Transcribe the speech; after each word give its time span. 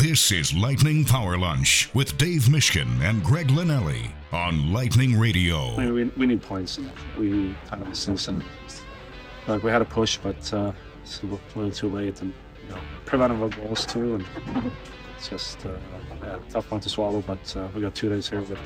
This 0.00 0.32
is 0.32 0.54
Lightning 0.54 1.04
Power 1.04 1.36
Lunch 1.36 1.90
with 1.92 2.16
Dave 2.16 2.44
Mishkin 2.44 3.02
and 3.02 3.22
Greg 3.22 3.48
Linnelli 3.48 4.10
on 4.32 4.72
Lightning 4.72 5.18
Radio. 5.18 5.74
I 5.74 5.84
mean, 5.84 5.92
we, 5.92 6.04
we 6.16 6.26
need 6.26 6.40
points. 6.40 6.80
We 7.18 7.54
kind 7.68 7.82
of 7.82 7.90
the 7.90 7.94
season. 7.94 8.42
Like 9.46 9.62
we 9.62 9.70
had 9.70 9.82
a 9.82 9.84
push, 9.84 10.16
but 10.16 10.54
uh, 10.54 10.72
it's 11.02 11.22
a 11.22 11.26
little 11.26 11.70
too 11.70 11.90
late, 11.90 12.22
and 12.22 12.32
you 12.62 12.74
know, 12.74 12.80
preventable 13.04 13.50
goals 13.50 13.84
too, 13.84 14.14
and 14.14 14.72
it's 15.18 15.28
just 15.28 15.66
uh, 15.66 15.76
yeah, 16.22 16.38
tough 16.48 16.70
one 16.70 16.80
to 16.80 16.88
swallow. 16.88 17.20
But 17.20 17.54
uh, 17.54 17.68
we 17.74 17.82
got 17.82 17.94
two 17.94 18.08
days 18.08 18.26
here 18.26 18.40
with 18.40 18.58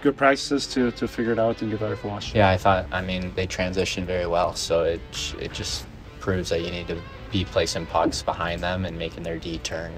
good 0.00 0.16
practices 0.16 0.66
to, 0.68 0.90
to 0.92 1.06
figure 1.06 1.32
it 1.32 1.38
out 1.38 1.60
and 1.60 1.70
get 1.70 1.82
ready 1.82 1.96
for 1.96 2.08
Wash. 2.08 2.34
Yeah, 2.34 2.48
I 2.48 2.56
thought. 2.56 2.86
I 2.90 3.02
mean, 3.02 3.34
they 3.34 3.46
transitioned 3.46 4.04
very 4.04 4.26
well, 4.26 4.54
so 4.54 4.84
it 4.84 5.34
it 5.38 5.52
just 5.52 5.84
proves 6.20 6.48
that 6.48 6.62
you 6.62 6.70
need 6.70 6.88
to 6.88 6.98
be 7.30 7.44
placing 7.44 7.84
pucks 7.84 8.22
behind 8.22 8.62
them 8.62 8.86
and 8.86 8.98
making 8.98 9.24
their 9.24 9.38
D 9.38 9.58
turn. 9.58 9.92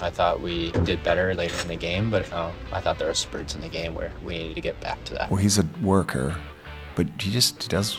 I 0.00 0.10
thought 0.10 0.40
we 0.40 0.72
did 0.72 1.02
better 1.02 1.34
later 1.34 1.60
in 1.62 1.68
the 1.68 1.76
game, 1.76 2.10
but 2.10 2.30
I 2.32 2.80
thought 2.80 2.98
there 2.98 3.08
were 3.08 3.14
spurts 3.14 3.54
in 3.54 3.60
the 3.60 3.68
game 3.68 3.94
where 3.94 4.12
we 4.24 4.38
needed 4.38 4.54
to 4.54 4.60
get 4.60 4.80
back 4.80 5.02
to 5.04 5.14
that. 5.14 5.30
Well, 5.30 5.40
he's 5.40 5.58
a 5.58 5.66
worker, 5.82 6.36
but 6.94 7.06
he 7.18 7.30
just 7.30 7.62
he 7.62 7.68
does 7.68 7.96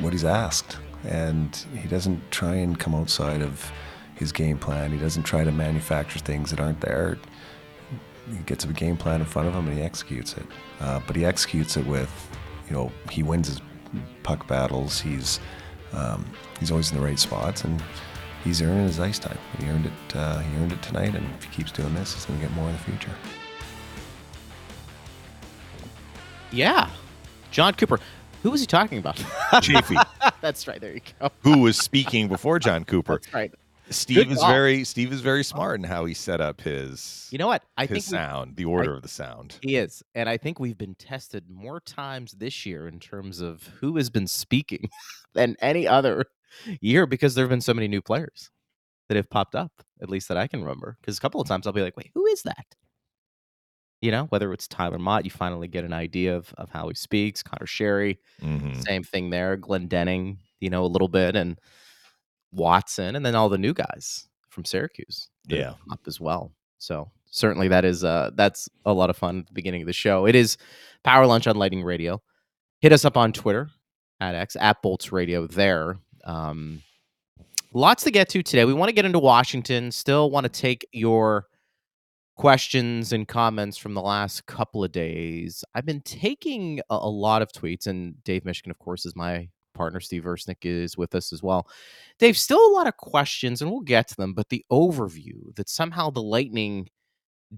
what 0.00 0.12
he's 0.12 0.24
asked, 0.24 0.78
and 1.04 1.54
he 1.76 1.86
doesn't 1.88 2.30
try 2.30 2.54
and 2.54 2.78
come 2.78 2.94
outside 2.94 3.42
of 3.42 3.70
his 4.16 4.32
game 4.32 4.58
plan. 4.58 4.92
He 4.92 4.98
doesn't 4.98 5.24
try 5.24 5.44
to 5.44 5.52
manufacture 5.52 6.18
things 6.18 6.50
that 6.50 6.60
aren't 6.60 6.80
there. 6.80 7.18
He 8.30 8.38
gets 8.46 8.64
a 8.64 8.68
game 8.68 8.96
plan 8.96 9.20
in 9.20 9.26
front 9.26 9.48
of 9.48 9.54
him 9.54 9.68
and 9.68 9.76
he 9.76 9.82
executes 9.82 10.34
it. 10.34 10.46
Uh, 10.80 11.00
but 11.06 11.14
he 11.16 11.24
executes 11.24 11.76
it 11.76 11.86
with, 11.86 12.10
you 12.68 12.74
know, 12.74 12.92
he 13.10 13.22
wins 13.22 13.48
his 13.48 13.60
puck 14.22 14.46
battles. 14.46 15.00
He's 15.00 15.40
um, 15.92 16.24
he's 16.58 16.70
always 16.70 16.90
in 16.90 16.98
the 16.98 17.04
right 17.04 17.18
spots 17.18 17.64
and 17.64 17.82
he's 18.44 18.62
earning 18.62 18.86
his 18.86 19.00
ice 19.00 19.18
time. 19.18 19.38
He 19.58 19.66
earned 19.68 19.86
it. 19.86 20.16
Uh, 20.16 20.38
he 20.38 20.56
earned 20.58 20.72
it 20.72 20.82
tonight, 20.82 21.14
and 21.14 21.26
if 21.38 21.44
he 21.44 21.50
keeps 21.50 21.72
doing 21.72 21.94
this, 21.94 22.14
he's 22.14 22.24
going 22.26 22.38
to 22.40 22.46
get 22.46 22.54
more 22.54 22.66
in 22.68 22.72
the 22.74 22.78
future. 22.82 23.10
Yeah, 26.52 26.88
Jon 27.50 27.74
Cooper. 27.74 27.98
Who 28.42 28.50
was 28.50 28.60
he 28.60 28.66
talking 28.66 28.98
about? 28.98 29.16
Chaffee. 29.62 29.96
That's 30.40 30.68
right. 30.68 30.80
There 30.80 30.92
you 30.92 31.00
go. 31.18 31.30
Who 31.42 31.58
was 31.60 31.76
speaking 31.78 32.28
before 32.28 32.58
Jon 32.58 32.84
Cooper? 32.86 33.14
That's 33.14 33.32
right. 33.34 33.54
Steve 33.90 34.16
Good 34.16 34.32
is 34.32 34.38
call. 34.38 34.50
very 34.50 34.82
Steve 34.84 35.12
is 35.12 35.20
very 35.20 35.44
smart 35.44 35.78
in 35.78 35.84
how 35.84 36.06
he 36.06 36.14
set 36.14 36.40
up 36.40 36.60
his 36.62 37.28
You 37.30 37.36
know 37.38 37.46
what? 37.46 37.62
I 37.76 37.82
his 37.82 37.88
think 37.88 38.12
we- 38.12 38.18
sound, 38.18 38.56
the 38.56 38.64
order 38.64 38.94
of 38.94 39.02
the 39.02 39.08
sound. 39.08 39.58
he 39.60 39.76
is, 39.76 40.02
and 40.14 40.26
I 40.28 40.38
think 40.38 40.58
we've 40.58 40.78
been 40.78 40.94
tested 40.94 41.44
more 41.50 41.80
times 41.80 42.32
this 42.32 42.64
year 42.64 42.88
in 42.88 42.98
terms 42.98 43.40
of 43.42 43.68
who 43.80 43.96
has 43.96 44.08
been 44.08 44.26
speaking 44.26 44.88
than 45.34 45.56
any 45.60 45.86
other 45.86 46.24
year 46.80 47.06
because 47.06 47.34
there 47.34 47.44
have 47.44 47.50
been 47.50 47.60
so 47.60 47.74
many 47.74 47.88
new 47.88 48.02
players 48.02 48.50
that 49.08 49.16
have 49.16 49.28
popped 49.30 49.54
up. 49.54 49.72
At 50.02 50.10
least 50.10 50.28
that 50.28 50.36
I 50.36 50.46
can 50.46 50.60
remember. 50.62 50.96
Because 51.00 51.16
a 51.18 51.20
couple 51.20 51.40
of 51.40 51.48
times 51.48 51.66
I'll 51.66 51.72
be 51.72 51.82
like, 51.82 51.96
"Wait, 51.96 52.10
who 52.14 52.26
is 52.26 52.42
that?" 52.42 52.66
You 54.02 54.10
know, 54.10 54.24
whether 54.26 54.52
it's 54.52 54.68
Tyler 54.68 54.98
Motte, 54.98 55.24
you 55.24 55.30
finally 55.30 55.66
get 55.68 55.84
an 55.84 55.94
idea 55.94 56.36
of, 56.36 56.52
of 56.58 56.68
how 56.70 56.88
he 56.88 56.94
speaks. 56.94 57.42
Conor 57.42 57.66
Sheary, 57.66 58.18
Mhm. 58.42 58.82
same 58.84 59.02
thing 59.02 59.30
there. 59.30 59.56
Glendening, 59.56 60.38
you 60.60 60.68
know, 60.68 60.84
a 60.84 60.86
little 60.88 61.08
bit, 61.08 61.36
and 61.36 61.58
Watson, 62.52 63.16
and 63.16 63.24
then 63.24 63.34
all 63.34 63.48
the 63.48 63.58
new 63.58 63.72
guys 63.72 64.28
from 64.50 64.64
Syracuse. 64.64 65.30
Yeah. 65.46 65.74
up 65.90 66.00
as 66.06 66.20
well. 66.20 66.52
So 66.78 67.10
certainly 67.26 67.68
that 67.68 67.84
is 67.84 68.04
uh 68.04 68.30
that's 68.34 68.68
a 68.86 68.92
lot 68.92 69.10
of 69.10 69.16
fun 69.16 69.40
at 69.40 69.46
the 69.46 69.52
beginning 69.52 69.82
of 69.82 69.86
the 69.86 69.92
show. 69.92 70.26
It 70.26 70.34
is 70.34 70.56
Power 71.02 71.26
Lunch 71.26 71.46
on 71.46 71.56
Lightning 71.56 71.82
Radio. 71.82 72.22
Hit 72.80 72.92
us 72.92 73.04
up 73.04 73.16
on 73.16 73.32
Twitter 73.32 73.68
at 74.20 74.34
X 74.34 74.56
at 74.56 74.80
Bolts 74.82 75.12
Radio 75.12 75.46
there. 75.46 75.98
Um 76.24 76.82
lots 77.72 78.04
to 78.04 78.10
get 78.10 78.28
to 78.30 78.42
today. 78.42 78.64
We 78.64 78.74
want 78.74 78.88
to 78.88 78.94
get 78.94 79.04
into 79.04 79.18
Washington. 79.18 79.90
Still 79.90 80.30
want 80.30 80.44
to 80.44 80.50
take 80.50 80.86
your 80.92 81.46
questions 82.36 83.12
and 83.12 83.28
comments 83.28 83.76
from 83.76 83.94
the 83.94 84.02
last 84.02 84.46
couple 84.46 84.82
of 84.82 84.92
days. 84.92 85.64
I've 85.74 85.86
been 85.86 86.00
taking 86.00 86.80
a, 86.90 86.94
a 86.94 87.10
lot 87.10 87.42
of 87.42 87.52
tweets, 87.52 87.86
and 87.86 88.22
Dave 88.24 88.44
Mishkin, 88.44 88.70
of 88.70 88.78
course, 88.78 89.06
is 89.06 89.14
my 89.14 89.48
partner. 89.74 90.00
Steve 90.00 90.24
Versnick 90.24 90.64
is 90.64 90.96
with 90.96 91.14
us 91.14 91.32
as 91.32 91.42
well. 91.42 91.68
Dave, 92.18 92.36
still 92.36 92.64
a 92.66 92.74
lot 92.74 92.86
of 92.86 92.96
questions, 92.96 93.60
and 93.60 93.70
we'll 93.70 93.80
get 93.80 94.08
to 94.08 94.16
them, 94.16 94.34
but 94.34 94.48
the 94.48 94.64
overview 94.70 95.54
that 95.56 95.68
somehow 95.68 96.10
the 96.10 96.22
Lightning 96.22 96.88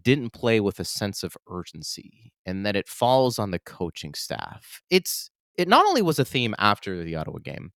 didn't 0.03 0.31
play 0.31 0.61
with 0.61 0.79
a 0.79 0.85
sense 0.85 1.23
of 1.23 1.37
urgency 1.49 2.33
and 2.45 2.67
that 2.67 2.77
it 2.77 2.89
falls 2.89 3.39
on 3.39 3.51
the 3.51 3.59
coaching 3.61 4.13
staff. 4.15 4.83
It's 4.91 5.31
it 5.57 5.69
not 5.69 5.87
only 5.87 6.03
was 6.03 6.19
a 6.19 6.25
theme 6.25 6.55
after 6.59 7.03
the 7.03 7.17
Ottawa 7.17 7.39
game, 7.39 7.73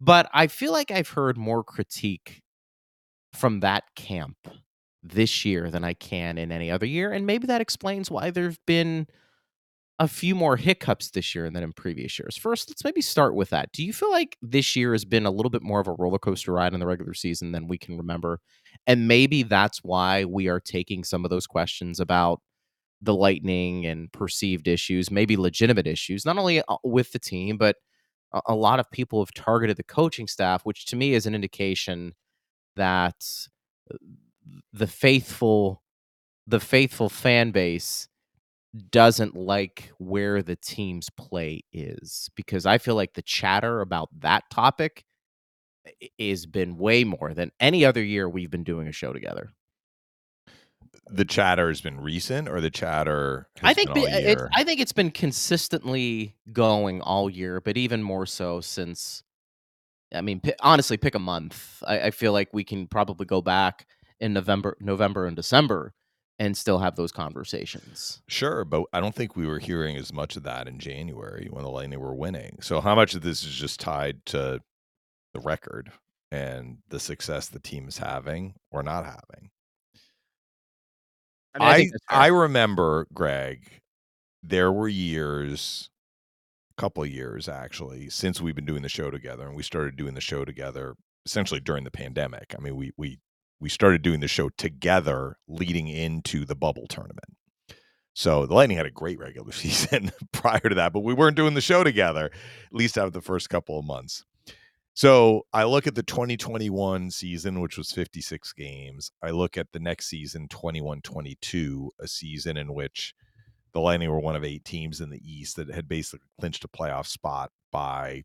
but 0.00 0.28
I 0.32 0.46
feel 0.46 0.72
like 0.72 0.90
I've 0.90 1.10
heard 1.10 1.36
more 1.36 1.62
critique 1.64 2.42
from 3.34 3.60
that 3.60 3.84
camp 3.96 4.36
this 5.02 5.44
year 5.44 5.70
than 5.70 5.84
I 5.84 5.94
can 5.94 6.38
in 6.38 6.52
any 6.52 6.70
other 6.70 6.86
year. 6.86 7.12
And 7.12 7.26
maybe 7.26 7.46
that 7.46 7.60
explains 7.60 8.10
why 8.10 8.30
there 8.30 8.44
have 8.44 8.58
been 8.66 9.06
a 9.98 10.08
few 10.08 10.34
more 10.34 10.56
hiccups 10.56 11.10
this 11.10 11.34
year 11.34 11.50
than 11.50 11.62
in 11.62 11.72
previous 11.74 12.18
years. 12.18 12.36
First, 12.36 12.70
let's 12.70 12.84
maybe 12.84 13.02
start 13.02 13.34
with 13.34 13.50
that. 13.50 13.70
Do 13.72 13.84
you 13.84 13.92
feel 13.92 14.10
like 14.10 14.36
this 14.40 14.74
year 14.74 14.92
has 14.92 15.04
been 15.04 15.26
a 15.26 15.30
little 15.30 15.50
bit 15.50 15.62
more 15.62 15.80
of 15.80 15.88
a 15.88 15.92
roller 15.92 16.18
coaster 16.18 16.52
ride 16.54 16.72
in 16.72 16.80
the 16.80 16.86
regular 16.86 17.12
season 17.12 17.52
than 17.52 17.68
we 17.68 17.76
can 17.76 17.98
remember? 17.98 18.40
And 18.86 19.08
maybe 19.08 19.42
that's 19.42 19.80
why 19.84 20.24
we 20.24 20.48
are 20.48 20.60
taking 20.60 21.04
some 21.04 21.24
of 21.24 21.30
those 21.30 21.46
questions 21.46 22.00
about 22.00 22.40
the 23.02 23.14
Lightning 23.14 23.86
and 23.86 24.12
perceived 24.12 24.68
issues, 24.68 25.10
maybe 25.10 25.36
legitimate 25.36 25.86
issues, 25.86 26.26
not 26.26 26.38
only 26.38 26.62
uh, 26.62 26.76
with 26.84 27.12
the 27.12 27.18
team, 27.18 27.56
but 27.58 27.76
a, 28.46 28.54
lot 28.54 28.80
of 28.80 28.90
people 28.90 29.20
have 29.20 29.32
targeted 29.34 29.76
the 29.76 29.82
coaching 29.82 30.26
staff, 30.26 30.64
which 30.64 30.86
to 30.86 30.96
me 30.96 31.14
is 31.14 31.26
an 31.26 31.34
indication 31.34 32.14
that 32.76 33.24
uh, 33.92 33.96
the 34.72 34.86
faithful 34.86 35.82
the 36.46 36.60
faithful 36.60 37.08
fan 37.08 37.50
base 37.50 38.08
doesn't 38.90 39.36
like 39.36 39.92
where 39.98 40.42
the 40.42 40.56
team's 40.56 41.10
play 41.10 41.62
is 41.72 42.30
because 42.36 42.66
I 42.66 42.78
feel 42.78 42.94
like 42.94 43.14
the 43.14 43.22
chatter 43.22 43.80
about 43.80 44.08
that 44.20 44.44
topic 44.50 45.04
has 46.18 46.46
been 46.46 46.76
way 46.76 47.04
more 47.04 47.34
than 47.34 47.50
any 47.60 47.84
other 47.84 48.02
year 48.02 48.28
we've 48.28 48.50
been 48.50 48.64
doing 48.64 48.88
a 48.88 48.92
show 48.92 49.12
together. 49.12 49.50
The 51.12 51.24
chatter 51.24 51.68
has 51.68 51.80
been 51.80 52.00
recent, 52.00 52.48
or 52.48 52.60
the 52.60 52.70
chatter. 52.70 53.48
Has 53.60 53.70
I 53.70 53.74
think 53.74 53.92
been 53.92 54.04
all 54.04 54.14
uh, 54.14 54.18
it's? 54.18 54.42
I 54.54 54.64
think 54.64 54.80
it's 54.80 54.92
been 54.92 55.10
consistently 55.10 56.36
going 56.52 57.00
all 57.00 57.28
year, 57.28 57.60
but 57.60 57.76
even 57.76 58.02
more 58.02 58.26
so 58.26 58.60
since. 58.60 59.22
I 60.12 60.22
mean, 60.22 60.40
pi- 60.40 60.54
honestly, 60.60 60.96
pick 60.96 61.14
a 61.14 61.20
month. 61.20 61.82
I, 61.86 62.00
I 62.00 62.10
feel 62.10 62.32
like 62.32 62.48
we 62.52 62.64
can 62.64 62.86
probably 62.86 63.26
go 63.26 63.40
back 63.40 63.86
in 64.18 64.32
November, 64.32 64.76
November 64.80 65.26
and 65.26 65.36
December, 65.36 65.94
and 66.38 66.56
still 66.56 66.78
have 66.78 66.96
those 66.96 67.12
conversations. 67.12 68.22
Sure, 68.26 68.64
but 68.64 68.84
I 68.92 69.00
don't 69.00 69.14
think 69.14 69.36
we 69.36 69.46
were 69.46 69.58
hearing 69.58 69.96
as 69.96 70.12
much 70.12 70.36
of 70.36 70.42
that 70.44 70.66
in 70.66 70.78
January 70.78 71.48
when 71.50 71.64
the 71.64 71.70
Lightning 71.70 72.00
were 72.00 72.14
winning. 72.14 72.58
So 72.62 72.80
how 72.80 72.94
much 72.94 73.14
of 73.14 73.22
this 73.22 73.44
is 73.44 73.54
just 73.54 73.78
tied 73.78 74.24
to 74.26 74.60
the 75.34 75.40
record 75.40 75.92
and 76.32 76.78
the 76.88 76.98
success 76.98 77.48
the 77.48 77.58
team 77.58 77.88
is 77.88 77.98
having 77.98 78.54
or 78.70 78.82
not 78.82 79.04
having? 79.04 79.50
Mean, 81.58 81.70
I 81.70 81.72
I 81.72 81.74
think 81.74 81.92
that's 81.92 82.04
fair. 82.10 82.22
I 82.22 82.26
remember, 82.28 83.06
Greg, 83.12 83.80
there 84.42 84.72
were 84.72 84.88
years, 84.88 85.90
a 86.76 86.80
couple 86.80 87.02
of 87.02 87.10
years 87.10 87.48
actually, 87.48 88.10
since 88.10 88.40
we've 88.40 88.54
been 88.54 88.66
doing 88.66 88.82
the 88.82 88.88
show 88.88 89.10
together, 89.10 89.46
and 89.46 89.56
we 89.56 89.62
started 89.62 89.96
doing 89.96 90.14
the 90.14 90.20
show 90.20 90.44
together 90.44 90.94
essentially 91.26 91.60
during 91.60 91.84
the 91.84 91.90
pandemic. 91.90 92.54
I 92.56 92.62
mean, 92.62 92.76
we 92.76 92.92
we 92.96 93.18
we 93.60 93.68
started 93.68 94.02
doing 94.02 94.20
the 94.20 94.28
show 94.28 94.48
together 94.50 95.36
leading 95.48 95.88
into 95.88 96.44
the 96.44 96.56
bubble 96.56 96.86
tournament. 96.88 97.36
So 98.14 98.46
the 98.46 98.54
Lightning 98.54 98.76
had 98.76 98.86
a 98.86 98.90
great 98.90 99.18
regular 99.18 99.52
season 99.52 100.10
prior 100.32 100.60
to 100.60 100.74
that, 100.76 100.92
but 100.92 101.00
we 101.00 101.14
weren't 101.14 101.36
doing 101.36 101.54
the 101.54 101.60
show 101.60 101.84
together, 101.84 102.26
at 102.26 102.72
least 102.72 102.98
out 102.98 103.06
of 103.06 103.12
the 103.12 103.20
first 103.20 103.48
couple 103.50 103.78
of 103.78 103.84
months. 103.84 104.24
So 105.00 105.46
I 105.54 105.64
look 105.64 105.86
at 105.86 105.94
the 105.94 106.02
2021 106.02 107.10
season, 107.10 107.62
which 107.62 107.78
was 107.78 107.90
56 107.90 108.52
games. 108.52 109.12
I 109.22 109.30
look 109.30 109.56
at 109.56 109.72
the 109.72 109.80
next 109.80 110.10
season, 110.10 110.46
21 110.46 111.00
22, 111.00 111.90
a 111.98 112.06
season 112.06 112.58
in 112.58 112.74
which 112.74 113.14
the 113.72 113.80
Lightning 113.80 114.10
were 114.10 114.20
one 114.20 114.36
of 114.36 114.44
eight 114.44 114.62
teams 114.62 115.00
in 115.00 115.08
the 115.08 115.22
East 115.24 115.56
that 115.56 115.70
had 115.70 115.88
basically 115.88 116.28
clinched 116.38 116.64
a 116.64 116.68
playoff 116.68 117.06
spot 117.06 117.50
by 117.72 118.24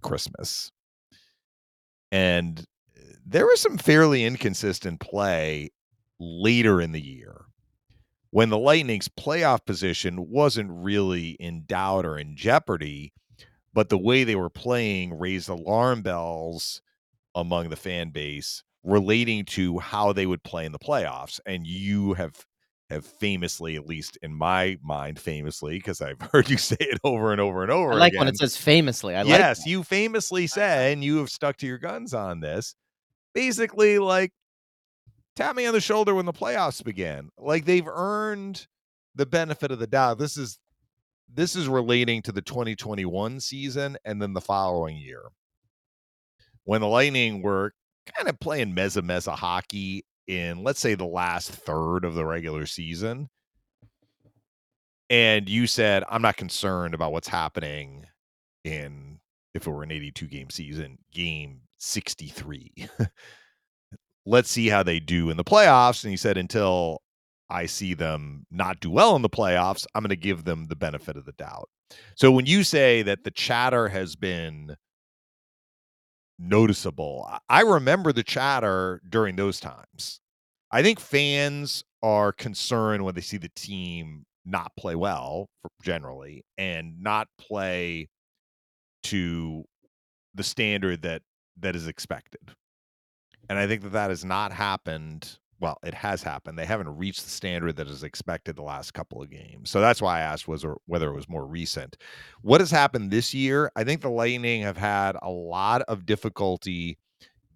Christmas. 0.00 0.70
And 2.12 2.60
uh, 2.96 3.14
there 3.26 3.46
was 3.46 3.60
some 3.60 3.76
fairly 3.76 4.24
inconsistent 4.24 5.00
play 5.00 5.70
later 6.20 6.80
in 6.80 6.92
the 6.92 7.04
year 7.04 7.46
when 8.30 8.50
the 8.50 8.58
Lightning's 8.58 9.08
playoff 9.08 9.66
position 9.66 10.30
wasn't 10.30 10.70
really 10.70 11.30
in 11.40 11.64
doubt 11.66 12.06
or 12.06 12.16
in 12.16 12.36
jeopardy, 12.36 13.12
but 13.76 13.90
the 13.90 13.98
way 13.98 14.24
they 14.24 14.36
were 14.36 14.48
playing 14.48 15.18
raised 15.18 15.50
alarm 15.50 16.00
bells 16.00 16.80
among 17.34 17.68
the 17.68 17.76
fan 17.76 18.08
base 18.08 18.62
relating 18.82 19.44
to 19.44 19.78
how 19.78 20.14
they 20.14 20.24
would 20.24 20.42
play 20.42 20.64
in 20.64 20.72
the 20.72 20.78
playoffs. 20.78 21.38
And 21.44 21.66
you 21.66 22.14
have 22.14 22.42
have 22.88 23.04
famously, 23.04 23.76
at 23.76 23.84
least 23.84 24.16
in 24.22 24.32
my 24.32 24.78
mind, 24.82 25.20
famously, 25.20 25.76
because 25.76 26.00
I've 26.00 26.20
heard 26.32 26.48
you 26.48 26.56
say 26.56 26.78
it 26.80 26.98
over 27.04 27.32
and 27.32 27.40
over 27.40 27.62
and 27.62 27.70
over. 27.70 27.92
I 27.92 27.96
like 27.96 28.12
again, 28.12 28.20
when 28.20 28.28
it 28.28 28.38
says 28.38 28.56
famously. 28.56 29.14
I 29.14 29.22
like 29.22 29.28
yes, 29.38 29.64
that. 29.64 29.68
you 29.68 29.82
famously 29.82 30.46
said, 30.46 30.94
and 30.94 31.04
you 31.04 31.18
have 31.18 31.28
stuck 31.28 31.58
to 31.58 31.66
your 31.66 31.78
guns 31.78 32.14
on 32.14 32.40
this. 32.40 32.74
Basically, 33.34 33.98
like 33.98 34.32
tap 35.34 35.54
me 35.54 35.66
on 35.66 35.74
the 35.74 35.82
shoulder 35.82 36.14
when 36.14 36.24
the 36.24 36.32
playoffs 36.32 36.82
begin. 36.82 37.28
Like 37.36 37.66
they've 37.66 37.86
earned 37.86 38.66
the 39.14 39.26
benefit 39.26 39.70
of 39.70 39.78
the 39.78 39.86
doubt. 39.86 40.16
This 40.16 40.38
is 40.38 40.58
this 41.32 41.56
is 41.56 41.68
relating 41.68 42.22
to 42.22 42.32
the 42.32 42.42
2021 42.42 43.40
season 43.40 43.96
and 44.04 44.20
then 44.20 44.32
the 44.32 44.40
following 44.40 44.96
year. 44.96 45.22
When 46.64 46.80
the 46.80 46.88
Lightning 46.88 47.42
were 47.42 47.72
kind 48.14 48.28
of 48.28 48.38
playing 48.40 48.74
mezza 48.74 49.02
mezza 49.02 49.34
hockey 49.34 50.04
in 50.26 50.62
let's 50.62 50.80
say 50.80 50.94
the 50.94 51.06
last 51.06 51.50
third 51.50 52.04
of 52.04 52.14
the 52.14 52.24
regular 52.24 52.66
season 52.66 53.28
and 55.10 55.48
you 55.48 55.66
said 55.66 56.02
i'm 56.08 56.22
not 56.22 56.36
concerned 56.36 56.94
about 56.94 57.12
what's 57.12 57.28
happening 57.28 58.04
in 58.64 59.18
if 59.54 59.66
it 59.66 59.70
were 59.70 59.82
an 59.82 59.92
82 59.92 60.26
game 60.26 60.50
season 60.50 60.98
game 61.12 61.60
63 61.78 62.88
let's 64.26 64.50
see 64.50 64.68
how 64.68 64.82
they 64.82 64.98
do 64.98 65.30
in 65.30 65.36
the 65.36 65.44
playoffs 65.44 66.02
and 66.04 66.10
he 66.10 66.16
said 66.16 66.36
until 66.36 67.00
i 67.50 67.66
see 67.66 67.94
them 67.94 68.46
not 68.50 68.80
do 68.80 68.90
well 68.90 69.16
in 69.16 69.22
the 69.22 69.28
playoffs 69.28 69.86
i'm 69.94 70.02
going 70.02 70.10
to 70.10 70.16
give 70.16 70.44
them 70.44 70.66
the 70.66 70.76
benefit 70.76 71.16
of 71.16 71.24
the 71.24 71.32
doubt 71.32 71.68
so 72.16 72.30
when 72.30 72.46
you 72.46 72.64
say 72.64 73.02
that 73.02 73.24
the 73.24 73.30
chatter 73.30 73.88
has 73.88 74.16
been 74.16 74.76
noticeable. 76.38 77.28
I 77.48 77.62
remember 77.62 78.12
the 78.12 78.22
chatter 78.22 79.00
during 79.08 79.36
those 79.36 79.60
times. 79.60 80.20
I 80.70 80.82
think 80.82 81.00
fans 81.00 81.84
are 82.02 82.32
concerned 82.32 83.04
when 83.04 83.14
they 83.14 83.20
see 83.20 83.38
the 83.38 83.50
team 83.54 84.24
not 84.44 84.72
play 84.76 84.94
well 84.94 85.48
generally 85.82 86.44
and 86.58 87.00
not 87.00 87.28
play 87.38 88.08
to 89.04 89.64
the 90.34 90.44
standard 90.44 91.02
that 91.02 91.22
that 91.58 91.74
is 91.74 91.86
expected. 91.86 92.52
And 93.48 93.58
I 93.58 93.66
think 93.66 93.82
that 93.82 93.92
that 93.92 94.10
has 94.10 94.24
not 94.24 94.52
happened 94.52 95.38
well, 95.58 95.78
it 95.82 95.94
has 95.94 96.22
happened. 96.22 96.58
They 96.58 96.66
haven't 96.66 96.96
reached 96.96 97.24
the 97.24 97.30
standard 97.30 97.76
that 97.76 97.88
is 97.88 98.02
expected 98.02 98.56
the 98.56 98.62
last 98.62 98.92
couple 98.92 99.22
of 99.22 99.30
games. 99.30 99.70
So 99.70 99.80
that's 99.80 100.02
why 100.02 100.18
I 100.18 100.20
asked 100.20 100.46
was 100.46 100.66
whether 100.84 101.08
it 101.08 101.14
was 101.14 101.28
more 101.28 101.46
recent. 101.46 101.96
What 102.42 102.60
has 102.60 102.70
happened 102.70 103.10
this 103.10 103.32
year? 103.32 103.70
I 103.74 103.84
think 103.84 104.02
the 104.02 104.10
Lightning 104.10 104.62
have 104.62 104.76
had 104.76 105.16
a 105.22 105.30
lot 105.30 105.82
of 105.82 106.04
difficulty 106.04 106.98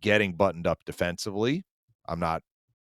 getting 0.00 0.32
buttoned 0.32 0.66
up 0.66 0.78
defensively. 0.86 1.62
I'm 2.08 2.20
not 2.20 2.42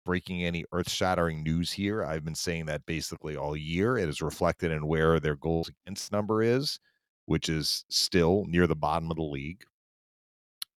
breaking 0.05 0.43
any 0.43 0.63
earth-shattering 0.71 1.43
news 1.43 1.71
here. 1.71 2.03
I've 2.03 2.23
been 2.23 2.33
saying 2.33 2.65
that 2.67 2.85
basically 2.85 3.35
all 3.35 3.55
year. 3.55 3.97
It 3.97 4.07
is 4.07 4.21
reflected 4.21 4.71
in 4.71 4.87
where 4.87 5.19
their 5.19 5.35
goals 5.35 5.69
against 5.69 6.11
number 6.11 6.41
is, 6.41 6.79
which 7.25 7.49
is 7.49 7.85
still 7.89 8.45
near 8.47 8.65
the 8.65 8.75
bottom 8.75 9.11
of 9.11 9.17
the 9.17 9.23
league. 9.23 9.63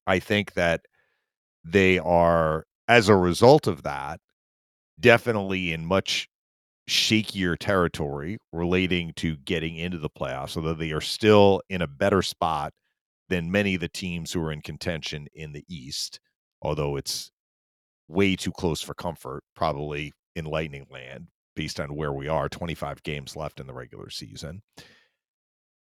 I 0.07 0.19
think 0.19 0.55
that 0.55 0.83
they 1.65 1.99
are 2.01 2.67
as 2.87 3.09
a 3.09 3.17
result 3.17 3.67
of 3.67 3.85
that, 3.85 4.21
definitely 5.01 5.73
in 5.73 5.85
much 5.87 6.29
shakier 6.89 7.57
territory 7.59 8.39
relating 8.53 9.13
to 9.17 9.37
getting 9.37 9.77
into 9.77 9.99
the 9.99 10.11
playoffs, 10.11 10.57
although 10.57 10.75
they 10.75 10.93
are 10.93 11.01
still 11.01 11.63
in 11.69 11.83
a 11.83 11.87
better 11.87 12.23
spot 12.23 12.73
than 13.29 13.51
many 13.51 13.75
of 13.75 13.81
the 13.81 13.89
teams 13.89 14.33
who 14.33 14.43
are 14.43 14.53
in 14.53 14.61
contention 14.61 15.27
in 15.35 15.53
the 15.53 15.65
East, 15.69 16.21
although 16.61 16.97
it's 16.97 17.31
way 18.09 18.37
too 18.37 18.53
close 18.53 18.83
for 18.83 18.95
comfort, 18.95 19.43
probably 19.57 20.13
in 20.37 20.45
Lightning 20.45 20.87
Land, 20.91 21.29
based 21.57 21.81
on 21.81 21.97
where 21.97 22.13
we 22.13 22.29
are 22.29 22.49
25 22.49 23.03
games 23.03 23.35
left 23.35 23.61
in 23.61 23.67
the 23.67 23.73
regular 23.73 24.11
season. 24.11 24.63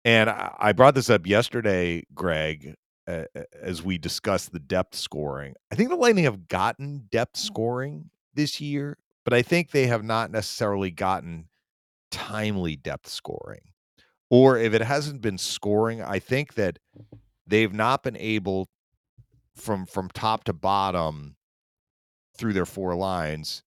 And 0.05 0.29
I 0.29 0.73
brought 0.73 0.95
this 0.95 1.09
up 1.09 1.27
yesterday, 1.27 2.03
Greg, 2.13 2.75
uh, 3.07 3.23
as 3.59 3.83
we 3.83 3.97
discussed 3.97 4.51
the 4.51 4.59
depth 4.59 4.95
scoring. 4.95 5.53
I 5.71 5.75
think 5.75 5.89
the 5.89 5.95
Lightning 5.95 6.23
have 6.25 6.47
gotten 6.47 7.07
depth 7.11 7.35
mm. 7.35 7.45
scoring 7.45 8.09
this 8.33 8.61
year, 8.61 8.97
but 9.23 9.33
I 9.33 9.41
think 9.41 9.71
they 9.71 9.87
have 9.87 10.03
not 10.03 10.31
necessarily 10.31 10.91
gotten 10.91 11.47
timely 12.09 12.75
depth 12.75 13.07
scoring. 13.07 13.61
Or 14.29 14.57
if 14.57 14.73
it 14.73 14.81
hasn't 14.81 15.21
been 15.21 15.37
scoring, 15.37 16.01
I 16.01 16.19
think 16.19 16.53
that 16.53 16.79
they've 17.45 17.73
not 17.73 18.03
been 18.03 18.17
able 18.17 18.69
from 19.55 19.85
from 19.85 20.09
top 20.09 20.45
to 20.45 20.53
bottom 20.53 21.35
through 22.37 22.53
their 22.53 22.65
four 22.65 22.95
lines, 22.95 23.63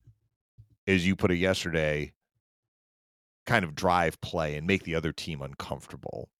as 0.87 1.07
you 1.07 1.17
put 1.17 1.31
it 1.31 1.37
yesterday, 1.37 2.13
kind 3.47 3.65
of 3.65 3.75
drive 3.75 4.21
play 4.21 4.57
and 4.57 4.67
make 4.67 4.85
the 4.85 4.95
other 4.95 5.13
team 5.13 5.43
uncomfortable. 5.43 6.31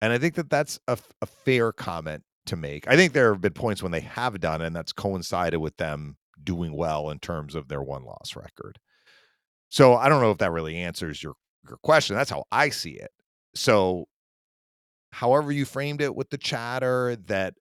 And 0.00 0.12
I 0.12 0.18
think 0.18 0.34
that 0.36 0.48
that's 0.48 0.78
a, 0.88 0.96
a 1.20 1.26
fair 1.26 1.72
comment 1.72 2.22
to 2.46 2.56
make. 2.56 2.88
I 2.88 2.96
think 2.96 3.12
there 3.12 3.32
have 3.32 3.42
been 3.42 3.52
points 3.52 3.82
when 3.82 3.92
they 3.92 4.00
have 4.00 4.40
done, 4.40 4.62
and 4.62 4.74
that's 4.74 4.92
coincided 4.92 5.58
with 5.58 5.76
them 5.76 6.16
doing 6.44 6.72
well 6.74 7.10
in 7.10 7.18
terms 7.18 7.54
of 7.54 7.68
their 7.68 7.82
one 7.82 8.04
loss 8.04 8.36
record. 8.36 8.78
So 9.68 9.96
I 9.96 10.08
don't 10.08 10.22
know 10.22 10.30
if 10.30 10.38
that 10.38 10.52
really 10.52 10.76
answers 10.76 11.22
your 11.22 11.34
your 11.68 11.78
question. 11.78 12.16
That's 12.16 12.30
how 12.30 12.44
I 12.50 12.70
see 12.70 12.92
it. 12.92 13.10
So 13.54 14.06
however 15.10 15.52
you 15.52 15.64
framed 15.64 16.00
it 16.00 16.14
with 16.14 16.30
the 16.30 16.38
chatter 16.38 17.16
that 17.26 17.54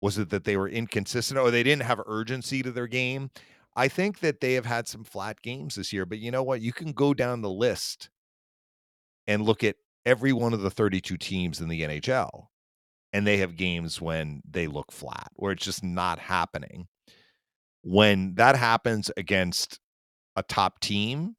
was 0.00 0.18
it 0.18 0.30
that 0.30 0.44
they 0.44 0.56
were 0.56 0.68
inconsistent 0.68 1.38
or 1.38 1.50
they 1.50 1.62
didn't 1.62 1.84
have 1.84 2.00
urgency 2.06 2.62
to 2.62 2.72
their 2.72 2.88
game? 2.88 3.30
I 3.76 3.88
think 3.88 4.20
that 4.20 4.40
they 4.40 4.54
have 4.54 4.66
had 4.66 4.86
some 4.88 5.04
flat 5.04 5.40
games 5.40 5.76
this 5.76 5.92
year, 5.92 6.04
but 6.04 6.18
you 6.18 6.30
know 6.30 6.42
what? 6.42 6.60
You 6.60 6.72
can 6.72 6.92
go 6.92 7.14
down 7.14 7.40
the 7.40 7.50
list 7.50 8.10
and 9.26 9.44
look 9.44 9.64
at 9.64 9.76
every 10.04 10.32
one 10.32 10.52
of 10.52 10.60
the 10.60 10.70
32 10.70 11.16
teams 11.16 11.60
in 11.60 11.68
the 11.68 11.82
NHL. 11.82 12.46
And 13.14 13.26
they 13.26 13.36
have 13.38 13.56
games 13.56 14.00
when 14.00 14.42
they 14.50 14.66
look 14.66 14.90
flat, 14.90 15.30
where 15.34 15.52
it's 15.52 15.64
just 15.64 15.84
not 15.84 16.18
happening. 16.18 16.88
When 17.82 18.34
that 18.36 18.56
happens 18.56 19.10
against 19.16 19.78
a 20.36 20.42
top 20.42 20.80
team, 20.80 21.36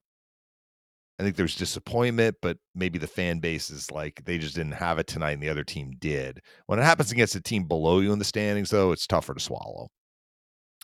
I 1.20 1.24
think 1.24 1.36
there's 1.36 1.56
disappointment, 1.56 2.38
but 2.42 2.58
maybe 2.76 2.98
the 3.00 3.08
fan 3.08 3.40
base 3.40 3.70
is 3.70 3.92
like 3.92 4.24
they 4.26 4.38
just 4.38 4.56
didn't 4.56 4.74
have 4.74 4.98
it 5.00 5.08
tonight 5.08 5.34
and 5.34 5.44
the 5.44 5.50
other 5.50 5.64
team 5.64 5.94
did. 6.00 6.42
When 6.66 6.80
it 6.80 6.84
happens 6.84 7.12
against 7.12 7.36
a 7.36 7.42
team 7.42 7.68
below 7.68 8.00
you 8.00 8.12
in 8.12 8.20
the 8.20 8.26
standings, 8.26 8.72
though, 8.72 8.92
it's 8.92 9.08
tougher 9.08 9.34
to 9.34 9.40
swallow. 9.40 9.90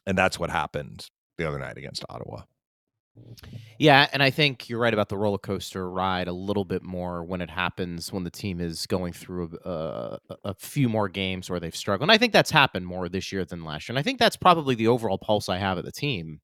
And 0.05 0.17
that's 0.17 0.39
what 0.39 0.49
happened 0.49 1.07
the 1.37 1.47
other 1.47 1.59
night 1.59 1.77
against 1.77 2.05
Ottawa. 2.09 2.43
Yeah, 3.77 4.07
and 4.11 4.21
I 4.21 4.29
think 4.29 4.69
you're 4.69 4.79
right 4.79 4.93
about 4.93 5.09
the 5.09 5.17
roller 5.17 5.37
coaster 5.37 5.89
ride 5.89 6.27
a 6.27 6.33
little 6.33 6.65
bit 6.65 6.83
more 6.83 7.23
when 7.23 7.41
it 7.41 7.49
happens 7.49 8.11
when 8.11 8.23
the 8.23 8.29
team 8.29 8.59
is 8.59 8.85
going 8.85 9.13
through 9.13 9.57
a, 9.63 9.69
a, 10.29 10.35
a, 10.45 10.53
few 10.55 10.89
more 10.89 11.07
games 11.07 11.49
where 11.49 11.59
they've 11.59 11.75
struggled. 11.75 12.09
And 12.09 12.11
I 12.11 12.17
think 12.17 12.33
that's 12.33 12.51
happened 12.51 12.85
more 12.85 13.07
this 13.07 13.31
year 13.31 13.45
than 13.45 13.63
last 13.63 13.87
year. 13.87 13.93
And 13.93 13.99
I 13.99 14.03
think 14.03 14.19
that's 14.19 14.35
probably 14.35 14.75
the 14.75 14.87
overall 14.87 15.17
pulse 15.17 15.47
I 15.47 15.57
have 15.57 15.77
of 15.77 15.85
the 15.85 15.91
team 15.91 16.41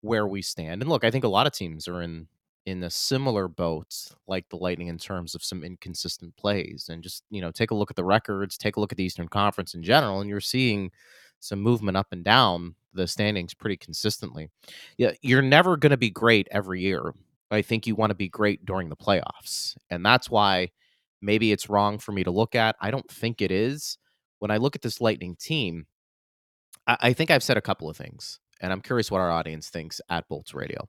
where 0.00 0.26
we 0.26 0.42
stand. 0.42 0.82
And 0.82 0.90
look, 0.90 1.04
I 1.04 1.10
think 1.10 1.24
a 1.24 1.28
lot 1.28 1.46
of 1.46 1.52
teams 1.52 1.86
are 1.86 2.02
in 2.02 2.26
in 2.68 2.82
a 2.82 2.90
similar 2.90 3.48
boat 3.48 4.12
like 4.26 4.46
the 4.50 4.56
Lightning 4.56 4.88
in 4.88 4.98
terms 4.98 5.34
of 5.34 5.42
some 5.42 5.64
inconsistent 5.64 6.36
plays. 6.36 6.90
And 6.90 7.02
just, 7.02 7.24
you 7.30 7.40
know, 7.40 7.50
take 7.50 7.70
a 7.70 7.74
look 7.74 7.90
at 7.90 7.96
the 7.96 8.04
records, 8.04 8.58
take 8.58 8.76
a 8.76 8.80
look 8.80 8.92
at 8.92 8.98
the 8.98 9.04
Eastern 9.04 9.28
Conference 9.28 9.74
in 9.74 9.82
general, 9.82 10.20
and 10.20 10.28
you're 10.28 10.40
seeing 10.40 10.90
some 11.40 11.60
movement 11.60 11.96
up 11.96 12.08
and 12.12 12.22
down 12.22 12.74
the 12.98 13.06
standings 13.06 13.54
pretty 13.54 13.76
consistently. 13.76 14.50
Yeah, 14.96 15.12
you're 15.22 15.42
never 15.42 15.76
going 15.76 15.90
to 15.90 15.96
be 15.96 16.10
great 16.10 16.48
every 16.50 16.82
year. 16.82 17.14
I 17.50 17.62
think 17.62 17.86
you 17.86 17.94
want 17.94 18.10
to 18.10 18.16
be 18.16 18.28
great 18.28 18.66
during 18.66 18.88
the 18.90 18.96
playoffs. 18.96 19.76
And 19.88 20.04
that's 20.04 20.28
why 20.30 20.70
maybe 21.22 21.52
it's 21.52 21.70
wrong 21.70 21.98
for 21.98 22.12
me 22.12 22.24
to 22.24 22.30
look 22.30 22.54
at. 22.54 22.76
I 22.80 22.90
don't 22.90 23.10
think 23.10 23.40
it 23.40 23.50
is. 23.50 23.96
When 24.40 24.50
I 24.50 24.58
look 24.58 24.76
at 24.76 24.82
this 24.82 25.00
Lightning 25.00 25.36
team, 25.36 25.86
I, 26.86 26.96
I 27.00 27.12
think 27.12 27.30
I've 27.30 27.42
said 27.42 27.56
a 27.56 27.62
couple 27.62 27.88
of 27.88 27.96
things, 27.96 28.38
and 28.60 28.72
I'm 28.72 28.82
curious 28.82 29.10
what 29.10 29.20
our 29.20 29.30
audience 29.30 29.70
thinks 29.70 30.00
at 30.10 30.28
Bolts 30.28 30.54
Radio. 30.54 30.88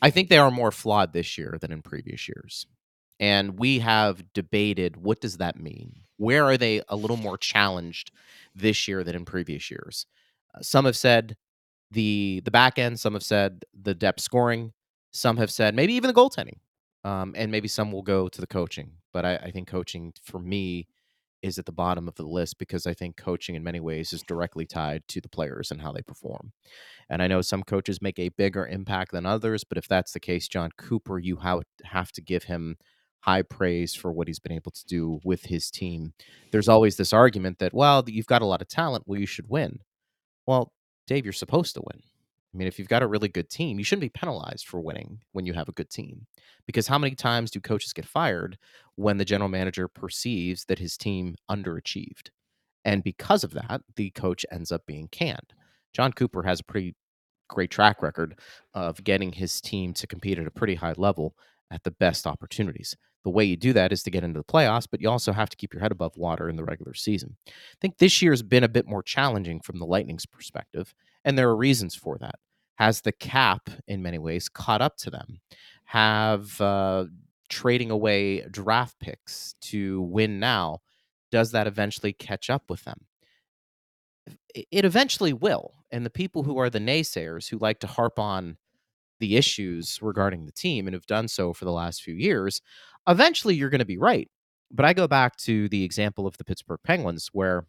I 0.00 0.10
think 0.10 0.28
they 0.28 0.38
are 0.38 0.50
more 0.50 0.70
flawed 0.70 1.12
this 1.12 1.36
year 1.36 1.58
than 1.60 1.72
in 1.72 1.82
previous 1.82 2.28
years. 2.28 2.66
And 3.20 3.58
we 3.58 3.80
have 3.80 4.32
debated 4.32 4.96
what 4.96 5.20
does 5.20 5.38
that 5.38 5.58
mean? 5.58 6.02
Where 6.18 6.44
are 6.44 6.56
they 6.56 6.82
a 6.88 6.96
little 6.96 7.16
more 7.16 7.36
challenged 7.36 8.12
this 8.54 8.86
year 8.86 9.02
than 9.02 9.16
in 9.16 9.24
previous 9.24 9.70
years? 9.70 10.06
Some 10.60 10.84
have 10.84 10.96
said 10.96 11.36
the 11.90 12.42
the 12.44 12.50
back 12.50 12.78
end. 12.78 13.00
Some 13.00 13.14
have 13.14 13.22
said 13.22 13.64
the 13.78 13.94
depth 13.94 14.20
scoring. 14.20 14.72
Some 15.12 15.36
have 15.38 15.50
said 15.50 15.74
maybe 15.74 15.94
even 15.94 16.08
the 16.08 16.14
goaltending. 16.14 16.58
Um, 17.04 17.32
and 17.36 17.50
maybe 17.52 17.68
some 17.68 17.92
will 17.92 18.02
go 18.02 18.28
to 18.28 18.40
the 18.40 18.46
coaching. 18.46 18.92
But 19.12 19.24
I, 19.24 19.36
I 19.36 19.50
think 19.50 19.68
coaching 19.68 20.12
for 20.22 20.38
me 20.38 20.88
is 21.42 21.58
at 21.58 21.66
the 21.66 21.72
bottom 21.72 22.08
of 22.08 22.16
the 22.16 22.26
list 22.26 22.58
because 22.58 22.86
I 22.86 22.94
think 22.94 23.16
coaching 23.16 23.54
in 23.54 23.62
many 23.62 23.80
ways 23.80 24.12
is 24.12 24.22
directly 24.22 24.66
tied 24.66 25.06
to 25.08 25.20
the 25.20 25.28
players 25.28 25.70
and 25.70 25.80
how 25.80 25.92
they 25.92 26.02
perform. 26.02 26.52
And 27.08 27.22
I 27.22 27.28
know 27.28 27.40
some 27.40 27.62
coaches 27.62 28.02
make 28.02 28.18
a 28.18 28.30
bigger 28.30 28.66
impact 28.66 29.12
than 29.12 29.24
others, 29.24 29.64
but 29.64 29.78
if 29.78 29.86
that's 29.86 30.12
the 30.12 30.20
case, 30.20 30.48
Jon 30.48 30.70
Cooper, 30.76 31.18
you 31.18 31.38
have 31.84 32.12
to 32.12 32.20
give 32.20 32.44
him 32.44 32.76
high 33.20 33.42
praise 33.42 33.94
for 33.94 34.12
what 34.12 34.26
he's 34.26 34.40
been 34.40 34.52
able 34.52 34.72
to 34.72 34.84
do 34.86 35.20
with 35.24 35.44
his 35.44 35.70
team. 35.70 36.12
There's 36.50 36.68
always 36.68 36.96
this 36.96 37.12
argument 37.12 37.58
that, 37.58 37.74
well, 37.74 38.04
you've 38.06 38.26
got 38.26 38.42
a 38.42 38.46
lot 38.46 38.62
of 38.62 38.68
talent, 38.68 39.04
well, 39.06 39.20
you 39.20 39.26
should 39.26 39.48
win. 39.48 39.80
Well, 40.48 40.72
Dave, 41.06 41.26
you're 41.26 41.34
supposed 41.34 41.74
to 41.74 41.82
win. 41.82 42.00
I 42.00 42.56
mean, 42.56 42.68
if 42.68 42.78
you've 42.78 42.88
got 42.88 43.02
a 43.02 43.06
really 43.06 43.28
good 43.28 43.50
team, 43.50 43.78
you 43.78 43.84
shouldn't 43.84 44.00
be 44.00 44.18
penalized 44.18 44.66
for 44.66 44.80
winning 44.80 45.20
when 45.32 45.44
you 45.44 45.52
have 45.52 45.68
a 45.68 45.72
good 45.72 45.90
team. 45.90 46.26
Because 46.64 46.86
how 46.86 46.96
many 46.96 47.14
times 47.14 47.50
do 47.50 47.60
coaches 47.60 47.92
get 47.92 48.06
fired 48.06 48.56
when 48.94 49.18
the 49.18 49.26
general 49.26 49.50
manager 49.50 49.88
perceives 49.88 50.64
that 50.64 50.78
his 50.78 50.96
team 50.96 51.36
underachieved? 51.50 52.30
And 52.86 53.04
because 53.04 53.44
of 53.44 53.52
that, 53.52 53.82
the 53.96 54.08
coach 54.12 54.46
ends 54.50 54.72
up 54.72 54.86
being 54.86 55.08
canned. 55.08 55.52
Jon 55.92 56.14
Cooper 56.14 56.42
has 56.44 56.60
a 56.60 56.64
pretty 56.64 56.94
great 57.50 57.70
track 57.70 58.00
record 58.00 58.38
of 58.72 59.04
getting 59.04 59.32
his 59.32 59.60
team 59.60 59.92
to 59.92 60.06
compete 60.06 60.38
at 60.38 60.46
a 60.46 60.50
pretty 60.50 60.76
high 60.76 60.94
level 60.96 61.34
at 61.70 61.82
the 61.82 61.90
best 61.90 62.26
opportunities. 62.26 62.96
The 63.24 63.30
way 63.30 63.44
you 63.44 63.56
do 63.56 63.72
that 63.72 63.92
is 63.92 64.02
to 64.04 64.10
get 64.10 64.24
into 64.24 64.40
the 64.40 64.44
playoffs, 64.44 64.86
but 64.90 65.00
you 65.00 65.10
also 65.10 65.32
have 65.32 65.50
to 65.50 65.56
keep 65.56 65.74
your 65.74 65.82
head 65.82 65.92
above 65.92 66.16
water 66.16 66.48
in 66.48 66.56
the 66.56 66.64
regular 66.64 66.94
season. 66.94 67.36
I 67.48 67.52
think 67.80 67.98
this 67.98 68.22
year 68.22 68.32
has 68.32 68.42
been 68.42 68.64
a 68.64 68.68
bit 68.68 68.86
more 68.86 69.02
challenging 69.02 69.60
from 69.60 69.78
the 69.78 69.86
Lightning's 69.86 70.26
perspective, 70.26 70.94
and 71.24 71.36
there 71.36 71.48
are 71.48 71.56
reasons 71.56 71.94
for 71.94 72.16
that. 72.18 72.36
Has 72.76 73.00
the 73.00 73.12
cap, 73.12 73.70
in 73.88 74.02
many 74.02 74.18
ways, 74.18 74.48
caught 74.48 74.80
up 74.80 74.96
to 74.98 75.10
them? 75.10 75.40
Have 75.84 76.60
uh, 76.60 77.06
trading 77.48 77.90
away 77.90 78.42
draft 78.50 78.98
picks 79.00 79.54
to 79.62 80.02
win 80.02 80.38
now, 80.38 80.78
does 81.30 81.50
that 81.52 81.66
eventually 81.66 82.12
catch 82.12 82.50
up 82.50 82.64
with 82.68 82.84
them? 82.84 83.06
It 84.54 84.84
eventually 84.84 85.32
will. 85.32 85.72
And 85.90 86.04
the 86.04 86.10
people 86.10 86.42
who 86.42 86.58
are 86.58 86.70
the 86.70 86.78
naysayers 86.78 87.48
who 87.48 87.58
like 87.58 87.80
to 87.80 87.86
harp 87.86 88.18
on 88.18 88.56
the 89.20 89.36
issues 89.36 89.98
regarding 90.00 90.46
the 90.46 90.52
team 90.52 90.86
and 90.86 90.94
have 90.94 91.06
done 91.06 91.28
so 91.28 91.52
for 91.52 91.64
the 91.64 91.72
last 91.72 92.02
few 92.02 92.14
years, 92.14 92.60
eventually 93.08 93.54
you're 93.54 93.70
going 93.70 93.78
to 93.80 93.84
be 93.84 93.98
right. 93.98 94.28
But 94.70 94.84
I 94.84 94.92
go 94.92 95.08
back 95.08 95.36
to 95.38 95.68
the 95.68 95.82
example 95.82 96.26
of 96.26 96.36
the 96.36 96.44
Pittsburgh 96.44 96.80
Penguins, 96.84 97.30
where 97.32 97.64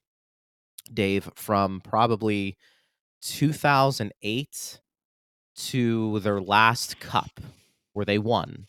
Dave, 0.94 1.30
from 1.36 1.82
probably 1.82 2.58
2008 3.22 4.80
to 5.56 6.20
their 6.20 6.42
last 6.42 7.00
cup 7.00 7.40
where 7.94 8.06
they 8.06 8.18
won, 8.18 8.68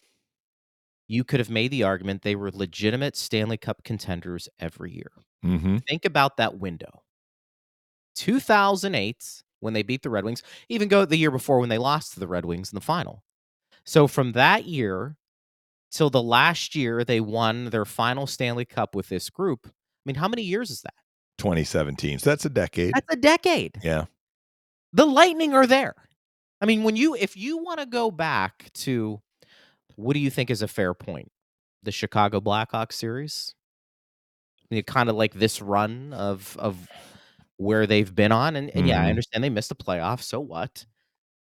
you 1.09 1.25
could 1.25 1.41
have 1.41 1.50
made 1.50 1.73
the 1.73 1.83
argument 1.83 2.23
they 2.23 2.37
were 2.37 2.53
legitimate 2.53 3.17
Stanley 3.17 3.57
Cup 3.57 3.83
contenders 3.83 4.49
every 4.61 4.93
year. 4.93 5.11
Mm-hmm. 5.45 5.79
Think 5.79 6.05
about 6.05 6.37
that 6.37 6.59
window. 6.59 7.03
2008 8.15 9.43
when 9.61 9.75
they 9.75 9.83
beat 9.83 10.03
the 10.03 10.11
Red 10.11 10.25
Wings, 10.25 10.43
even 10.69 10.89
go 10.89 11.05
the 11.05 11.17
year 11.17 11.31
before 11.31 11.59
when 11.59 11.69
they 11.69 11.79
lost 11.79 12.15
to 12.15 12.21
the 12.21 12.29
Red 12.29 12.45
Wings 12.45 12.73
in 12.73 12.77
the 12.77 12.81
final. 12.81 13.23
So 13.85 14.07
from 14.07 14.33
that 14.33 14.65
year 14.65 15.17
till 15.90 16.11
the 16.11 16.23
last 16.23 16.75
year 16.75 17.04
they 17.04 17.20
won 17.20 17.66
their 17.66 17.85
final 17.85 18.26
Stanley 18.26 18.64
Cup 18.64 18.94
with 18.94 19.09
this 19.09 19.30
group. 19.30 19.61
I 19.66 19.70
mean, 20.06 20.16
how 20.16 20.28
many 20.28 20.42
years 20.42 20.70
is 20.70 20.82
that? 20.82 20.94
2017. 21.38 22.18
So 22.18 22.30
that's 22.30 22.44
a 22.44 22.50
decade. 22.50 22.94
That's 22.94 23.14
a 23.14 23.16
decade. 23.16 23.78
yeah. 23.82 24.04
The 24.92 25.06
Lightning 25.06 25.54
are 25.54 25.66
there. 25.66 25.94
I 26.61 26.66
mean, 26.66 26.82
when 26.82 26.97
you 26.97 27.14
if 27.14 27.37
you 27.37 27.59
want 27.59 27.80
to 27.80 27.87
go 27.87 28.11
back 28.11 28.70
to 28.75 29.20
what 29.97 30.14
do 30.14 30.20
you 30.20 30.30
think 30.30 30.50
is 30.50 30.62
a 30.62 30.68
fair 30.68 30.94
point? 30.94 31.30
The 31.82 31.92
Chicago 31.92 32.40
Blackhawks 32.40 32.92
series? 32.94 33.54
I 34.70 34.75
mean, 34.75 34.82
kind 34.85 35.09
of 35.09 35.16
like 35.16 35.35
this 35.35 35.62
run 35.62 36.12
of 36.12 36.56
of 36.59 36.76
where 37.56 37.87
they've 37.87 38.14
been 38.14 38.32
on. 38.32 38.56
And, 38.56 38.70
and 38.70 38.87
yeah, 38.88 39.00
I 39.00 39.06
Mhm. 39.06 39.11
understand 39.11 39.44
they 39.44 39.49
missed 39.50 39.68
the 39.68 39.75
playoffs. 39.75 40.23
So 40.25 40.40
what? 40.40 40.85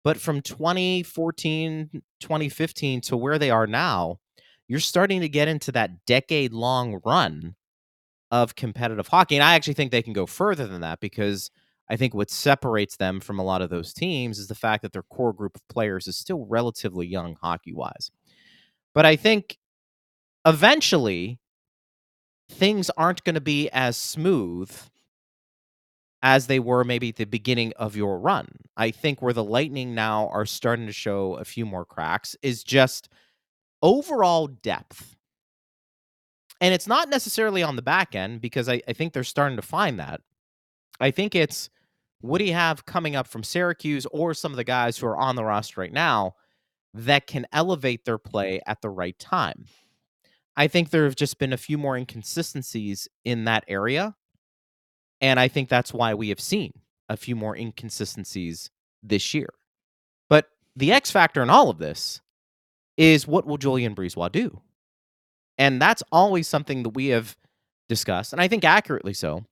But 0.04 0.18
from 0.20 0.42
2014, 0.42 1.90
2015 2.20 3.02
to 3.02 3.18
where 3.18 3.40
they 3.40 3.50
are 3.52 3.68
now, 3.68 4.20
you're 4.70 4.80
starting 4.80 5.20
to 5.22 5.28
get 5.28 5.50
into 5.50 5.74
that 5.74 6.06
decade 6.06 6.54
long 6.54 7.02
run 7.04 7.56
of 8.32 8.56
competitive 8.56 9.08
hockey. 9.08 9.36
And 9.36 9.44
I 9.44 9.56
actually 9.56 9.74
think 9.74 9.92
they 9.92 10.04
can 10.04 10.14
go 10.14 10.28
further 10.28 10.68
than 10.68 10.82
that 10.82 11.00
because 11.00 11.50
I 11.90 11.98
think 11.98 12.14
what 12.14 12.30
separates 12.30 12.96
them 12.96 13.20
from 13.20 13.40
a 13.40 13.44
lot 13.44 13.64
of 13.64 13.72
those 13.72 13.94
teams 13.94 14.38
is 14.38 14.48
the 14.48 14.56
fact 14.56 14.84
that 14.84 14.94
their 14.94 15.04
core 15.04 15.34
group 15.34 15.56
of 15.56 15.68
players 15.68 16.08
is 16.08 16.16
still 16.18 16.46
relatively 16.46 17.08
young 17.08 17.36
hockey 17.42 17.74
wise. 17.74 18.12
But 18.94 19.08
I 19.08 19.16
think 19.16 19.58
eventually 20.46 21.40
things 22.52 22.92
aren't 22.92 23.24
going 23.24 23.36
to 23.36 23.42
be 23.42 23.70
as 23.72 23.98
smooth 23.98 24.72
as 26.22 26.46
they 26.46 26.60
were 26.60 26.84
maybe 26.84 27.10
at 27.10 27.16
the 27.16 27.26
beginning 27.26 27.74
of 27.78 27.96
your 27.96 28.20
run. 28.20 28.48
I 28.78 28.92
think 28.92 29.22
where 29.22 29.34
the 29.34 29.44
Lightning 29.44 29.96
now 29.96 30.28
are 30.28 30.46
starting 30.46 30.86
to 30.86 30.94
show 30.94 31.36
a 31.36 31.46
few 31.46 31.66
more 31.66 31.86
cracks 31.86 32.36
is 32.44 32.64
just 32.64 33.10
overall 33.82 34.48
depth. 34.48 35.16
And 36.62 36.74
it's 36.74 36.88
not 36.88 37.10
necessarily 37.10 37.64
on 37.64 37.76
the 37.76 37.82
back 37.82 38.16
end 38.16 38.42
because 38.42 38.68
I, 38.68 38.82
I 38.88 38.94
think 38.94 39.14
they're 39.14 39.24
starting 39.24 39.56
to 39.56 39.62
find 39.62 40.00
that. 40.00 40.22
I 41.00 41.12
think 41.12 41.36
it's 41.36 41.70
what 42.22 42.40
do 42.40 42.46
you 42.46 42.54
have 42.54 42.86
coming 42.86 43.16
up 43.16 43.28
from 43.28 43.44
Syracuse 43.44 44.06
or 44.08 44.34
some 44.34 44.52
of 44.52 44.58
the 44.58 44.64
guys 44.64 44.98
who 44.98 45.08
are 45.08 45.18
on 45.18 45.36
the 45.36 45.44
roster 45.44 45.80
right 45.80 45.94
now 45.94 46.36
that 46.94 47.28
can 47.28 47.46
elevate 47.54 48.04
their 48.04 48.18
play 48.18 48.62
at 48.66 48.82
the 48.82 48.90
right 48.90 49.18
time. 49.20 49.66
I 50.58 50.68
think 50.68 50.90
there 50.90 51.06
have 51.06 51.16
just 51.16 51.40
been 51.40 51.54
a 51.54 51.58
few 51.58 51.78
more 51.78 51.96
inconsistencies 51.96 53.08
in 53.24 53.46
that 53.46 53.64
area. 53.68 54.16
And 55.22 55.40
I 55.40 55.48
think 55.48 55.70
that's 55.70 55.94
why 55.94 56.14
we 56.14 56.30
have 56.30 56.40
seen 56.40 56.74
a 57.08 57.16
few 57.16 57.36
more 57.36 57.56
inconsistencies 57.56 58.70
this 59.02 59.34
year. 59.34 59.50
But 60.30 60.50
the 60.76 60.92
X 60.92 61.12
factor 61.12 61.42
in 61.42 61.50
all 61.50 61.70
of 61.70 61.78
this 61.78 62.22
is 63.00 63.26
what 63.26 63.48
will 63.48 63.58
Julien 63.58 63.96
BriseBois 63.96 64.32
do? 64.32 64.62
And 65.58 65.82
that's 65.82 66.04
always 66.12 66.48
something 66.48 66.84
that 66.84 66.90
we 66.90 67.08
have 67.08 67.36
discussed, 67.88 68.34
and 68.34 68.42
I 68.42 68.48
think 68.48 68.64
accurately 68.66 69.14
so, 69.14 69.46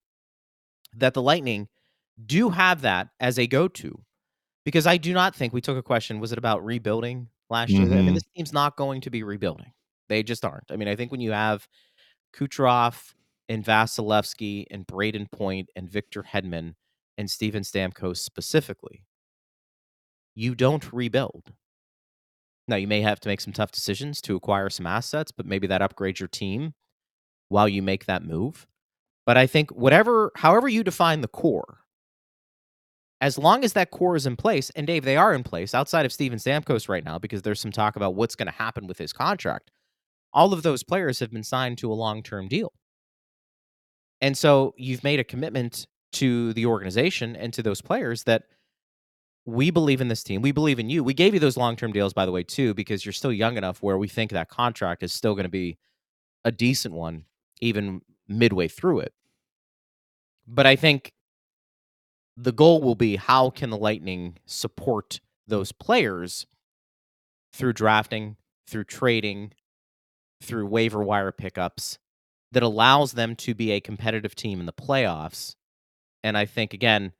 that 0.95 1.13
the 1.13 1.21
Lightning 1.21 1.67
do 2.25 2.49
have 2.49 2.81
that 2.81 3.09
as 3.19 3.39
a 3.39 3.47
go 3.47 3.67
to. 3.69 3.99
Because 4.65 4.85
I 4.85 4.97
do 4.97 5.13
not 5.13 5.33
think 5.33 5.53
we 5.53 5.61
took 5.61 5.77
a 5.77 5.81
question, 5.83 6.19
was 6.19 6.33
it 6.33 6.37
about 6.37 6.63
rebuilding 6.65 7.29
last 7.49 7.69
year? 7.69 7.83
I 7.83 7.85
mean, 7.85 8.07
Mhm. 8.07 8.13
this 8.15 8.23
team's 8.35 8.51
not 8.53 8.75
going 8.75 8.99
to 9.01 9.09
be 9.09 9.23
rebuilding. 9.23 9.71
They 10.09 10.23
just 10.23 10.43
aren't. 10.43 10.69
I 10.71 10.75
mean, 10.75 10.89
I 10.89 10.95
think 10.95 11.09
when 11.11 11.21
you 11.21 11.31
have 11.31 11.67
Kucherov 12.33 13.13
and 13.47 13.63
Vasilevskiy 13.63 14.65
and 14.71 14.85
Brayden 14.85 15.31
Point 15.31 15.69
and 15.75 15.89
Victor 15.89 16.23
Hedman 16.23 16.75
and 17.17 17.31
Steven 17.31 17.63
Stamkos 17.63 18.17
specifically, 18.17 19.03
you 20.35 20.53
don't 20.53 20.91
rebuild. 20.91 21.53
Now, 22.67 22.75
you 22.75 22.88
may 22.88 23.01
have 23.01 23.19
to 23.21 23.29
make 23.29 23.41
some 23.41 23.53
tough 23.53 23.71
decisions 23.71 24.21
to 24.21 24.36
acquire 24.36 24.69
some 24.69 24.86
assets, 24.86 25.31
but 25.31 25.45
maybe 25.45 25.67
that 25.67 25.81
upgrades 25.81 26.19
your 26.19 26.27
team 26.27 26.74
while 27.50 27.67
you 27.67 27.81
make 27.81 28.05
that 28.05 28.25
move. 28.25 28.67
But 29.25 29.38
I 29.38 29.47
think 29.47 29.71
whatever, 29.71 30.31
however 30.36 30.67
you 30.67 30.83
define 30.83 31.21
the 31.21 31.27
core, 31.27 31.79
as 33.19 33.38
long 33.38 33.63
as 33.63 33.74
that 33.74 33.91
core 33.91 34.15
is 34.15 34.25
in 34.25 34.36
place, 34.36 34.69
and 34.71 34.86
Dave, 34.86 35.03
they 35.03 35.17
are 35.17 35.33
in 35.33 35.43
place 35.43 35.74
outside 35.74 36.05
of 36.05 36.13
Steven 36.13 36.38
Stamkos 36.38 36.88
right 36.88 37.03
now, 37.03 37.17
because 37.17 37.41
there's 37.41 37.59
some 37.59 37.71
talk 37.71 37.95
about 37.95 38.15
what's 38.15 38.36
going 38.36 38.47
to 38.47 38.53
happen 38.53 38.86
with 38.86 38.97
his 38.97 39.12
contract. 39.12 39.71
All 40.33 40.53
of 40.53 40.62
those 40.62 40.83
players 40.83 41.19
have 41.19 41.31
been 41.31 41.43
signed 41.43 41.77
to 41.79 41.91
a 41.91 41.95
long 41.95 42.21
term 42.21 42.47
deal. 42.47 42.74
And 44.21 44.38
so 44.38 44.74
you've 44.77 45.03
made 45.03 45.19
a 45.19 45.24
commitment 45.24 45.88
to 46.13 46.53
the 46.53 46.65
organization 46.65 47.36
and 47.36 47.53
to 47.53 47.63
those 47.63 47.81
players 47.81 48.24
that 48.24 48.43
we 49.47 49.71
believe 49.71 50.01
in 50.01 50.09
this 50.09 50.23
team. 50.23 50.41
We 50.41 50.51
believe 50.51 50.77
in 50.77 50.89
you. 50.89 51.03
We 51.05 51.13
gave 51.13 51.33
you 51.33 51.39
those 51.39 51.55
long 51.55 51.77
term 51.77 51.93
deals, 51.93 52.13
by 52.13 52.25
the 52.25 52.33
way, 52.33 52.43
too, 52.43 52.73
because 52.73 53.05
you're 53.05 53.13
still 53.13 53.31
young 53.31 53.57
enough 53.57 53.81
where 53.81 53.97
we 53.97 54.09
think 54.09 54.31
that 54.31 54.49
contract 54.49 55.01
is 55.01 55.13
still 55.13 55.33
going 55.33 55.45
to 55.45 55.49
be 55.49 55.77
a 56.43 56.51
decent 56.51 56.93
one, 56.93 57.23
even 57.61 58.01
midway 58.27 58.67
through 58.67 58.99
it. 58.99 59.13
But 60.45 60.67
I 60.67 60.75
think 60.75 61.13
the 62.35 62.51
goal 62.51 62.81
will 62.81 62.95
be 62.95 63.15
how 63.15 63.49
can 63.49 63.69
the 63.69 63.77
Lightning 63.77 64.37
support 64.45 65.21
those 65.47 65.71
players 65.71 66.45
through 67.53 67.73
drafting, 67.73 68.35
through 68.67 68.83
trading, 68.83 69.53
through 70.43 70.67
waiver 70.67 71.01
wire 71.01 71.31
pickups 71.31 71.99
that 72.51 72.63
allows 72.63 73.13
them 73.13 73.33
to 73.37 73.55
be 73.55 73.71
a 73.71 73.79
competitive 73.79 74.35
team 74.35 74.59
in 74.59 74.65
the 74.65 74.73
playoffs. 74.73 75.55
And 76.21 76.37
I 76.37 76.45
think, 76.45 76.73
again, 76.73 77.13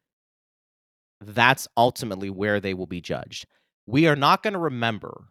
that's 1.22 1.68
ultimately 1.76 2.30
where 2.30 2.60
they 2.60 2.74
will 2.74 2.86
be 2.86 3.02
judged. 3.02 3.48
We 3.86 4.08
are 4.08 4.16
not 4.16 4.44
going 4.44 4.54
to 4.54 4.60
remember 4.60 5.26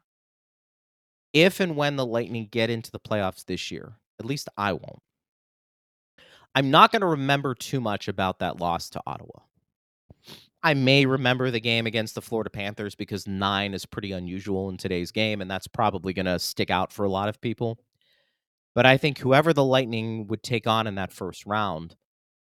if 1.33 1.61
and 1.61 1.77
when 1.77 1.97
the 1.97 2.07
Lightning 2.07 2.49
get 2.51 2.71
into 2.71 2.91
the 2.91 2.99
playoffs 3.01 3.45
this 3.45 3.71
year. 3.71 3.99
At 4.19 4.25
least 4.25 4.49
I 4.57 4.73
won't. 4.73 5.03
I'm 6.55 6.71
not 6.71 6.91
going 6.91 7.03
to 7.03 7.07
remember 7.07 7.55
too 7.55 7.83
much 7.83 8.09
about 8.09 8.39
that 8.39 8.59
loss 8.59 8.89
to 8.91 9.03
Ottawa. 9.07 9.41
I 10.63 10.73
may 10.73 11.05
remember 11.05 11.51
the 11.51 11.61
game 11.61 11.87
against 11.87 12.15
the 12.15 12.23
Florida 12.23 12.49
Panthers 12.49 12.95
because 12.95 13.29
nine 13.29 13.75
is 13.75 13.85
pretty 13.85 14.13
unusual 14.13 14.71
in 14.71 14.79
today's 14.79 15.13
game, 15.13 15.43
and 15.43 15.51
that's 15.51 15.69
probably 15.69 16.15
going 16.15 16.27
to 16.27 16.39
stick 16.39 16.71
out 16.71 16.93
for 16.93 17.05
a 17.05 17.11
lot 17.11 17.29
of 17.29 17.41
people. 17.41 17.79
But 18.75 18.87
I 18.87 18.97
think 18.97 19.19
whoever 19.19 19.53
the 19.53 19.63
Lightning 19.63 20.27
would 20.29 20.43
take 20.43 20.67
on 20.67 20.87
in 20.87 20.95
that 20.97 21.13
first 21.13 21.45
round, 21.47 21.95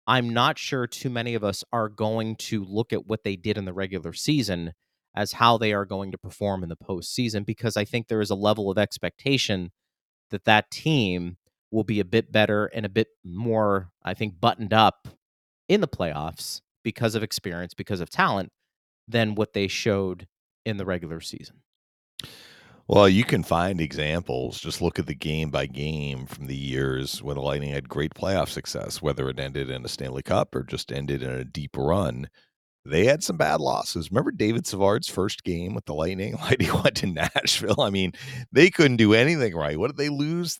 I'm 0.09 0.27
not 0.27 0.57
sure 0.57 0.87
too 0.87 1.11
many 1.11 1.35
of 1.35 1.43
us 1.43 1.63
are 1.71 1.87
going 1.87 2.35
to 2.37 2.65
look 2.65 2.91
at 2.91 3.05
what 3.05 3.23
they 3.23 3.35
did 3.35 3.59
in 3.59 3.65
the 3.65 3.73
regular 3.73 4.11
season 4.11 4.73
as 5.15 5.33
how 5.33 5.59
they 5.59 5.71
are 5.71 5.85
going 5.85 6.11
to 6.11 6.17
perform 6.17 6.63
in 6.63 6.69
the 6.69 6.75
postseason 6.75 7.45
because 7.45 7.77
I 7.77 7.85
think 7.85 8.07
there 8.07 8.19
is 8.19 8.31
a 8.31 8.35
level 8.35 8.71
of 8.71 8.79
expectation 8.79 9.71
that 10.31 10.45
that 10.45 10.71
team 10.71 11.37
will 11.69 11.83
be 11.83 11.99
a 11.99 12.05
bit 12.05 12.31
better 12.31 12.65
and 12.65 12.87
a 12.87 12.89
bit 12.89 13.09
more, 13.23 13.91
I 14.03 14.15
think, 14.15 14.41
buttoned 14.41 14.73
up 14.73 15.09
in 15.67 15.79
the 15.79 15.87
playoffs 15.87 16.61
because 16.83 17.13
of 17.13 17.21
experience, 17.21 17.75
because 17.75 18.01
of 18.01 18.09
talent, 18.09 18.51
than 19.07 19.35
what 19.35 19.53
they 19.53 19.67
showed 19.67 20.25
in 20.65 20.77
the 20.77 20.85
regular 20.85 21.21
season. 21.21 21.57
Well, 22.89 23.07
you 23.07 23.23
can 23.23 23.43
find 23.43 23.79
examples. 23.79 24.59
Just 24.59 24.81
look 24.81 24.97
at 24.97 25.05
the 25.05 25.13
game 25.13 25.51
by 25.51 25.67
game 25.67 26.25
from 26.25 26.47
the 26.47 26.55
years 26.55 27.21
when 27.21 27.35
the 27.35 27.41
Lightning 27.43 27.69
had 27.69 27.87
great 27.87 28.15
playoff 28.15 28.49
success, 28.49 28.99
whether 28.99 29.29
it 29.29 29.39
ended 29.39 29.69
in 29.69 29.85
a 29.85 29.87
Stanley 29.87 30.23
Cup 30.23 30.55
or 30.55 30.63
just 30.63 30.91
ended 30.91 31.21
in 31.21 31.29
a 31.29 31.45
deep 31.45 31.77
run. 31.77 32.27
they 32.83 33.05
had 33.05 33.23
some 33.23 33.37
bad 33.37 33.61
losses. 33.61 34.09
Remember 34.09 34.31
David 34.31 34.65
Savard's 34.65 35.07
first 35.07 35.43
game 35.43 35.75
with 35.75 35.85
the 35.85 35.93
Lightning? 35.93 36.33
Lightning 36.41 36.73
went 36.73 36.95
to 36.95 37.05
Nashville. 37.05 37.79
I 37.79 37.91
mean, 37.91 38.13
they 38.51 38.71
couldn't 38.71 38.97
do 38.97 39.13
anything 39.13 39.55
right. 39.55 39.77
What 39.77 39.89
did 39.89 39.97
they 39.97 40.09
lose? 40.09 40.59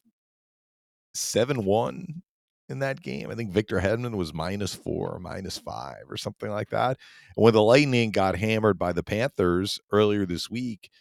7 1.16 1.66
1 1.66 2.22
in 2.70 2.80
that 2.80 3.02
game. 3.02 3.32
I 3.32 3.36
think 3.36 3.50
Victor 3.50 3.80
Hedman 3.80 4.16
was 4.16 4.36
minus 4.36 4.76
four 4.76 5.14
or 5.14 5.20
minus 5.20 5.58
five 5.58 6.04
or 6.08 6.18
something 6.18 6.52
like 6.52 6.70
that. 6.70 7.00
And 7.36 7.44
when 7.44 7.54
the 7.54 7.64
Lightning 7.64 8.12
got 8.12 8.36
hammered 8.36 8.78
by 8.78 8.94
the 8.94 9.02
Panthers 9.02 9.80
earlier 9.92 10.28
this 10.28 10.48
week, 10.48 10.92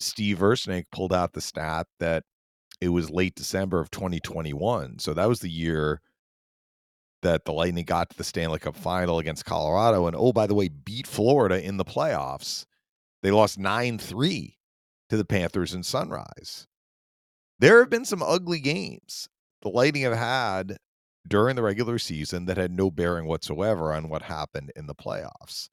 Steve 0.00 0.38
Versnick 0.38 0.84
pulled 0.92 1.12
out 1.12 1.32
the 1.32 1.40
stat 1.40 1.86
that 2.00 2.24
it 2.80 2.88
was 2.88 3.10
late 3.10 3.34
December 3.34 3.80
of 3.80 3.90
2021. 3.90 4.98
So 4.98 5.14
that 5.14 5.28
was 5.28 5.40
the 5.40 5.50
year 5.50 6.00
that 7.22 7.44
the 7.44 7.52
Lightning 7.52 7.84
got 7.84 8.10
to 8.10 8.16
the 8.16 8.24
Stanley 8.24 8.58
Cup 8.58 8.76
final 8.76 9.18
against 9.18 9.44
Colorado. 9.44 10.06
And 10.06 10.16
oh, 10.16 10.32
by 10.32 10.46
the 10.46 10.54
way, 10.54 10.68
beat 10.68 11.06
Florida 11.06 11.62
in 11.64 11.76
the 11.76 11.84
playoffs. 11.84 12.66
They 13.22 13.30
lost 13.30 13.58
9 13.58 13.98
3 13.98 14.58
to 15.08 15.16
the 15.16 15.24
Panthers 15.24 15.74
in 15.74 15.82
Sunrise. 15.82 16.66
There 17.58 17.78
have 17.80 17.90
been 17.90 18.04
some 18.04 18.22
ugly 18.22 18.60
games 18.60 19.28
the 19.62 19.70
Lightning 19.70 20.02
have 20.02 20.16
had 20.16 20.76
during 21.26 21.56
the 21.56 21.62
regular 21.62 21.98
season 21.98 22.44
that 22.46 22.56
had 22.56 22.70
no 22.70 22.90
bearing 22.90 23.26
whatsoever 23.26 23.92
on 23.92 24.08
what 24.08 24.22
happened 24.22 24.70
in 24.76 24.86
the 24.86 24.94
playoffs. 24.94 25.68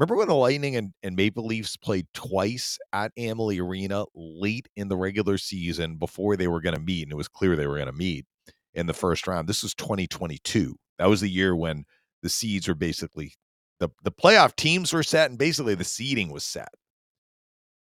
Remember 0.00 0.16
when 0.16 0.28
the 0.28 0.34
Lightning 0.34 0.76
and, 0.76 0.94
and 1.02 1.14
Maple 1.14 1.44
Leafs 1.44 1.76
played 1.76 2.06
twice 2.14 2.78
at 2.90 3.12
Amalie 3.18 3.60
Arena 3.60 4.06
late 4.14 4.66
in 4.74 4.88
the 4.88 4.96
regular 4.96 5.36
season 5.36 5.96
before 5.96 6.38
they 6.38 6.48
were 6.48 6.62
going 6.62 6.74
to 6.74 6.80
meet, 6.80 7.02
and 7.02 7.12
it 7.12 7.16
was 7.16 7.28
clear 7.28 7.54
they 7.54 7.66
were 7.66 7.76
going 7.76 7.84
to 7.84 7.92
meet 7.92 8.24
in 8.72 8.86
the 8.86 8.94
first 8.94 9.26
round. 9.26 9.46
This 9.46 9.62
was 9.62 9.74
2022. 9.74 10.74
That 10.98 11.10
was 11.10 11.20
the 11.20 11.28
year 11.28 11.54
when 11.54 11.84
the 12.22 12.30
seeds 12.30 12.66
were 12.66 12.74
basically 12.74 13.34
the, 13.78 13.90
the 14.02 14.10
playoff 14.10 14.56
teams 14.56 14.90
were 14.94 15.02
set 15.02 15.28
and 15.28 15.38
basically 15.38 15.74
the 15.74 15.84
seeding 15.84 16.32
was 16.32 16.44
set 16.44 16.70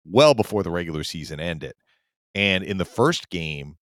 well 0.04 0.34
before 0.34 0.62
the 0.62 0.70
regular 0.70 1.02
season 1.02 1.40
ended. 1.40 1.72
And 2.32 2.62
in 2.62 2.78
the 2.78 2.84
first 2.84 3.28
game, 3.28 3.74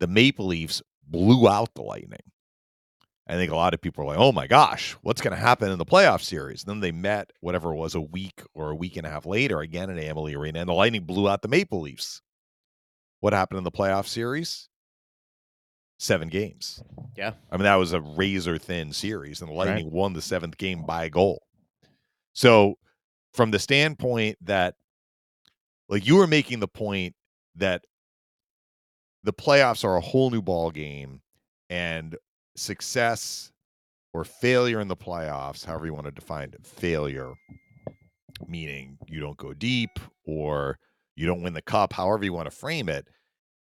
the 0.00 0.06
Maple 0.06 0.46
Leafs 0.46 0.80
blew 1.06 1.46
out 1.46 1.74
the 1.74 1.82
Lightning. 1.82 2.32
I 3.26 3.34
think 3.36 3.50
a 3.50 3.56
lot 3.56 3.72
of 3.72 3.80
people 3.80 4.04
are 4.04 4.08
like, 4.08 4.18
oh 4.18 4.32
my 4.32 4.46
gosh, 4.46 4.96
what's 5.00 5.22
going 5.22 5.34
to 5.34 5.40
happen 5.40 5.70
in 5.70 5.78
the 5.78 5.86
playoff 5.86 6.20
series? 6.20 6.62
And 6.62 6.68
then 6.70 6.80
they 6.80 6.92
met, 6.92 7.30
whatever 7.40 7.72
it 7.72 7.76
was, 7.76 7.94
a 7.94 8.00
week 8.00 8.42
or 8.52 8.70
a 8.70 8.74
week 8.74 8.96
and 8.98 9.06
a 9.06 9.10
half 9.10 9.24
later 9.24 9.60
again 9.60 9.88
in 9.88 9.98
Amalie 9.98 10.34
Arena, 10.34 10.60
and 10.60 10.68
the 10.68 10.74
Lightning 10.74 11.04
blew 11.04 11.28
out 11.28 11.40
the 11.40 11.48
Maple 11.48 11.80
Leafs. 11.80 12.20
What 13.20 13.32
happened 13.32 13.58
in 13.58 13.64
the 13.64 13.70
playoff 13.70 14.06
series? 14.06 14.68
Seven 15.98 16.28
games. 16.28 16.82
Yeah. 17.16 17.32
I 17.50 17.56
mean, 17.56 17.64
that 17.64 17.76
was 17.76 17.94
a 17.94 18.00
razor 18.02 18.58
thin 18.58 18.92
series, 18.92 19.40
and 19.40 19.50
the 19.50 19.54
Lightning 19.54 19.86
Right. 19.86 19.92
won 19.94 20.12
the 20.12 20.20
seventh 20.20 20.58
game 20.58 20.84
by 20.84 21.04
a 21.04 21.10
goal. 21.10 21.46
So, 22.34 22.74
from 23.32 23.52
the 23.52 23.58
standpoint 23.58 24.36
that, 24.42 24.74
like, 25.88 26.06
you 26.06 26.16
were 26.16 26.26
making 26.26 26.60
the 26.60 26.68
point 26.68 27.14
that 27.54 27.84
the 29.22 29.32
playoffs 29.32 29.84
are 29.84 29.96
a 29.96 30.00
whole 30.02 30.30
new 30.30 30.42
ball 30.42 30.70
game, 30.70 31.22
and 31.70 32.16
success 32.56 33.52
or 34.12 34.24
failure 34.24 34.80
in 34.80 34.88
the 34.88 34.96
playoffs, 34.96 35.64
however 35.64 35.86
you 35.86 35.94
want 35.94 36.06
to 36.06 36.12
define 36.12 36.50
it, 36.52 36.64
failure, 36.66 37.32
meaning 38.46 38.96
you 39.08 39.20
don't 39.20 39.36
go 39.36 39.52
deep 39.52 39.98
or 40.26 40.78
you 41.16 41.26
don't 41.26 41.42
win 41.42 41.52
the 41.52 41.62
cup, 41.62 41.92
however 41.92 42.24
you 42.24 42.32
want 42.32 42.50
to 42.50 42.56
frame 42.56 42.88
it, 42.88 43.08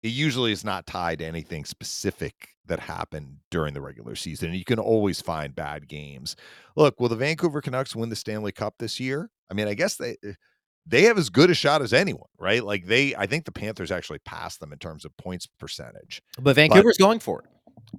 it 0.03 0.09
usually 0.09 0.51
is 0.51 0.65
not 0.65 0.87
tied 0.87 1.19
to 1.19 1.25
anything 1.25 1.63
specific 1.63 2.49
that 2.65 2.79
happened 2.79 3.37
during 3.49 3.73
the 3.73 3.81
regular 3.81 4.15
season. 4.15 4.49
And 4.49 4.57
you 4.57 4.65
can 4.65 4.79
always 4.79 5.21
find 5.21 5.55
bad 5.55 5.87
games. 5.87 6.35
Look, 6.75 6.99
will 6.99 7.09
the 7.09 7.15
Vancouver 7.15 7.61
Canucks 7.61 7.95
win 7.95 8.09
the 8.09 8.15
Stanley 8.15 8.51
Cup 8.51 8.75
this 8.79 8.99
year? 8.99 9.29
I 9.49 9.53
mean, 9.53 9.67
I 9.67 9.73
guess 9.73 9.95
they 9.95 10.17
eh, 10.23 10.33
they 10.87 11.03
have 11.03 11.17
as 11.17 11.29
good 11.29 11.51
a 11.51 11.53
shot 11.53 11.81
as 11.81 11.93
anyone, 11.93 12.29
right? 12.39 12.63
Like 12.63 12.85
they 12.85 13.15
I 13.15 13.27
think 13.27 13.45
the 13.45 13.51
Panthers 13.51 13.91
actually 13.91 14.19
passed 14.19 14.59
them 14.59 14.73
in 14.73 14.79
terms 14.79 15.05
of 15.05 15.15
points 15.17 15.47
percentage. 15.59 16.21
But 16.39 16.55
Vancouver's 16.55 16.97
going 16.97 17.19
for 17.19 17.41
it. 17.41 17.47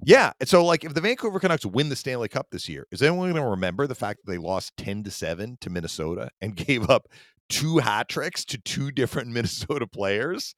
Yeah. 0.05 0.33
So, 0.45 0.65
like, 0.65 0.85
if 0.85 0.95
the 0.95 1.01
Vancouver 1.01 1.39
Canucks 1.41 1.67
win 1.67 1.89
the 1.89 1.97
Stanley 1.97 2.29
Cup 2.29 2.49
this 2.51 2.69
year, 2.69 2.87
is 2.91 3.03
anyone 3.03 3.33
going 3.33 3.43
to 3.43 3.51
remember 3.51 3.87
the 3.87 3.95
fact 3.95 4.21
that 4.25 4.31
they 4.31 4.39
lost 4.39 4.77
10 4.77 5.05
to 5.05 5.11
7 5.11 5.59
to 5.61 5.71
Minnesota 5.71 6.31
and 6.41 6.57
gave 6.67 6.89
up 6.89 7.09
two 7.49 7.79
hat 7.79 8.09
tricks 8.09 8.45
to 8.47 8.59
two 8.59 8.91
different 8.91 9.29
Minnesota 9.33 9.87
players 9.87 10.55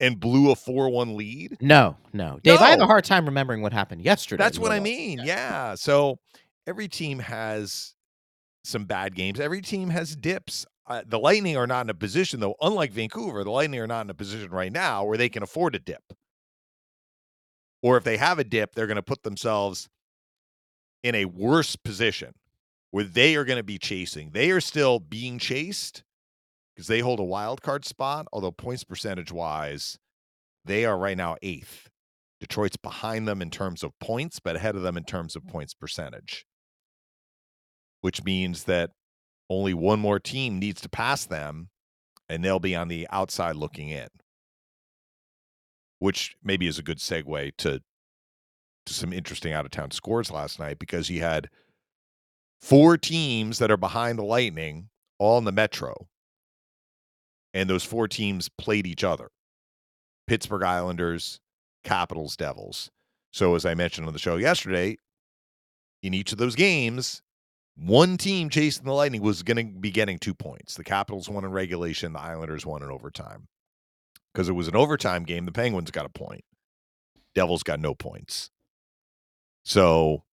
and 0.00 0.20
blew 0.20 0.50
a 0.50 0.56
4 0.56 0.88
1 0.90 1.16
lead? 1.16 1.56
No, 1.60 1.96
no. 2.12 2.38
Dave, 2.42 2.60
I 2.60 2.70
have 2.70 2.80
a 2.80 2.86
hard 2.86 3.04
time 3.04 3.26
remembering 3.26 3.62
what 3.62 3.72
happened 3.72 4.02
yesterday. 4.02 4.42
That's 4.42 4.58
what 4.58 4.72
I 4.72 4.80
mean. 4.80 5.20
Yeah. 5.22 5.74
So, 5.74 6.18
every 6.66 6.88
team 6.88 7.18
has 7.20 7.94
some 8.64 8.84
bad 8.84 9.14
games, 9.14 9.40
every 9.40 9.60
team 9.60 9.90
has 9.90 10.16
dips. 10.16 10.66
Uh, 10.86 11.02
the 11.06 11.18
Lightning 11.18 11.56
are 11.56 11.66
not 11.66 11.86
in 11.86 11.90
a 11.90 11.94
position, 11.94 12.40
though, 12.40 12.56
unlike 12.60 12.92
Vancouver, 12.92 13.42
the 13.42 13.50
Lightning 13.50 13.80
are 13.80 13.86
not 13.86 14.02
in 14.02 14.10
a 14.10 14.14
position 14.14 14.50
right 14.50 14.70
now 14.70 15.02
where 15.02 15.16
they 15.16 15.30
can 15.30 15.42
afford 15.42 15.74
a 15.74 15.78
dip. 15.78 16.02
Or 17.84 17.98
if 17.98 18.02
they 18.02 18.16
have 18.16 18.38
a 18.38 18.44
dip, 18.44 18.74
they're 18.74 18.86
going 18.86 18.96
to 18.96 19.02
put 19.02 19.24
themselves 19.24 19.90
in 21.02 21.14
a 21.14 21.26
worse 21.26 21.76
position 21.76 22.32
where 22.92 23.04
they 23.04 23.36
are 23.36 23.44
going 23.44 23.58
to 23.58 23.62
be 23.62 23.76
chasing. 23.76 24.30
They 24.32 24.50
are 24.52 24.60
still 24.60 24.98
being 24.98 25.38
chased 25.38 26.02
because 26.74 26.86
they 26.86 27.00
hold 27.00 27.20
a 27.20 27.24
wild 27.24 27.60
card 27.60 27.84
spot, 27.84 28.26
although 28.32 28.50
points 28.50 28.84
percentage 28.84 29.30
wise, 29.30 29.98
they 30.64 30.86
are 30.86 30.96
right 30.96 31.16
now 31.16 31.36
eighth. 31.42 31.90
Detroit's 32.40 32.78
behind 32.78 33.28
them 33.28 33.42
in 33.42 33.50
terms 33.50 33.82
of 33.82 33.92
points, 34.00 34.40
but 34.40 34.56
ahead 34.56 34.76
of 34.76 34.82
them 34.82 34.96
in 34.96 35.04
terms 35.04 35.36
of 35.36 35.46
points 35.46 35.74
percentage, 35.74 36.46
which 38.00 38.24
means 38.24 38.64
that 38.64 38.92
only 39.50 39.74
one 39.74 40.00
more 40.00 40.18
team 40.18 40.58
needs 40.58 40.80
to 40.80 40.88
pass 40.88 41.26
them 41.26 41.68
and 42.30 42.42
they'll 42.42 42.58
be 42.58 42.74
on 42.74 42.88
the 42.88 43.06
outside 43.10 43.56
looking 43.56 43.90
in, 43.90 44.08
which 46.04 46.36
maybe 46.44 46.66
is 46.66 46.78
a 46.78 46.82
good 46.82 46.98
segue 46.98 47.56
to, 47.56 47.80
to 48.84 48.92
some 48.92 49.10
interesting 49.10 49.54
out 49.54 49.64
of 49.64 49.70
town 49.70 49.90
scores 49.90 50.30
last 50.30 50.60
night 50.60 50.78
because 50.78 51.08
you 51.08 51.22
had 51.22 51.48
four 52.60 52.98
teams 52.98 53.58
that 53.58 53.70
are 53.70 53.78
behind 53.78 54.18
the 54.18 54.22
Lightning, 54.22 54.90
all 55.18 55.38
in 55.38 55.44
the 55.44 55.50
Metro. 55.50 56.08
And 57.54 57.70
those 57.70 57.84
four 57.84 58.06
teams 58.06 58.50
played 58.50 58.86
each 58.86 59.02
other 59.02 59.30
Pittsburgh 60.26 60.62
Islanders, 60.62 61.40
Capitals, 61.84 62.36
Devils. 62.36 62.90
So, 63.32 63.54
as 63.54 63.64
I 63.64 63.72
mentioned 63.72 64.06
on 64.06 64.12
the 64.12 64.18
show 64.18 64.36
yesterday, 64.36 64.98
in 66.02 66.12
each 66.12 66.32
of 66.32 66.38
those 66.38 66.54
games, 66.54 67.22
one 67.76 68.18
team 68.18 68.50
chasing 68.50 68.84
the 68.84 68.92
Lightning 68.92 69.22
was 69.22 69.42
going 69.42 69.56
to 69.56 69.80
be 69.80 69.90
getting 69.90 70.18
two 70.18 70.34
points. 70.34 70.74
The 70.74 70.84
Capitals 70.84 71.30
won 71.30 71.46
in 71.46 71.50
regulation, 71.50 72.12
the 72.12 72.20
Islanders 72.20 72.66
won 72.66 72.82
in 72.82 72.90
overtime. 72.90 73.48
Because 74.34 74.48
it 74.48 74.52
was 74.52 74.68
an 74.68 74.76
overtime 74.76 75.22
game, 75.22 75.44
the 75.44 75.52
Penguins 75.52 75.92
got 75.92 76.06
a 76.06 76.08
point. 76.08 76.44
Devils 77.34 77.62
got 77.62 77.80
no 77.80 77.94
points. 77.94 78.50
So, 79.64 80.24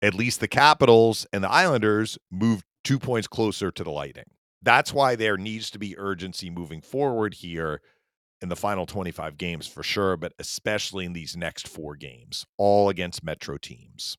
at 0.00 0.14
least 0.14 0.40
the 0.40 0.48
Capitals 0.48 1.26
and 1.32 1.44
the 1.44 1.50
Islanders 1.50 2.18
moved 2.30 2.64
two 2.84 2.98
points 2.98 3.28
closer 3.28 3.70
to 3.70 3.84
the 3.84 3.90
Lightning. 3.90 4.24
That's 4.62 4.92
why 4.92 5.14
there 5.14 5.36
needs 5.36 5.70
to 5.70 5.78
be 5.78 5.98
urgency 5.98 6.50
moving 6.50 6.80
forward 6.80 7.34
here 7.34 7.80
in 8.40 8.48
the 8.48 8.56
final 8.56 8.86
25 8.86 9.36
games 9.36 9.66
for 9.66 9.82
sure, 9.82 10.16
but 10.16 10.32
especially 10.38 11.04
in 11.04 11.12
these 11.12 11.36
next 11.36 11.68
four 11.68 11.96
games, 11.96 12.46
all 12.56 12.88
against 12.88 13.22
Metro 13.22 13.58
teams. 13.58 14.16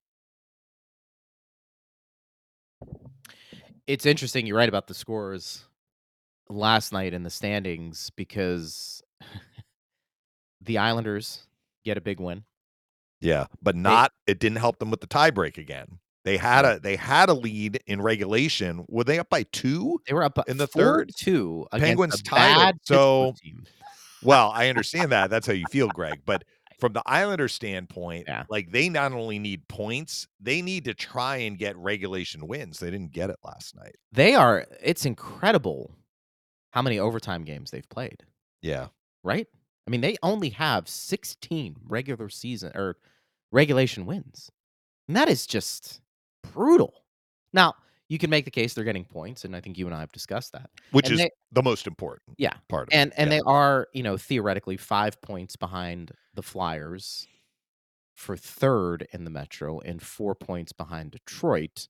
It's 3.87 4.05
interesting. 4.05 4.45
You're 4.45 4.57
right 4.57 4.69
about 4.69 4.87
the 4.87 4.93
scores 4.93 5.65
last 6.49 6.91
night 6.93 7.13
in 7.13 7.23
the 7.23 7.29
standings 7.29 8.11
because 8.15 9.01
the 10.61 10.77
Islanders 10.77 11.47
get 11.85 11.97
a 11.97 12.01
big 12.01 12.19
win. 12.19 12.43
Yeah, 13.21 13.45
but 13.61 13.75
not 13.75 14.11
it 14.27 14.39
didn't 14.39 14.59
help 14.59 14.79
them 14.79 14.91
with 14.91 15.01
the 15.01 15.07
tiebreak 15.07 15.57
again. 15.57 15.99
They 16.25 16.37
had 16.37 16.65
a 16.65 16.79
they 16.79 16.95
had 16.95 17.29
a 17.29 17.33
lead 17.33 17.79
in 17.87 18.01
regulation. 18.01 18.85
Were 18.87 19.03
they 19.03 19.19
up 19.19 19.29
by 19.29 19.43
two? 19.51 19.99
They 20.07 20.13
were 20.13 20.23
up 20.23 20.37
In 20.47 20.57
the 20.57 20.67
third, 20.67 21.11
two. 21.15 21.65
Penguins 21.71 22.21
tied 22.21 22.75
so- 22.83 23.33
Well, 24.23 24.51
I 24.53 24.67
understand 24.69 25.11
that. 25.11 25.29
That's 25.29 25.47
how 25.47 25.53
you 25.53 25.65
feel, 25.71 25.87
Greg. 25.89 26.21
But 26.25 26.43
from 26.79 26.93
the 26.93 27.01
Islander 27.05 27.47
standpoint, 27.49 28.25
Yeah. 28.27 28.43
like 28.49 28.71
they 28.71 28.87
not 28.89 29.11
only 29.11 29.39
need 29.39 29.67
points, 29.67 30.27
they 30.39 30.61
need 30.61 30.85
to 30.85 30.93
try 30.93 31.37
and 31.37 31.57
get 31.57 31.75
regulation 31.77 32.47
wins. 32.47 32.79
They 32.79 32.89
didn't 32.91 33.11
get 33.11 33.29
it 33.29 33.37
last 33.43 33.75
night. 33.75 33.95
they 34.13 34.35
are. 34.35 34.65
It's 34.81 35.05
incredible 35.05 35.95
how 36.71 36.81
many 36.81 36.99
overtime 36.99 37.43
games 37.43 37.71
they've 37.71 37.89
played. 37.89 38.23
Yeah. 38.61 38.87
Right? 39.23 39.47
I 39.87 39.89
mean, 39.91 40.01
they 40.01 40.15
only 40.23 40.49
have 40.51 40.87
16 40.87 41.75
regular 41.87 42.29
season 42.29 42.71
or 42.75 42.97
regulation 43.51 44.05
wins. 44.05 44.51
And 45.07 45.17
that 45.17 45.29
is 45.29 45.47
just 45.47 46.01
brutal. 46.53 47.03
Now, 47.53 47.73
you 48.07 48.17
can 48.19 48.29
make 48.29 48.45
the 48.45 48.51
case 48.51 48.73
they're 48.73 48.83
getting 48.83 49.05
points, 49.05 49.45
and 49.45 49.55
I 49.55 49.61
think 49.61 49.77
you 49.77 49.85
and 49.87 49.95
I 49.95 49.99
have 49.99 50.11
discussed 50.11 50.51
that. 50.53 50.69
Which 50.91 51.05
And 51.07 51.13
is 51.13 51.19
they- 51.19 51.31
the 51.51 51.63
most 51.63 51.87
important 51.87 52.35
Yeah. 52.37 52.53
part 52.67 52.87
of 52.89 52.93
And 52.93 53.11
it. 53.11 53.15
and 53.17 53.31
Yeah. 53.31 53.37
they 53.37 53.41
are, 53.45 53.87
you 53.93 54.03
know, 54.03 54.17
theoretically 54.17 54.77
five 54.77 55.19
points 55.21 55.55
behind 55.55 56.11
the 56.33 56.43
Flyers 56.43 57.27
for 58.15 58.35
third 58.37 59.07
in 59.13 59.23
the 59.23 59.29
Metro 59.31 59.79
and 59.79 60.01
four 60.01 60.35
points 60.35 60.71
behind 60.71 61.11
Detroit 61.11 61.87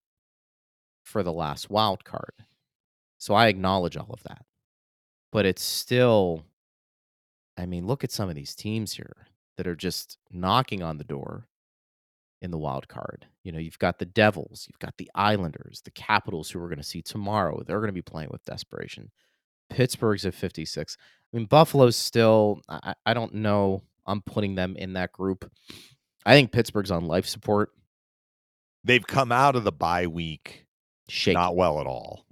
for 1.04 1.24
the 1.24 1.34
last 1.34 1.70
wild 1.70 2.04
card. 2.06 2.46
So 3.18 3.34
I 3.34 3.48
acknowledge 3.48 3.98
all 3.98 4.12
of 4.14 4.24
that. 4.24 4.46
But 5.32 5.46
it's 5.46 5.64
still 5.64 6.44
I 7.60 7.66
mean, 7.66 7.86
look 7.86 8.06
at 8.06 8.12
some 8.12 8.30
of 8.30 8.36
these 8.36 8.56
teams 8.56 8.94
here 8.94 9.28
that 9.58 9.68
are 9.68 9.76
just 9.76 10.18
knocking 10.32 10.82
on 10.82 10.98
the 10.98 11.04
door 11.04 11.46
in 12.42 12.52
the 12.52 12.58
wild 12.58 12.88
card. 12.88 13.26
You 13.44 13.52
know, 13.52 13.60
you've 13.60 13.80
got 13.80 14.00
the 14.00 14.06
Devils, 14.06 14.66
you've 14.70 14.80
got 14.80 14.96
the 14.98 15.12
Islanders, 15.14 15.82
the 15.84 15.92
Capitals, 15.92 16.50
who 16.50 16.60
we're 16.60 16.70
going 16.70 16.78
to 16.78 16.84
see 16.84 17.02
tomorrow. 17.02 17.62
They're 17.66 17.80
going 17.80 17.90
to 17.90 17.94
be 17.94 18.02
playing 18.02 18.30
with 18.32 18.46
desperation. 18.46 19.12
Pittsburgh's 19.70 20.26
at 20.26 20.34
56. 20.34 20.96
I 21.02 21.38
mean, 21.38 21.48
Buffalo's 21.48 21.98
still, 21.98 22.62
I, 22.70 22.94
I 23.06 23.14
don't 23.14 23.34
know. 23.36 23.84
I'm 24.08 24.22
putting 24.22 24.56
them 24.56 24.78
in 24.78 24.94
that 24.94 25.12
group. 25.12 25.52
I 26.26 26.34
think 26.34 26.54
Pittsburgh's 26.54 26.92
on 26.92 27.06
life 27.06 27.26
support. 27.26 27.72
They've 28.86 29.06
come 29.06 29.34
out 29.34 29.58
of 29.58 29.66
the 29.66 29.74
bye 29.74 30.08
week 30.08 30.66
Shaky. 31.10 31.36
not 31.36 31.58
well 31.58 31.82
at 31.82 31.88
all. 31.88 32.26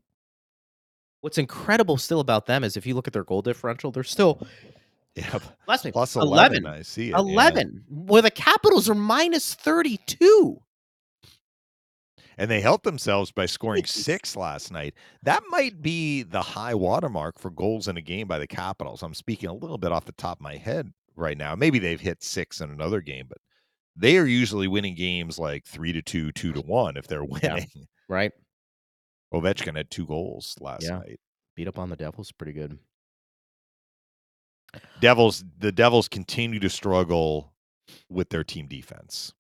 What's 1.22 1.38
incredible 1.38 1.98
still 1.98 2.20
about 2.20 2.46
them 2.46 2.64
is 2.64 2.78
if 2.78 2.86
you 2.86 2.94
look 2.96 3.08
at 3.08 3.14
their 3.14 3.24
goal 3.24 3.42
differential, 3.42 3.92
they're 3.92 4.04
still 4.04 4.46
Yeah, 5.16 5.40
last 5.68 5.84
me 5.84 5.92
plus 5.92 6.16
11. 6.16 6.66
I 6.68 6.84
see 6.84 7.08
it. 7.08 7.12
yeah. 7.14 7.18
11 7.18 7.84
where 7.90 8.22
the 8.22 8.30
Capitals 8.30 8.88
are 8.88 8.94
minus 8.96 9.56
32. 9.56 10.62
And 12.38 12.52
they 12.52 12.62
helped 12.62 12.84
themselves 12.84 13.32
by 13.32 13.48
scoring 13.48 13.86
six 13.86 14.36
last 14.36 14.72
night. 14.72 14.94
That 15.24 15.42
might 15.50 15.82
be 15.82 16.22
the 16.22 16.42
high 16.42 16.76
watermark 16.76 17.40
for 17.40 17.50
goals 17.50 17.88
in 17.88 17.98
a 17.98 18.02
game 18.02 18.28
by 18.28 18.38
the 18.38 18.46
Capitals. 18.46 19.02
I'm 19.02 19.16
speaking 19.16 19.50
a 19.50 19.54
little 19.56 19.80
bit 19.80 19.92
off 19.92 20.06
the 20.06 20.12
top 20.12 20.38
of 20.38 20.44
my 20.44 20.56
head 20.56 20.92
right 21.16 21.36
now. 21.38 21.56
Maybe 21.56 21.80
they've 21.80 22.00
hit 22.00 22.24
six 22.24 22.62
in 22.62 22.70
another 22.70 23.02
game, 23.02 23.26
but 23.28 23.40
they 23.96 24.20
are 24.20 24.26
usually 24.28 24.68
winning 24.68 24.94
games 24.94 25.40
like 25.40 25.66
three 25.66 25.92
to 25.94 26.04
two, 26.04 26.32
two 26.32 26.54
to 26.54 26.62
one 26.62 26.96
if 26.96 27.08
they're 27.08 27.26
Yeah. 27.42 27.54
winning. 27.56 27.88
Right? 28.08 28.32
Ovechkin 29.34 29.76
had 29.76 29.90
two 29.92 30.06
goals 30.06 30.56
last 30.60 30.84
Yeah. 30.84 31.00
night. 31.00 31.20
Beat 31.56 31.68
up 31.68 31.78
on 31.80 31.90
the 31.90 31.96
Devils 31.96 32.32
pretty 32.32 32.54
good. 32.54 32.78
Devils, 35.00 35.44
the 35.60 35.72
Devils 35.72 36.08
continue 36.08 36.60
to 36.60 36.70
struggle 36.70 37.54
with 38.10 38.30
their 38.30 38.44
team 38.44 38.68
defense. 38.68 39.34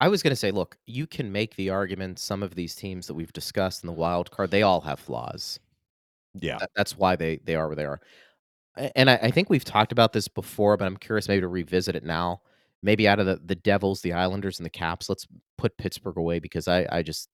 I 0.00 0.08
was 0.08 0.22
going 0.22 0.32
to 0.32 0.36
say, 0.36 0.50
look, 0.50 0.78
you 0.86 1.06
can 1.06 1.30
make 1.30 1.56
the 1.56 1.70
argument 1.70 2.18
some 2.18 2.42
of 2.42 2.54
these 2.54 2.74
teams 2.74 3.06
that 3.06 3.14
we've 3.14 3.32
discussed 3.32 3.82
in 3.82 3.86
the 3.86 3.92
wild 3.92 4.30
card, 4.30 4.50
they 4.50 4.62
all 4.62 4.80
have 4.80 4.98
flaws. 4.98 5.60
Yeah. 6.34 6.58
That- 6.58 6.70
that's 6.74 6.96
why 6.96 7.16
they 7.16 7.36
they 7.44 7.54
are 7.54 7.66
where 7.66 7.76
they 7.76 7.84
are. 7.84 8.00
And 8.94 9.10
I, 9.10 9.16
I 9.16 9.30
think 9.30 9.50
we've 9.50 9.64
talked 9.64 9.92
about 9.92 10.12
this 10.12 10.28
before, 10.28 10.76
but 10.76 10.84
I'm 10.86 10.96
curious 10.96 11.28
maybe 11.28 11.40
to 11.40 11.48
revisit 11.48 11.96
it 11.96 12.04
now. 12.04 12.40
Maybe 12.82 13.06
out 13.06 13.18
of 13.18 13.26
the, 13.26 13.40
the 13.44 13.56
Devils, 13.56 14.00
the 14.00 14.14
Islanders, 14.14 14.58
and 14.58 14.64
the 14.64 14.70
Caps, 14.70 15.08
let's 15.10 15.26
put 15.58 15.76
Pittsburgh 15.76 16.16
away 16.16 16.38
because 16.38 16.66
I, 16.66 16.86
I 16.90 17.02
just 17.02 17.28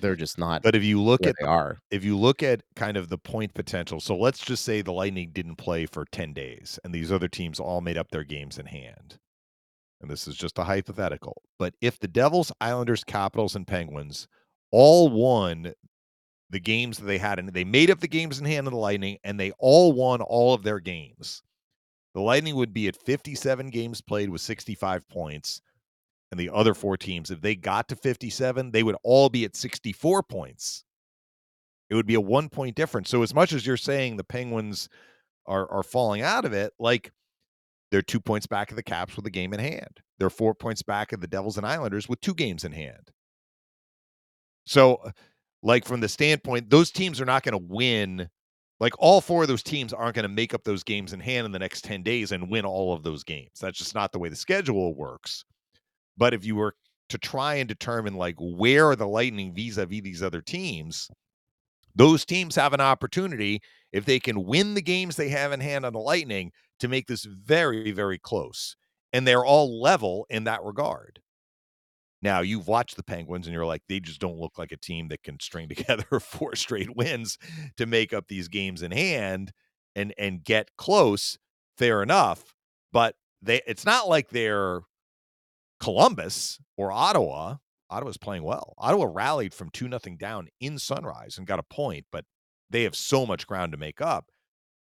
they're 0.00 0.16
just 0.16 0.38
not 0.38 0.62
But 0.62 0.74
if 0.74 0.82
you 0.84 1.00
look 1.02 1.26
at 1.26 1.36
they 1.40 1.46
are. 1.46 1.78
if 1.90 2.04
you 2.04 2.18
look 2.18 2.42
at 2.42 2.62
kind 2.76 2.96
of 2.96 3.08
the 3.08 3.18
point 3.18 3.54
potential, 3.54 4.00
so 4.00 4.16
let's 4.16 4.38
just 4.40 4.64
say 4.64 4.82
the 4.82 4.92
Lightning 4.92 5.30
didn't 5.32 5.56
play 5.56 5.86
for 5.86 6.04
10 6.12 6.32
days 6.32 6.78
and 6.84 6.94
these 6.94 7.12
other 7.12 7.28
teams 7.28 7.60
all 7.60 7.80
made 7.80 7.98
up 7.98 8.10
their 8.10 8.24
games 8.24 8.58
in 8.58 8.66
hand. 8.66 9.18
And 10.00 10.10
this 10.10 10.26
is 10.26 10.36
just 10.36 10.58
a 10.58 10.64
hypothetical. 10.64 11.42
But 11.58 11.74
if 11.80 11.98
the 11.98 12.08
Devils, 12.08 12.50
Islanders, 12.60 13.04
Capitals, 13.04 13.54
and 13.54 13.66
Penguins 13.66 14.26
all 14.72 15.08
won 15.08 15.72
the 16.50 16.60
games 16.60 16.98
that 16.98 17.06
they 17.06 17.18
had, 17.18 17.38
and 17.38 17.48
they 17.48 17.64
made 17.64 17.90
up 17.90 18.00
the 18.00 18.08
games 18.08 18.38
in 18.38 18.44
hand 18.44 18.66
of 18.66 18.72
the 18.72 18.78
Lightning, 18.78 19.18
and 19.24 19.38
they 19.38 19.52
all 19.58 19.92
won 19.92 20.20
all 20.20 20.54
of 20.54 20.64
their 20.64 20.80
games, 20.80 21.42
the 22.14 22.20
Lightning 22.20 22.56
would 22.56 22.74
be 22.74 22.88
at 22.88 22.96
57 22.96 23.70
games 23.70 24.00
played 24.00 24.28
with 24.28 24.40
65 24.40 25.08
points. 25.08 25.62
And 26.32 26.40
the 26.40 26.50
other 26.50 26.74
four 26.74 26.96
teams, 26.96 27.30
if 27.30 27.40
they 27.40 27.54
got 27.54 27.88
to 27.90 27.96
57, 27.96 28.72
they 28.72 28.82
would 28.82 28.96
all 29.04 29.28
be 29.28 29.44
at 29.44 29.54
64 29.54 30.24
points 30.24 30.84
it 31.92 31.94
would 31.94 32.06
be 32.06 32.14
a 32.14 32.20
one 32.20 32.48
point 32.48 32.74
difference. 32.74 33.10
So 33.10 33.22
as 33.22 33.34
much 33.34 33.52
as 33.52 33.66
you're 33.66 33.76
saying 33.76 34.16
the 34.16 34.24
Penguins 34.24 34.88
are 35.44 35.70
are 35.70 35.82
falling 35.82 36.22
out 36.22 36.46
of 36.46 36.54
it, 36.54 36.72
like 36.78 37.12
they're 37.90 38.00
two 38.00 38.18
points 38.18 38.46
back 38.46 38.70
of 38.70 38.76
the 38.76 38.82
Caps 38.82 39.14
with 39.14 39.26
a 39.26 39.30
game 39.30 39.52
in 39.52 39.60
hand. 39.60 40.00
They're 40.18 40.30
four 40.30 40.54
points 40.54 40.82
back 40.82 41.12
of 41.12 41.20
the 41.20 41.26
Devils 41.26 41.58
and 41.58 41.66
Islanders 41.66 42.08
with 42.08 42.22
two 42.22 42.32
games 42.32 42.64
in 42.64 42.72
hand. 42.72 43.10
So, 44.64 44.94
uh, 44.94 45.10
like 45.62 45.84
from 45.84 46.00
the 46.00 46.08
standpoint, 46.08 46.70
those 46.70 46.90
teams 46.90 47.20
are 47.20 47.26
not 47.26 47.42
going 47.42 47.58
to 47.58 47.66
win. 47.74 48.30
Like 48.80 48.94
all 48.98 49.20
four 49.20 49.42
of 49.42 49.48
those 49.48 49.62
teams 49.62 49.92
aren't 49.92 50.14
going 50.14 50.22
to 50.22 50.30
make 50.30 50.54
up 50.54 50.64
those 50.64 50.82
games 50.82 51.12
in 51.12 51.20
hand 51.20 51.44
in 51.44 51.52
the 51.52 51.58
next 51.58 51.84
10 51.84 52.02
days 52.02 52.32
and 52.32 52.50
win 52.50 52.64
all 52.64 52.94
of 52.94 53.02
those 53.02 53.22
games. 53.22 53.58
That's 53.60 53.76
just 53.76 53.94
not 53.94 54.12
the 54.12 54.18
way 54.18 54.30
the 54.30 54.36
schedule 54.36 54.94
works. 54.94 55.44
But 56.16 56.34
if 56.34 56.44
you 56.44 56.56
were 56.56 56.74
to 57.10 57.18
try 57.18 57.56
and 57.56 57.68
determine 57.68 58.14
like 58.14 58.36
where 58.38 58.88
are 58.90 58.96
the 58.96 59.08
Lightning 59.08 59.54
vis-a-vis 59.54 60.02
these 60.02 60.22
other 60.22 60.40
teams, 60.42 61.08
those 61.94 62.24
teams 62.24 62.56
have 62.56 62.72
an 62.72 62.80
opportunity 62.80 63.60
if 63.92 64.04
they 64.04 64.18
can 64.20 64.44
win 64.44 64.74
the 64.74 64.82
games 64.82 65.16
they 65.16 65.28
have 65.30 65.52
in 65.52 65.60
hand 65.60 65.84
on 65.84 65.92
the 65.92 65.98
Lightning 66.00 66.52
to 66.80 66.88
make 66.88 67.06
this 67.06 67.24
very, 67.24 67.90
very 67.92 68.18
close. 68.18 68.76
And 69.12 69.26
they're 69.26 69.44
all 69.44 69.80
level 69.80 70.26
in 70.30 70.44
that 70.44 70.62
regard. 70.64 71.20
Now, 72.22 72.40
you've 72.40 72.68
watched 72.68 72.96
the 72.96 73.02
Penguins 73.02 73.46
and 73.46 73.54
you're 73.54 73.66
like, 73.66 73.82
they 73.88 73.98
just 73.98 74.20
don't 74.20 74.38
look 74.38 74.56
like 74.56 74.70
a 74.72 74.76
team 74.76 75.08
that 75.08 75.22
can 75.22 75.38
string 75.40 75.68
together 75.74 76.20
four 76.20 76.54
straight 76.54 76.94
wins 76.96 77.36
to 77.76 77.86
make 77.86 78.12
up 78.12 78.28
these 78.28 78.48
games 78.48 78.82
in 78.82 78.92
hand 78.92 79.52
and 79.94 80.14
and 80.18 80.44
get 80.44 80.70
close. 80.76 81.36
Fair 81.76 82.02
enough. 82.02 82.54
But 82.92 83.16
they 83.42 83.60
it's 83.66 83.84
not 83.84 84.08
like 84.08 84.28
they're 84.30 84.80
Columbus 85.82 86.58
or 86.76 86.92
Ottawa. 86.92 87.56
Ottawa's 87.90 88.16
playing 88.16 88.44
well. 88.44 88.74
Ottawa 88.78 89.06
rallied 89.12 89.52
from 89.52 89.68
2 89.70 89.88
nothing 89.88 90.16
down 90.16 90.48
in 90.60 90.78
Sunrise 90.78 91.36
and 91.36 91.46
got 91.46 91.58
a 91.58 91.64
point, 91.64 92.06
but 92.10 92.24
they 92.70 92.84
have 92.84 92.96
so 92.96 93.26
much 93.26 93.46
ground 93.46 93.72
to 93.72 93.78
make 93.78 94.00
up. 94.00 94.26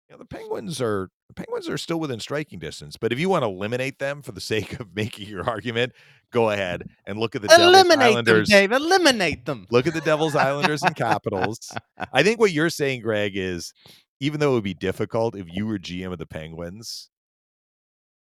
You 0.09 0.14
know, 0.14 0.18
the 0.18 0.24
Penguins 0.24 0.80
are 0.80 1.11
the 1.28 1.35
Penguins 1.35 1.68
are 1.68 1.78
still 1.78 1.98
within 1.98 2.20
striking 2.20 2.59
distance, 2.59 2.96
but 2.96 3.12
if 3.12 3.18
you 3.18 3.28
want 3.28 3.42
to 3.42 3.48
eliminate 3.48 3.98
them 3.98 4.22
for 4.22 4.33
the 4.33 4.40
sake 4.52 4.78
of 4.80 4.94
making 4.94 5.28
your 5.28 5.48
argument, 5.48 5.92
go 6.33 6.50
ahead 6.50 6.85
and 7.07 7.18
look 7.18 7.35
at 7.35 7.42
the 7.42 7.48
Devils, 7.48 7.68
Eliminate 7.68 7.98
them, 7.98 8.12
Islanders. 8.12 8.48
Dave. 8.48 8.72
Eliminate 8.72 9.44
them. 9.46 9.66
Look 9.70 9.87
at 9.87 9.94
the 9.94 10.00
Devils, 10.00 10.37
Islanders, 10.37 10.83
and 10.83 10.94
Capitals. 10.96 11.72
I 12.12 12.22
think 12.22 12.38
what 12.38 12.52
you're 12.52 12.70
saying, 12.70 13.00
Greg, 13.02 13.33
is 13.35 13.72
even 14.20 14.40
though 14.40 14.52
it 14.52 14.54
would 14.54 14.64
be 14.64 14.74
difficult 14.74 15.37
if 15.37 15.46
you 15.50 15.66
were 15.66 15.78
GM 15.78 16.12
of 16.12 16.18
the 16.18 16.26
Penguins, 16.26 17.11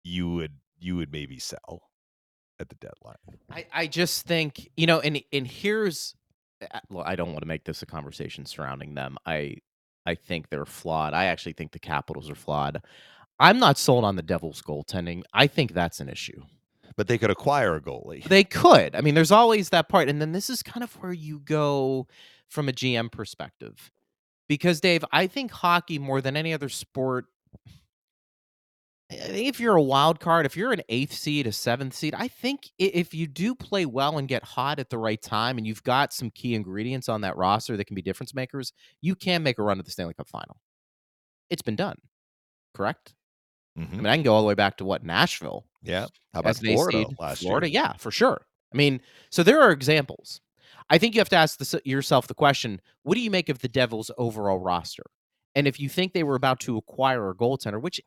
you 0.04 0.30
would 0.30 0.52
you 0.78 0.96
would 0.96 1.10
maybe 1.10 1.38
sell 1.38 1.82
at 2.64 2.68
the 2.70 2.87
deadline. 2.87 3.16
I, 3.50 3.66
I 3.83 3.87
just 3.87 4.27
think 4.27 4.70
you 4.77 4.87
know, 4.87 5.00
and 5.00 5.20
and 5.33 5.46
here's, 5.46 6.14
well, 6.88 7.05
I 7.07 7.14
don't 7.16 7.29
want 7.29 7.42
to 7.42 7.48
make 7.48 7.64
this 7.64 7.83
a 7.83 7.87
conversation 7.87 8.46
surrounding 8.46 8.94
them. 8.94 9.16
I 9.27 9.57
I 10.07 10.14
think 10.14 10.48
they're 10.48 10.66
flawed. 10.66 11.14
I 11.14 11.27
actually 11.27 11.53
think 11.53 11.72
the 11.72 11.79
Capitals 11.79 12.31
are 12.31 12.35
flawed. 12.35 12.83
I'm 13.40 13.59
not 13.59 13.79
sold 13.79 14.05
on 14.05 14.16
the 14.16 14.22
Devils 14.22 14.62
goaltending. 14.62 15.22
I 15.33 15.46
think 15.46 15.72
that's 15.72 16.00
an 16.00 16.09
issue. 16.09 16.42
But 16.96 17.09
they 17.09 17.18
could 17.18 17.31
acquire 17.31 17.74
a 17.74 17.81
goalie. 17.81 18.22
They 18.22 18.44
could. 18.44 18.94
I 18.94 19.00
mean, 19.00 19.14
there's 19.14 19.33
always 19.33 19.70
that 19.70 19.88
part, 19.88 20.09
and 20.09 20.20
then 20.20 20.31
this 20.33 20.48
is 20.48 20.62
kind 20.62 20.85
of 20.85 20.92
where 21.03 21.12
you 21.12 21.40
go 21.40 22.07
from 22.48 22.68
a 22.68 22.72
GM 22.72 23.11
perspective, 23.11 23.90
because 24.48 24.81
Dave, 24.81 25.05
I 25.11 25.27
think 25.27 25.50
hockey 25.50 25.98
more 25.98 26.20
than 26.20 26.37
any 26.37 26.53
other 26.53 26.68
sport. 26.68 27.27
I 29.10 29.16
think 29.16 29.48
if 29.48 29.60
you're 29.60 29.76
a 29.76 29.82
wild 29.82 30.18
card, 30.18 30.46
if 30.46 30.56
you're 30.56 30.72
an 30.72 30.80
eighth 30.88 31.12
seed, 31.12 31.46
a 31.46 31.52
seventh 31.52 31.94
seed, 31.94 32.14
I 32.14 32.26
think 32.26 32.70
if 32.78 33.12
you 33.12 33.26
do 33.26 33.54
play 33.54 33.84
well 33.84 34.16
and 34.16 34.26
get 34.26 34.42
hot 34.42 34.78
at 34.78 34.88
the 34.88 34.96
right 34.98 35.20
time, 35.20 35.58
and 35.58 35.66
you've 35.66 35.82
got 35.82 36.12
some 36.12 36.30
key 36.30 36.54
ingredients 36.54 37.08
on 37.08 37.20
that 37.20 37.36
roster 37.36 37.76
that 37.76 37.84
can 37.84 37.94
be 37.94 38.02
difference 38.02 38.34
makers, 38.34 38.72
you 39.02 39.14
can 39.14 39.42
make 39.42 39.58
a 39.58 39.62
run 39.62 39.78
at 39.78 39.84
the 39.84 39.90
Stanley 39.90 40.14
Cup 40.14 40.28
final. 40.28 40.58
It's 41.50 41.62
been 41.62 41.76
done, 41.76 41.98
correct? 42.74 43.14
I 43.98 44.02
Mhm. 44.02 44.04
mean, 44.04 44.12
I 44.12 44.16
can 44.16 44.24
go 44.24 44.34
all 44.34 44.42
the 44.42 44.48
way 44.48 44.54
back 44.54 44.78
to 44.78 44.84
what 44.86 45.04
Nashville 45.04 45.66
Yeah. 45.82 46.08
How 46.32 46.40
about 46.40 46.56
as 46.56 46.60
an 46.60 46.68
A 46.68 46.76
Florida 46.76 47.08
last 47.18 47.48
Florida, 47.48 47.70
year? 47.70 47.70
yeah, 47.70 47.94
for 47.94 48.10
sure. 48.10 48.46
I 48.72 48.76
mean, 48.76 49.00
so 49.30 49.42
there 49.42 49.60
are 49.60 49.72
examples. 49.72 50.40
I 50.90 50.98
think 50.98 51.14
you 51.14 51.20
have 51.20 51.28
to 51.30 51.36
ask 51.36 51.58
the, 51.58 51.82
yourself 51.84 52.28
the 52.28 52.34
question: 52.34 52.80
What 53.02 53.14
do 53.16 53.20
you 53.22 53.30
make 53.30 53.48
of 53.48 53.60
the 53.60 53.68
Devils' 53.68 54.10
overall 54.18 54.58
roster? 54.58 55.04
And 55.54 55.68
if 55.68 55.80
you 55.80 55.88
think 55.88 56.12
they 56.12 56.24
were 56.24 56.36
about 56.36 56.60
to 56.60 56.76
acquire 56.78 57.30
a 57.30 57.34
goaltender, 57.36 57.80
which 57.82 58.00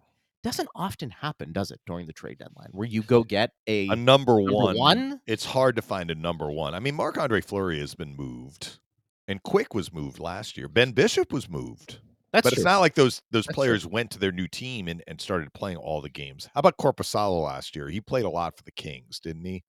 doesn't 0.47 0.69
often 0.75 1.09
happen, 1.09 1.51
does 1.51 1.71
it, 1.71 1.81
during 1.85 2.07
the 2.07 2.13
trade 2.13 2.37
deadline, 2.37 2.69
where 2.71 2.87
you 2.87 3.01
go 3.03 3.23
get 3.23 3.51
a, 3.67 3.89
A 3.89 3.95
number, 3.95 4.35
number 4.41 4.53
one. 4.53 4.77
one? 4.77 5.21
It's 5.27 5.43
hard 5.45 5.75
to 5.75 5.81
find 5.81 6.09
a 6.09 6.15
number 6.15 6.49
one. 6.49 6.73
I 6.73 6.79
mean, 6.79 6.95
Marc 6.95 7.17
Andre 7.17 7.41
Fleury 7.41 7.79
has 7.79 7.95
been 7.95 8.15
moved, 8.15 8.79
and 9.27 9.43
Quick 9.43 9.73
was 9.73 9.91
moved 9.91 10.19
last 10.19 10.55
year. 10.57 10.69
Ben 10.69 10.91
Bishop 10.93 11.33
was 11.33 11.49
moved. 11.49 11.99
That's 12.31 12.43
but 12.43 12.53
true. 12.53 12.61
it's 12.61 12.65
not 12.65 12.79
like 12.79 12.95
those 12.95 13.21
those 13.31 13.45
That's 13.45 13.47
true. 13.47 13.53
players 13.55 13.85
went 13.85 14.11
to 14.11 14.19
their 14.19 14.31
new 14.31 14.47
team 14.47 14.87
and, 14.87 15.03
and 15.07 15.19
started 15.19 15.51
playing 15.53 15.77
all 15.77 16.01
the 16.01 16.09
games. 16.09 16.49
How 16.53 16.59
about 16.59 16.77
Korpisalo 16.77 17.43
last 17.43 17.75
year? 17.75 17.89
He 17.89 17.99
played 18.01 18.25
a 18.25 18.29
lot 18.29 18.55
for 18.57 18.63
the 18.63 18.71
Kings, 18.71 19.19
didn't 19.19 19.45
he? 19.45 19.63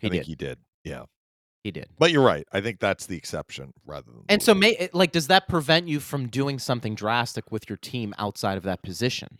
he 0.00 0.06
I 0.06 0.10
think 0.10 0.24
he 0.24 0.34
did. 0.34 0.58
Yeah. 0.84 1.04
He 1.64 1.70
did. 1.70 1.88
But 1.98 2.12
you're 2.12 2.22
right. 2.22 2.46
I 2.52 2.60
think 2.60 2.78
that's 2.78 3.06
the 3.06 3.16
exception 3.16 3.72
rather 3.86 4.12
than 4.12 4.22
And 4.28 4.42
so, 4.42 4.54
may 4.54 4.90
like, 4.92 5.12
does 5.12 5.28
that 5.28 5.48
prevent 5.48 5.88
you 5.88 5.98
from 5.98 6.28
doing 6.28 6.58
something 6.58 6.94
drastic 6.94 7.50
with 7.50 7.68
your 7.68 7.78
team 7.78 8.14
outside 8.18 8.58
of 8.58 8.62
that 8.64 8.82
position? 8.82 9.38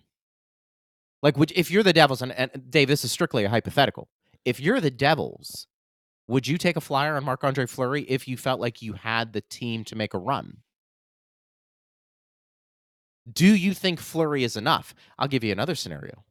Like, 1.23 1.37
would 1.37 1.53
if 1.55 1.71
you're 1.71 1.83
the 1.83 1.93
Devils, 1.93 2.23
and, 2.23 2.33
and 2.33 2.71
Dave, 2.71 2.89
this 2.89 3.05
is 3.05 3.13
strictly 3.13 3.45
a 3.45 3.51
hypothetical. 3.51 4.09
If 4.45 4.59
you're 4.59 4.81
the 4.81 4.91
Devils, 4.91 5.69
Would 6.27 6.47
you 6.47 6.57
take 6.59 6.77
a 6.77 6.81
flyer 6.81 7.17
on 7.17 7.25
Marc 7.25 7.45
Andre 7.45 7.67
Fleury 7.67 8.03
if 8.05 8.27
you 8.27 8.37
felt 8.37 8.61
like 8.61 8.81
you 8.81 8.95
had 8.95 9.33
the 9.33 9.43
team 9.43 9.85
to 9.85 9.97
make 9.97 10.15
a 10.15 10.19
run? 10.19 10.59
Do 13.31 13.55
you 13.55 13.75
think 13.75 14.01
Fleury 14.01 14.45
is 14.45 14.57
enough? 14.57 14.95
I'll 15.19 15.29
give 15.29 15.45
you 15.45 15.53
another 15.53 15.75
scenario. 15.75 16.25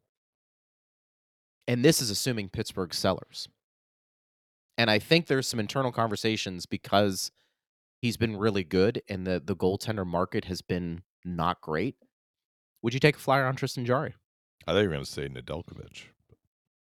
And 1.67 1.83
this 1.83 2.01
is 2.01 2.09
assuming 2.09 2.49
Pittsburgh 2.49 2.93
sellers. 2.93 3.47
And 4.77 4.89
I 4.89 4.99
think 4.99 5.27
there's 5.27 5.47
some 5.47 5.59
internal 5.59 5.91
conversations 5.91 6.65
because 6.65 7.31
he's 8.01 8.17
been 8.17 8.35
really 8.37 8.63
good 8.63 9.01
and 9.07 9.25
the, 9.25 9.41
the 9.43 9.55
goaltender 9.55 10.05
market 10.05 10.45
has 10.45 10.61
been 10.61 11.03
not 11.23 11.61
great. 11.61 11.95
Would 12.81 12.93
you 12.93 12.99
take 12.99 13.15
a 13.15 13.19
flyer 13.19 13.45
on 13.45 13.55
Tristan 13.55 13.85
Jarry? 13.85 14.13
I 14.67 14.71
thought 14.73 14.79
you 14.79 14.87
were 14.89 14.93
going 14.95 15.05
to 15.05 15.09
say 15.11 15.27
Nedeljkovic. 15.29 16.03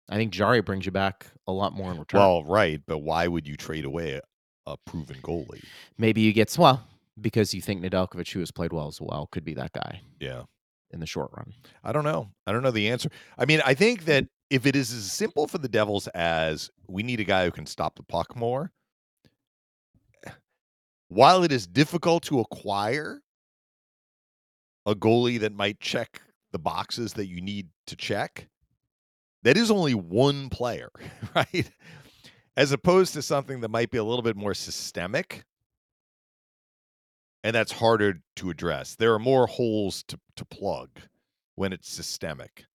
I 0.09 0.16
think 0.16 0.33
Jarry 0.33 0.61
brings 0.62 0.85
you 0.87 0.92
back 0.92 1.26
a 1.46 1.52
lot 1.52 1.74
more 1.74 1.90
in 1.92 1.98
return. 1.98 2.20
Well, 2.20 2.44
right, 2.44 2.81
but 2.87 2.98
why 2.98 3.28
would 3.28 3.46
you 3.46 3.57
trade 3.57 3.85
away 3.85 4.14
a, 4.14 4.22
a 4.70 4.76
proven 4.87 5.16
goalie? 5.22 5.62
maybe 5.98 6.20
you 6.22 6.33
get 6.33 6.57
well 6.59 6.85
because 7.20 7.52
you 7.55 7.61
think 7.61 7.83
Nedeljkovic, 7.83 8.33
who 8.33 8.40
has 8.40 8.50
played 8.50 8.72
well 8.72 8.88
as 8.88 9.00
well, 9.00 9.28
could 9.31 9.44
be 9.44 9.55
that 9.55 9.72
guy 9.72 10.00
Yeah. 10.18 10.42
in 10.90 10.98
the 11.00 11.07
short 11.07 11.31
run. 11.37 11.52
I 11.85 11.92
don't 11.92 12.05
know. 12.05 12.31
I 12.46 12.52
don't 12.52 12.62
know 12.62 12.70
the 12.70 12.88
answer. 12.88 13.11
I 13.38 13.44
mean, 13.44 13.61
I 13.64 13.74
think 13.74 14.07
that 14.07 14.26
if 14.53 14.67
it 14.67 14.77
is 14.77 14.93
as 14.93 15.11
simple 15.11 15.47
for 15.47 15.57
the 15.57 15.69
Devils 15.69 16.09
as 16.09 16.71
we 16.87 17.03
need 17.03 17.21
a 17.21 17.25
guy 17.25 17.47
who 17.47 17.51
can 17.51 17.65
stop 17.65 17.97
the 17.97 18.03
puck 18.03 18.37
more, 18.37 18.71
while 21.09 21.43
it 21.43 21.51
is 21.51 21.67
difficult 21.67 22.23
to 22.25 22.38
acquire 22.38 23.23
a 24.85 24.95
goalie 24.95 25.41
that 25.41 25.55
might 25.55 25.81
check 25.81 26.21
the 26.53 26.59
boxes 26.59 27.15
that 27.15 27.29
you 27.29 27.41
need 27.41 27.69
to 27.87 27.97
check, 27.97 28.47
that 29.43 29.57
is 29.57 29.71
only 29.71 29.95
one 29.95 30.51
player, 30.51 30.91
right? 31.35 31.71
As 32.55 32.73
opposed 32.73 33.15
to 33.15 33.23
something 33.23 33.61
that 33.62 33.71
might 33.71 33.91
be 33.91 33.97
a 33.97 34.05
little 34.05 34.23
bit 34.23 34.37
more 34.37 34.53
systemic. 34.53 35.47
And 37.43 37.57
that's 37.57 37.73
harder 37.73 38.21
to 38.37 38.51
address. 38.51 38.97
There 38.97 39.15
are 39.15 39.19
more 39.19 39.47
holes 39.47 40.03
to, 40.09 40.21
to 40.37 40.45
plug 40.45 40.91
when 41.55 41.73
it's 41.73 41.88
systemic. 41.88 42.67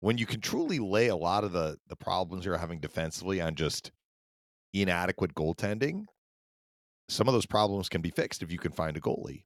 When 0.00 0.16
you 0.18 0.26
can 0.26 0.40
truly 0.40 0.78
lay 0.78 1.08
a 1.08 1.16
lot 1.16 1.44
of 1.44 1.52
the 1.52 1.76
the 1.88 1.96
problems 1.96 2.44
you're 2.44 2.56
having 2.56 2.80
defensively 2.80 3.40
on 3.40 3.54
just 3.54 3.90
inadequate 4.72 5.34
goaltending, 5.34 6.04
some 7.08 7.28
of 7.28 7.34
those 7.34 7.46
problems 7.46 7.88
can 7.88 8.00
be 8.00 8.10
fixed 8.10 8.42
if 8.42 8.50
you 8.50 8.58
can 8.58 8.72
find 8.72 8.96
a 8.96 9.00
goalie. 9.00 9.44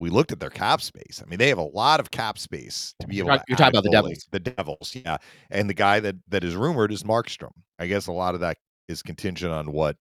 We 0.00 0.10
looked 0.10 0.30
at 0.30 0.38
their 0.38 0.50
cap 0.50 0.80
space. 0.80 1.20
I 1.24 1.28
mean, 1.28 1.38
they 1.38 1.48
have 1.48 1.58
a 1.58 1.62
lot 1.62 1.98
of 1.98 2.10
cap 2.10 2.38
space 2.38 2.94
to 3.00 3.06
be 3.08 3.16
You're 3.16 3.24
able 3.26 3.38
talk- 3.38 3.46
to. 3.46 3.50
you're 3.50 3.56
talking 3.56 3.70
about 3.78 3.84
the. 3.84 3.90
Devils. 3.90 4.28
The 4.30 4.38
Devils, 4.40 4.94
yeah. 4.94 5.16
And 5.50 5.68
the 5.68 5.74
guy 5.74 5.98
that 6.00 6.16
that 6.28 6.44
is 6.44 6.54
rumored 6.54 6.92
is 6.92 7.02
Markstrom. 7.02 7.52
I 7.78 7.86
guess 7.86 8.06
a 8.06 8.12
lot 8.12 8.34
of 8.34 8.40
that 8.40 8.58
is 8.88 9.02
contingent 9.02 9.52
on 9.52 9.72
what 9.72 9.96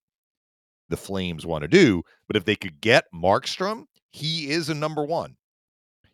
the 0.89 0.97
Flames 0.97 1.45
want 1.45 1.61
to 1.63 1.67
do. 1.69 2.03
But 2.27 2.35
if 2.35 2.43
they 2.45 2.55
could 2.55 2.79
get 2.81 3.05
Markstrom, 3.15 3.85
he 4.11 4.49
is 4.51 4.69
a 4.69 4.75
number 4.75 5.03
one. 5.05 5.35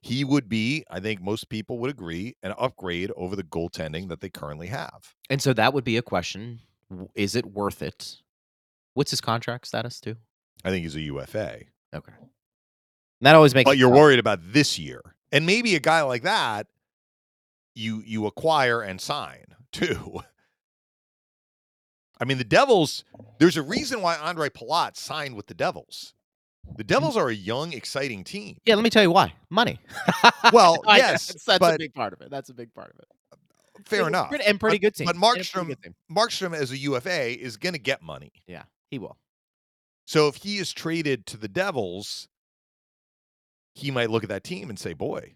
He 0.04 0.24
would 0.26 0.50
be, 0.50 0.84
I 0.92 1.00
think 1.00 1.22
most 1.22 1.48
people 1.48 1.80
would 1.80 1.90
agree, 1.90 2.36
an 2.44 2.54
upgrade 2.58 3.10
over 3.16 3.36
the 3.38 3.44
goaltending 3.44 4.10
that 4.10 4.20
they 4.20 4.30
currently 4.30 4.68
have. 4.68 5.14
And 5.30 5.42
so 5.42 5.54
that 5.54 5.74
would 5.74 5.86
be 5.86 5.96
a 5.96 6.02
question. 6.02 6.60
Is 7.16 7.36
it 7.36 7.46
worth 7.46 7.82
it? 7.82 8.18
What's 8.96 9.12
his 9.12 9.22
contract 9.22 9.66
status 9.66 10.02
too? 10.02 10.18
I 10.66 10.70
think 10.70 10.84
he's 10.84 10.96
a 10.98 11.02
UFA. 11.02 11.62
Okay. 11.96 12.14
That 13.22 13.36
always 13.36 13.56
makes 13.56 13.70
But 13.70 13.78
you're 13.78 13.90
tough. 13.90 13.98
worried 13.98 14.20
about 14.20 14.40
this 14.44 14.78
year. 14.78 15.02
And 15.32 15.46
maybe 15.46 15.76
a 15.76 15.80
guy 15.80 16.02
like 16.02 16.24
that 16.24 16.68
you 17.76 18.04
you 18.06 18.28
acquire 18.28 18.82
and 18.82 19.00
sign 19.02 19.46
too. 19.72 20.20
I 22.20 22.26
mean, 22.26 22.38
the 22.38 22.44
Devils, 22.44 23.04
there's 23.40 23.58
a 23.58 23.64
reason 23.64 24.02
why 24.02 24.16
Ondrej 24.16 24.52
Palat 24.52 24.96
signed 24.96 25.36
with 25.36 25.48
the 25.48 25.54
Devils. 25.54 26.14
The 26.78 26.84
Devils 26.84 27.16
mm. 27.16 27.22
are 27.22 27.30
a 27.30 27.34
young, 27.36 27.74
exciting 27.74 28.24
team. 28.24 28.58
Yeah, 28.66 28.76
let 28.76 28.84
me 28.84 28.90
tell 28.90 29.04
you 29.04 29.12
why. 29.12 29.34
Money. 29.50 29.80
Well, 30.52 30.84
yes, 30.88 31.28
that's, 31.28 31.46
that's 31.46 31.76
a 31.76 31.78
big 31.78 31.94
part 31.94 32.12
of 32.12 32.22
it. 32.22 32.30
That's 32.30 32.50
a 32.50 32.54
big 32.54 32.74
part 32.74 32.94
of 32.94 33.00
it. 33.00 33.08
Fair 33.86 34.02
And 34.02 34.10
enough. 34.10 34.30
pretty- 34.30 34.44
and 34.46 34.60
pretty 34.60 34.78
But- 34.78 34.82
good 34.82 34.96
team. 34.96 35.06
But 35.06 35.16
Markstrom, 35.16 35.68
team. 35.82 35.96
Markstrom 36.12 36.54
as 36.54 36.72
a 36.72 36.78
UFA 36.78 37.40
is 37.42 37.56
going 37.56 37.74
to 37.74 37.80
get 37.80 38.02
money. 38.02 38.32
Yeah, 38.46 38.64
he 38.92 39.00
will. 39.00 39.18
So 40.06 40.28
if 40.28 40.36
he 40.36 40.58
is 40.58 40.74
traded 40.74 41.26
to 41.28 41.38
the 41.38 41.48
Devils, 41.48 42.28
he 43.74 43.90
might 43.90 44.10
look 44.10 44.24
at 44.24 44.30
that 44.30 44.44
team 44.44 44.70
and 44.70 44.78
say, 44.78 44.94
"Boy, 44.94 45.36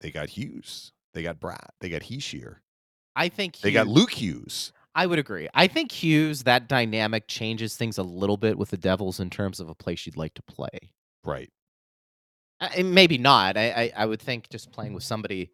they 0.00 0.10
got 0.10 0.28
Hughes, 0.28 0.92
they 1.14 1.22
got 1.22 1.40
Bratt, 1.40 1.70
they 1.80 1.88
got 1.88 2.02
Hischier, 2.02 2.56
I 3.16 3.28
think 3.30 3.58
they 3.60 3.72
got 3.72 3.88
Luke 3.88 4.12
Hughes." 4.12 4.72
I 4.94 5.06
would 5.06 5.18
agree. 5.18 5.48
I 5.54 5.66
think 5.68 5.90
Hughes, 5.90 6.42
that 6.42 6.68
dynamic 6.68 7.26
changes 7.26 7.76
things 7.76 7.96
a 7.98 8.02
little 8.02 8.36
bit 8.36 8.58
with 8.58 8.70
the 8.70 8.76
Devils 8.76 9.20
in 9.20 9.30
terms 9.30 9.58
of 9.58 9.68
a 9.70 9.74
place 9.74 10.04
you'd 10.04 10.16
like 10.18 10.34
to 10.34 10.42
play. 10.42 10.92
Right. 11.24 11.50
And 12.60 12.94
maybe 12.94 13.18
not. 13.18 13.56
I, 13.56 13.70
I 13.70 13.92
I 14.02 14.06
would 14.06 14.20
think 14.20 14.48
just 14.50 14.70
playing 14.70 14.92
with 14.94 15.02
somebody 15.02 15.50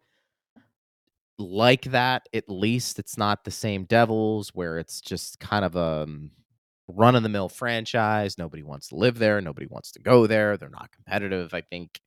like 1.37 1.83
that, 1.83 2.27
at 2.33 2.49
least 2.49 2.99
it's 2.99 3.17
not 3.17 3.43
the 3.45 3.51
same 3.51 3.85
Devils 3.85 4.49
where 4.49 4.77
it's 4.77 4.99
just 5.01 5.39
kind 5.39 5.63
of 5.63 5.75
a 5.75 6.03
um, 6.03 6.31
run 6.87 7.15
of 7.15 7.23
the 7.23 7.29
mill 7.29 7.49
franchise. 7.49 8.37
Nobody 8.37 8.61
wants 8.63 8.89
to 8.89 8.95
live 8.95 9.17
there. 9.19 9.39
Nobody 9.41 9.67
wants 9.67 9.91
to 9.93 9.99
go 9.99 10.27
there. 10.27 10.57
They're 10.57 10.69
not 10.69 10.91
competitive. 10.91 11.53
I 11.53 11.61
think. 11.61 11.99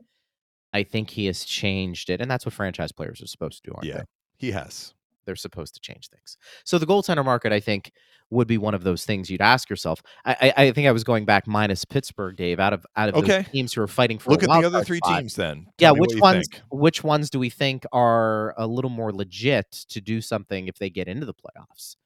I 0.75 0.85
think 0.85 1.11
he 1.11 1.27
has 1.27 1.45
changed 1.45 2.09
it, 2.09 2.21
and 2.23 2.31
that's 2.31 2.47
what 2.47 2.55
franchise 2.55 2.93
players 2.93 3.21
are 3.21 3.27
supposed 3.27 3.63
to 3.63 3.71
do, 3.71 3.75
aren't 3.75 3.87
Yeah. 3.89 3.99
they? 3.99 4.05
He 4.39 4.53
has. 4.53 4.95
They're 5.25 5.37
supposed 5.37 5.75
to 5.75 5.81
change 5.81 6.09
things. 6.09 6.37
So 6.65 6.79
the 6.79 6.87
goaltender 6.87 7.25
market, 7.25 7.53
I 7.53 7.61
think, 7.61 7.93
would 8.31 8.49
be 8.49 8.57
one 8.59 8.75
of 8.75 8.83
those 8.83 9.05
things 9.05 9.31
you'd 9.31 9.43
ask 9.43 9.69
yourself. 9.69 10.03
I, 10.25 10.53
I, 10.57 10.63
I 10.65 10.73
think 10.73 10.89
I 10.89 10.93
was 10.93 11.05
going 11.05 11.25
back 11.25 11.47
minus 11.47 11.85
Pittsburgh, 11.85 12.37
Dave, 12.37 12.59
out 12.61 12.73
of 12.73 12.87
out 12.97 13.11
of 13.11 13.17
Okay. 13.17 13.45
teams 13.53 13.75
who 13.75 13.83
are 13.83 13.89
fighting 13.89 14.19
for. 14.19 14.31
Look 14.31 14.43
at 14.43 14.49
the 14.49 14.65
other 14.67 14.83
three 14.85 14.99
spot. 14.99 15.19
teams 15.19 15.35
then. 15.37 15.67
Yeah, 15.79 15.89
Tell 15.89 15.95
me 15.95 16.01
which 16.01 16.21
ones? 16.21 16.49
think. 16.51 16.63
Which 16.71 17.05
ones 17.05 17.31
do 17.31 17.39
we 17.39 17.51
think 17.51 17.85
are 17.93 18.55
a 18.57 18.67
little 18.67 18.91
more 18.91 19.13
legit 19.13 19.71
to 19.91 20.01
do 20.01 20.21
something 20.21 20.69
if 20.69 20.79
they 20.79 20.89
get 20.91 21.09
into 21.09 21.27
the 21.27 21.35
playoffs? 21.35 21.97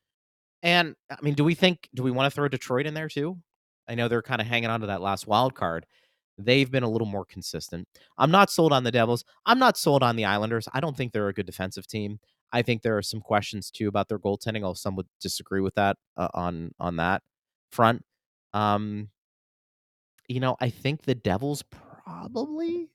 And 0.62 0.96
I 1.10 1.16
mean, 1.22 1.34
do 1.34 1.44
we 1.44 1.54
think? 1.54 1.88
Do 1.94 2.02
we 2.02 2.10
want 2.10 2.30
to 2.30 2.34
throw 2.34 2.48
Detroit 2.48 2.86
in 2.86 2.94
there 2.94 3.08
too? 3.08 3.38
I 3.88 3.94
know 3.94 4.08
they're 4.08 4.22
kind 4.22 4.40
of 4.40 4.46
hanging 4.48 4.70
on 4.70 4.80
to 4.80 4.86
that 4.88 5.00
last 5.00 5.26
wild 5.28 5.54
card. 5.54 5.86
They've 6.38 6.70
been 6.70 6.82
a 6.82 6.88
little 6.90 7.06
more 7.06 7.24
consistent. 7.24 7.86
I'm 8.18 8.30
not 8.30 8.50
sold 8.50 8.72
on 8.72 8.84
the 8.84 8.90
Devils. 8.90 9.24
I'm 9.46 9.58
not 9.58 9.78
sold 9.78 10.02
on 10.02 10.16
the 10.16 10.24
Islanders. 10.24 10.68
I 10.72 10.80
don't 10.80 10.96
think 10.96 11.12
they're 11.12 11.28
a 11.28 11.32
good 11.32 11.46
defensive 11.46 11.86
team. 11.86 12.18
I 12.52 12.62
think 12.62 12.82
there 12.82 12.96
are 12.96 13.02
some 13.02 13.20
questions 13.20 13.70
too 13.70 13.88
about 13.88 14.08
their 14.08 14.18
goaltending. 14.18 14.62
Although 14.62 14.74
some 14.74 14.96
would 14.96 15.08
disagree 15.20 15.60
with 15.60 15.74
that 15.74 15.96
uh, 16.16 16.28
on 16.34 16.72
on 16.78 16.96
that 16.96 17.22
front. 17.72 18.04
Um, 18.52 19.10
you 20.28 20.40
know, 20.40 20.56
I 20.60 20.70
think 20.70 21.02
the 21.02 21.14
Devils 21.14 21.62
probably 21.62 22.88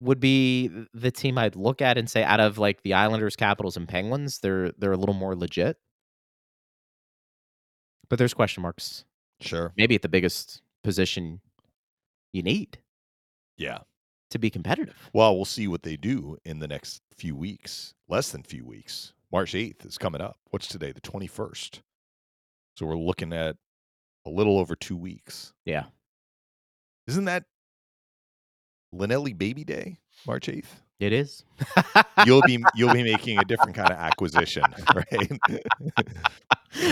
would 0.00 0.20
be 0.20 0.70
the 0.94 1.10
team 1.10 1.36
I'd 1.36 1.56
look 1.56 1.82
at 1.82 1.98
and 1.98 2.08
say 2.08 2.22
out 2.22 2.40
of 2.40 2.58
like 2.58 2.82
the 2.82 2.94
Islanders, 2.94 3.36
Capitals, 3.36 3.76
and 3.76 3.86
Penguins, 3.88 4.38
they're 4.38 4.72
they're 4.78 4.92
a 4.92 4.96
little 4.96 5.14
more 5.14 5.36
legit. 5.36 5.76
But 8.08 8.18
there's 8.18 8.34
question 8.34 8.62
marks. 8.62 9.04
Sure. 9.40 9.72
Maybe 9.76 9.94
at 9.94 10.02
the 10.02 10.08
biggest 10.08 10.62
position 10.82 11.40
you 12.32 12.42
need 12.42 12.78
Yeah. 13.56 13.78
To 14.30 14.38
be 14.38 14.50
competitive. 14.50 15.10
Well, 15.12 15.34
we'll 15.34 15.44
see 15.44 15.66
what 15.66 15.82
they 15.82 15.96
do 15.96 16.38
in 16.44 16.60
the 16.60 16.68
next 16.68 17.02
few 17.16 17.34
weeks. 17.34 17.94
Less 18.08 18.30
than 18.30 18.42
few 18.42 18.64
weeks. 18.64 19.12
March 19.32 19.52
8th 19.52 19.84
is 19.86 19.98
coming 19.98 20.20
up. 20.20 20.38
What's 20.50 20.68
today? 20.68 20.92
The 20.92 21.00
21st. 21.00 21.80
So 22.76 22.86
we're 22.86 22.96
looking 22.96 23.32
at 23.32 23.56
a 24.26 24.30
little 24.30 24.58
over 24.58 24.76
2 24.76 24.96
weeks. 24.96 25.52
Yeah. 25.64 25.84
Isn't 27.08 27.24
that 27.24 27.44
Linnelli 28.94 29.36
Baby 29.36 29.64
Day? 29.64 29.98
March 30.26 30.46
8th? 30.46 30.66
It 31.00 31.14
is. 31.14 31.44
You'll 32.26 32.42
be 32.42 32.62
you'll 32.74 32.92
be 32.92 33.02
making 33.02 33.38
a 33.38 33.44
different 33.44 33.74
kind 33.74 33.90
of 33.90 33.96
acquisition, 33.96 34.62
right? 34.94 35.38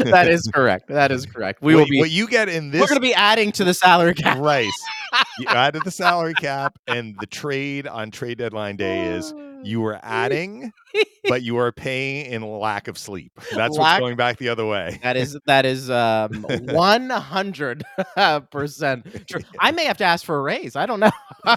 that 0.07 0.29
is 0.29 0.51
correct. 0.53 0.89
That 0.89 1.13
is 1.13 1.27
correct. 1.27 1.61
We 1.61 1.75
what, 1.75 1.81
will 1.83 1.91
be. 1.91 2.01
what 2.01 2.11
you 2.11 2.27
get 2.27 2.49
in 2.49 2.71
this 2.71 2.81
we're 2.81 2.87
going 2.87 2.97
to 2.97 3.07
be 3.07 3.13
adding 3.13 3.53
to 3.53 3.65
the 3.65 3.75
salary 3.75 4.15
cap. 4.15 4.39
right. 4.39 4.71
You 5.39 5.47
added 5.49 5.83
the 5.85 5.91
salary 5.91 6.35
cap 6.35 6.79
and 6.87 7.17
the 7.21 7.27
trade 7.27 7.87
on 7.87 8.11
trade 8.11 8.39
deadline 8.39 8.77
day 8.77 9.07
is 9.07 9.35
you 9.63 9.81
were 9.81 9.99
adding, 10.03 10.73
but 11.29 11.43
you 11.43 11.57
are 11.59 11.73
paying 11.73 12.27
in 12.27 12.43
lack 12.43 12.89
of 12.89 12.99
sleep. 12.99 13.33
That's 13.55 13.79
what's 13.79 13.99
going 13.99 14.17
back 14.17 14.39
the 14.39 14.49
other 14.49 14.67
way. 14.67 14.99
That 15.03 15.17
is 15.17 15.39
that 15.47 15.67
is 15.67 15.91
um 15.91 16.45
one 16.67 17.11
hundred 17.11 17.85
percent 18.51 19.29
true. 19.29 19.41
I 19.61 19.71
may 19.73 19.85
have 19.85 19.99
to 19.99 20.05
ask 20.05 20.25
for 20.25 20.39
a 20.39 20.43
raise. 20.43 20.77
I 20.77 20.87
don't 20.87 21.01
know. 21.01 21.11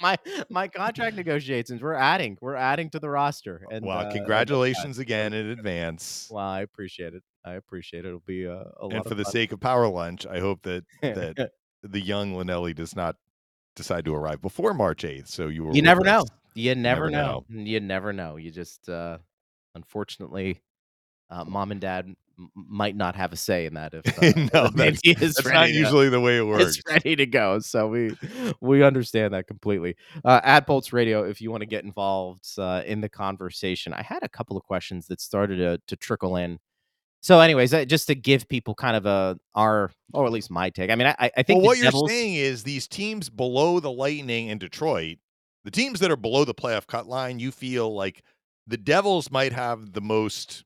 my 0.00 0.16
my 0.50 0.68
contract 0.68 1.16
negotiations. 1.16 1.82
We're 1.82 1.94
adding. 1.94 2.38
We're 2.40 2.54
adding 2.54 2.90
to 2.90 2.98
the 2.98 3.10
roster. 3.10 3.62
And 3.70 3.84
well, 3.84 3.98
uh, 3.98 4.12
congratulations 4.12 4.98
again 4.98 5.32
in 5.32 5.46
advance. 5.50 6.28
Well, 6.30 6.44
I 6.44 6.62
appreciate 6.62 7.14
it. 7.14 7.22
I 7.44 7.54
appreciate 7.54 8.04
it. 8.04 8.08
It'll 8.08 8.20
be 8.20 8.44
a, 8.44 8.64
a 8.80 8.86
lot 8.86 8.92
and 8.92 9.04
for 9.04 9.14
the 9.14 9.24
fun. 9.24 9.32
sake 9.32 9.52
of 9.52 9.60
power 9.60 9.88
lunch, 9.88 10.26
I 10.26 10.40
hope 10.40 10.62
that 10.62 10.84
that 11.02 11.52
the 11.86 12.00
young 12.00 12.34
Linnelli 12.34 12.74
does 12.74 12.94
not 12.96 13.16
decide 13.74 14.04
to 14.06 14.14
arrive 14.14 14.40
before 14.40 14.74
March 14.74 15.02
8th. 15.02 15.28
So 15.28 15.48
you 15.48 15.64
were 15.64 15.72
you 15.74 15.82
never 15.82 16.02
know. 16.02 16.24
You 16.54 16.74
never, 16.74 17.10
never 17.10 17.10
know. 17.10 17.44
You 17.48 17.80
never 17.80 18.12
know. 18.12 18.36
You 18.36 18.50
just 18.50 18.88
uh 18.88 19.18
unfortunately 19.74 20.60
uh, 21.28 21.44
mom 21.44 21.72
and 21.72 21.80
dad 21.80 22.06
m- 22.38 22.50
might 22.54 22.94
not 22.96 23.16
have 23.16 23.32
a 23.32 23.36
say 23.36 23.66
in 23.66 23.74
that 23.74 23.92
if, 23.94 24.06
uh, 24.54 24.70
No, 24.76 24.84
is 24.84 25.00
That's 25.34 25.44
not 25.44 25.66
to- 25.66 25.72
usually 25.72 26.08
the 26.08 26.20
way 26.20 26.38
it 26.38 26.42
works. 26.46 26.78
It's 26.78 26.82
ready 26.88 27.16
to 27.16 27.26
go. 27.26 27.58
So 27.58 27.88
we 27.88 28.16
we 28.60 28.82
understand 28.82 29.34
that 29.34 29.46
completely. 29.46 29.96
Uh, 30.24 30.40
at 30.44 30.66
Bolts 30.66 30.92
Radio, 30.92 31.24
if 31.24 31.40
you 31.40 31.50
want 31.50 31.62
to 31.62 31.66
get 31.66 31.84
involved 31.84 32.46
uh, 32.58 32.82
in 32.86 33.00
the 33.00 33.08
conversation, 33.08 33.92
I 33.92 34.02
had 34.02 34.20
a 34.22 34.28
couple 34.28 34.56
of 34.56 34.62
questions 34.62 35.08
that 35.08 35.20
started 35.20 35.56
to, 35.56 35.80
to 35.86 35.96
trickle 35.96 36.36
in. 36.36 36.58
So, 37.22 37.40
anyways, 37.40 37.72
just 37.86 38.06
to 38.06 38.14
give 38.14 38.48
people 38.48 38.74
kind 38.74 38.96
of 38.96 39.06
a 39.06 39.38
our 39.54 39.90
or 40.12 40.26
at 40.26 40.32
least 40.32 40.50
my 40.50 40.70
take. 40.70 40.90
I 40.90 40.94
mean, 40.94 41.08
I, 41.08 41.30
I 41.36 41.42
think 41.42 41.58
well, 41.58 41.68
what 41.68 41.78
Devils- 41.80 42.02
you're 42.02 42.08
saying 42.08 42.34
is 42.34 42.62
these 42.62 42.86
teams 42.86 43.28
below 43.28 43.80
the 43.80 43.90
Lightning 43.90 44.50
and 44.50 44.60
Detroit, 44.60 45.18
the 45.64 45.70
teams 45.70 46.00
that 46.00 46.10
are 46.10 46.16
below 46.16 46.44
the 46.44 46.54
playoff 46.54 46.86
cut 46.86 47.06
line, 47.06 47.38
you 47.38 47.50
feel 47.50 47.92
like 47.94 48.22
the 48.66 48.76
Devils 48.76 49.30
might 49.30 49.52
have 49.52 49.92
the 49.92 50.00
most 50.00 50.64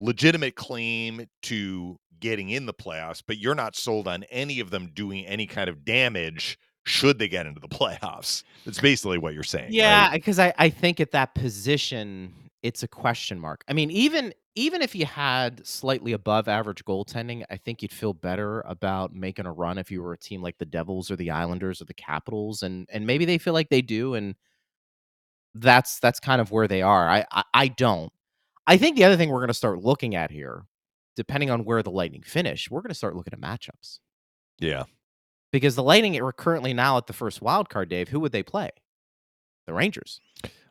legitimate 0.00 0.54
claim 0.54 1.26
to 1.42 1.96
getting 2.20 2.50
in 2.50 2.66
the 2.66 2.74
playoffs, 2.74 3.22
but 3.26 3.38
you're 3.38 3.54
not 3.54 3.76
sold 3.76 4.08
on 4.08 4.24
any 4.24 4.60
of 4.60 4.70
them 4.70 4.90
doing 4.94 5.26
any 5.26 5.46
kind 5.46 5.68
of 5.68 5.84
damage 5.84 6.58
should 6.84 7.18
they 7.18 7.28
get 7.28 7.46
into 7.46 7.60
the 7.60 7.68
playoffs. 7.68 8.42
That's 8.64 8.80
basically 8.80 9.18
what 9.18 9.34
you're 9.34 9.42
saying. 9.42 9.72
Yeah, 9.72 10.08
right? 10.08 10.14
because 10.14 10.38
I, 10.38 10.54
I 10.58 10.70
think 10.70 11.00
at 11.00 11.12
that 11.12 11.34
position 11.34 12.32
it's 12.66 12.82
a 12.82 12.88
question 12.88 13.38
mark. 13.40 13.64
I 13.68 13.72
mean, 13.72 13.90
even 13.90 14.32
even 14.54 14.80
if 14.82 14.94
you 14.94 15.06
had 15.06 15.66
slightly 15.66 16.12
above 16.12 16.48
average 16.48 16.84
goaltending, 16.84 17.44
I 17.50 17.56
think 17.58 17.82
you'd 17.82 17.92
feel 17.92 18.14
better 18.14 18.62
about 18.62 19.14
making 19.14 19.46
a 19.46 19.52
run 19.52 19.78
if 19.78 19.90
you 19.90 20.02
were 20.02 20.14
a 20.14 20.18
team 20.18 20.42
like 20.42 20.58
the 20.58 20.64
Devils 20.66 21.10
or 21.10 21.16
the 21.16 21.30
Islanders 21.30 21.80
or 21.82 21.84
the 21.86 21.94
Capitals, 21.94 22.62
and 22.62 22.88
and 22.92 23.06
maybe 23.06 23.24
they 23.24 23.38
feel 23.38 23.54
like 23.54 23.68
they 23.68 23.82
do, 23.82 24.14
and 24.14 24.34
that's 25.54 25.98
that's 26.00 26.20
kind 26.20 26.40
of 26.40 26.50
where 26.50 26.68
they 26.68 26.82
are. 26.82 27.08
I 27.08 27.24
I, 27.32 27.42
I 27.54 27.68
don't. 27.68 28.12
I 28.66 28.76
think 28.76 28.96
the 28.96 29.04
other 29.04 29.16
thing 29.16 29.30
we're 29.30 29.38
going 29.40 29.48
to 29.48 29.54
start 29.54 29.78
looking 29.82 30.14
at 30.16 30.30
here, 30.30 30.64
depending 31.14 31.50
on 31.50 31.64
where 31.64 31.82
the 31.82 31.90
Lightning 31.90 32.22
finish, 32.22 32.70
we're 32.70 32.80
going 32.82 32.88
to 32.90 32.94
start 32.94 33.14
looking 33.14 33.32
at 33.32 33.40
matchups 33.40 34.00
Yeah. 34.58 34.84
because 35.52 35.76
the 35.76 35.84
Lightning 35.84 36.16
eh, 36.16 36.20
are 36.20 36.32
currently 36.32 36.74
now 36.74 36.96
at 36.96 37.06
the 37.06 37.12
first 37.12 37.40
wild 37.40 37.68
card. 37.68 37.88
Dave, 37.88 38.08
who 38.08 38.18
would 38.20 38.32
they 38.32 38.42
play? 38.42 38.70
The 39.66 39.72
Rangers. 39.74 40.20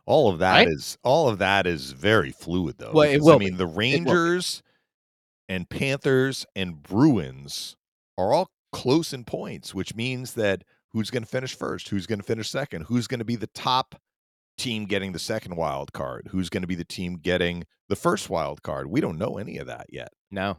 All 0.08 0.30
of 0.30 0.39
that 0.39 0.54
Right? 0.54 0.68
is 0.68 0.98
all 1.04 1.30
of 1.30 1.39
that 1.39 1.65
is 1.65 1.91
very 1.91 2.32
fluid 2.32 2.76
though. 2.78 2.91
Well, 2.94 3.04
it 3.10 3.13
because, 3.13 3.26
will 3.26 3.36
I 3.36 3.38
be. 3.39 3.46
mean, 3.46 3.58
the. 3.58 3.68
Rangers 3.68 4.62
and 5.50 5.70
Panthers 5.70 6.46
and 6.56 6.82
Bruins 6.84 7.76
are 8.18 8.34
all 8.34 8.50
close 8.72 9.13
in 9.13 9.24
points, 9.24 9.74
which 9.74 9.96
means 9.96 10.34
that 10.34 10.63
who's 10.91 11.10
going 11.10 11.24
to 11.24 11.30
finish 11.30 11.56
first, 11.56 11.89
who's 11.89 12.06
going 12.08 12.20
to 12.20 12.26
finish 12.26 12.50
second, 12.50 12.84
who's 12.84 13.08
going 13.08 13.20
to 13.20 13.26
be 13.26 13.36
the 13.36 13.48
top 13.48 13.96
team 14.58 14.86
getting 14.86 15.12
the 15.12 15.20
second 15.20 15.56
wild 15.56 15.91
card, 15.94 16.28
who's 16.32 16.50
going 16.50 16.62
to 16.63 16.68
be 16.68 16.76
the 16.76 16.86
team 16.86 17.18
getting 17.18 17.63
the 17.89 17.96
first 17.96 18.30
wild 18.30 18.62
card. 18.63 18.88
We 18.88 19.02
don't 19.02 19.18
know 19.18 19.38
any 19.38 19.58
of 19.58 19.68
that 19.68 19.88
yet. 19.89 20.10
No. 20.32 20.58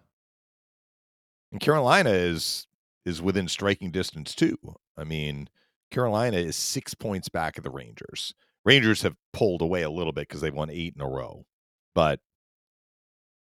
And 1.53 1.61
Carolina 1.61 2.11
is 2.11 2.67
is 3.05 3.23
within 3.23 3.47
striking 3.49 3.91
distance 3.93 4.35
too. 4.35 4.59
I 4.97 5.05
mean, 5.05 5.49
Carolina 5.91 6.37
is 6.39 6.57
six 6.57 6.93
points 6.95 7.29
back 7.29 7.57
of 7.57 7.65
the 7.65 7.71
Rangers. 7.71 8.35
Rangers 8.67 9.01
have 9.03 9.15
pulled 9.33 9.63
away 9.63 9.83
a 9.83 9.91
little 9.91 10.13
bit 10.13 10.29
because 10.29 10.41
they've 10.43 10.53
won 10.53 10.69
eight 10.71 10.95
in 10.97 11.01
a 11.01 11.09
row, 11.09 11.47
but 11.95 12.21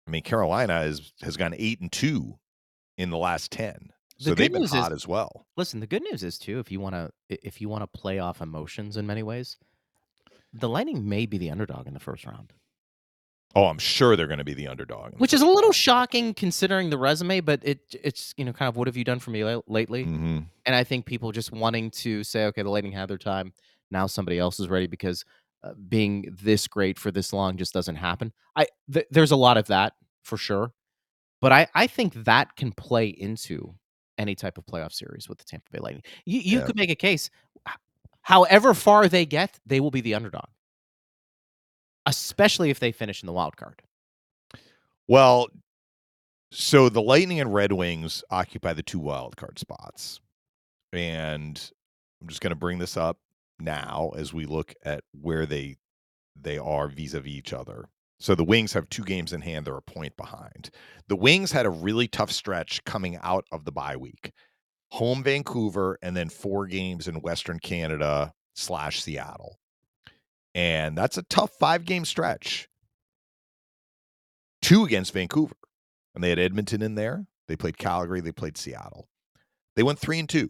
I 0.07 0.11
mean, 0.11 0.23
Carolina 0.23 0.81
is 0.81 1.13
has 1.21 1.37
gone 1.37 1.53
eight 1.57 1.79
and 1.79 1.91
two 1.91 2.39
in 2.97 3.09
the 3.11 3.17
last 3.17 3.51
ten, 3.51 3.89
The 4.17 4.23
so 4.25 4.35
they've 4.35 4.51
been 4.51 4.61
news 4.63 4.73
is- 4.73 4.79
hot 4.79 4.91
as 4.91 5.07
well. 5.07 5.45
Listen, 5.55 5.79
the 5.79 5.87
good 5.87 6.03
news 6.03 6.23
is 6.23 6.37
too, 6.37 6.59
if 6.59 6.71
you 6.71 6.79
want 6.79 6.95
to, 6.95 7.11
if 7.29 7.61
you 7.61 7.69
want 7.69 7.83
to 7.83 7.87
play 7.99 8.19
off 8.19 8.41
emotions 8.41 8.97
in 8.97 9.05
many 9.07 9.23
ways, 9.23 9.57
the 10.51 10.67
Lightning 10.69 11.07
may 11.07 11.25
be 11.25 11.37
the 11.37 11.49
underdog 11.51 11.87
in 11.87 11.93
the 11.93 11.99
first 11.99 12.25
round, 12.25 12.51
Oh, 13.55 13.65
I'm 13.65 13.77
sure 13.77 14.15
they're 14.15 14.25
going 14.27 14.39
to 14.39 14.43
be 14.43 14.55
the 14.55 14.67
underdog, 14.67 15.13
which 15.19 15.31
is 15.33 15.41
a 15.43 15.45
little 15.45 15.61
round. 15.69 15.75
shocking 15.75 16.33
considering 16.33 16.89
the 16.89 16.97
resume. 16.97 17.39
But 17.39 17.59
it, 17.63 17.81
it's 18.03 18.33
you 18.35 18.45
know, 18.45 18.51
kind 18.51 18.67
of 18.67 18.75
what 18.75 18.87
have 18.87 18.97
you 18.97 19.03
done 19.03 19.19
for 19.19 19.29
me 19.29 19.43
la- 19.43 19.61
lately? 19.67 20.05
Mhm. 20.05 20.47
And 20.65 20.75
I 20.75 20.83
think 20.83 21.05
people 21.05 21.31
just 21.31 21.51
wanting 21.51 21.91
to 21.91 22.23
say, 22.23 22.45
okay, 22.45 22.63
the 22.63 22.71
Lightning 22.71 22.93
had 22.93 23.09
their 23.09 23.17
time. 23.19 23.53
Now 23.93 24.07
somebody 24.07 24.37
else 24.39 24.59
is 24.59 24.67
ready 24.67 24.87
because 24.87 25.23
uh, 25.63 25.73
being 25.87 26.35
this 26.41 26.67
great 26.67 26.99
for 26.99 27.11
this 27.11 27.31
long 27.31 27.55
just 27.55 27.73
doesn't 27.73 27.95
happen. 27.95 28.33
I 28.57 28.65
th- 28.91 29.07
there's 29.11 29.31
a 29.31 29.37
lot 29.37 29.55
of 29.57 29.67
that 29.67 29.93
for 30.23 30.35
sure, 30.35 30.73
but 31.39 31.53
I 31.53 31.67
I 31.73 31.87
think 31.87 32.13
that 32.25 32.55
can 32.57 32.73
play 32.73 33.07
into 33.07 33.73
any 34.17 34.35
type 34.35 34.57
of 34.57 34.65
playoff 34.65 34.91
series 34.91 35.29
with 35.29 35.37
the 35.37 35.45
Tampa 35.45 35.69
Bay 35.71 35.79
Lightning. 35.79 36.03
You 36.25 36.39
you 36.41 36.59
Yeah. 36.59 36.65
could 36.65 36.75
make 36.75 36.89
a 36.89 36.95
case. 36.95 37.29
However 38.23 38.73
far 38.73 39.07
they 39.07 39.25
get, 39.25 39.59
they 39.65 39.79
will 39.79 39.91
be 39.91 40.01
the 40.01 40.13
underdog, 40.15 40.47
especially 42.05 42.69
if 42.69 42.79
they 42.79 42.91
finish 42.91 43.21
in 43.23 43.27
the 43.27 43.33
wild 43.33 43.57
card. 43.57 43.81
Well, 45.07 45.47
so 46.51 46.87
the 46.89 47.01
Lightning 47.01 47.39
and 47.41 47.53
Red 47.53 47.71
Wings 47.73 48.23
occupy 48.29 48.73
the 48.73 48.83
two 48.83 48.99
wild 48.99 49.35
card 49.35 49.59
spots. 49.59 50.21
And 50.93 51.59
I'm 52.21 52.27
just 52.27 52.41
going 52.41 52.51
to 52.51 52.55
bring 52.55 52.77
this 52.77 52.95
up 52.95 53.17
now 53.63 54.11
as 54.15 54.33
we 54.33 54.45
look 54.45 54.73
at 54.83 55.03
where 55.19 55.45
they 55.45 55.77
they 56.35 56.57
are 56.57 56.87
vis-a-vis 56.87 57.31
each 57.31 57.53
other. 57.53 57.85
So 58.19 58.35
the 58.35 58.43
Wings 58.43 58.73
have 58.73 58.89
two 58.89 59.03
games 59.03 59.33
in 59.33 59.41
hand, 59.41 59.65
they're 59.65 59.77
a 59.77 59.81
point 59.81 60.15
behind. 60.17 60.69
The 61.07 61.15
Wings 61.15 61.51
had 61.51 61.65
a 61.65 61.69
really 61.69 62.07
tough 62.07 62.31
stretch 62.31 62.83
coming 62.85 63.17
out 63.21 63.45
of 63.51 63.65
the 63.65 63.71
bye 63.71 63.97
week. 63.97 64.31
Home 64.91 65.23
Vancouver 65.23 65.97
and 66.01 66.15
then 66.15 66.29
four 66.29 66.65
games 66.67 67.07
in 67.07 67.21
Western 67.21 67.59
Canada 67.59 68.31
slash 68.55 69.01
Seattle. 69.01 69.57
And 70.55 70.97
that's 70.97 71.17
a 71.17 71.23
tough 71.23 71.51
five 71.59 71.85
game 71.85 72.05
stretch 72.05 72.67
two 74.61 74.85
against 74.85 75.13
Vancouver. 75.13 75.55
And 76.15 76.23
they 76.23 76.29
had 76.29 76.39
Edmonton 76.39 76.81
in 76.81 76.95
there. 76.95 77.25
They 77.47 77.55
played 77.55 77.77
Calgary. 77.77 78.21
They 78.21 78.31
played 78.31 78.57
Seattle. 78.57 79.07
They 79.75 79.83
went 79.83 79.99
three 79.99 80.19
and 80.19 80.29
two. 80.29 80.49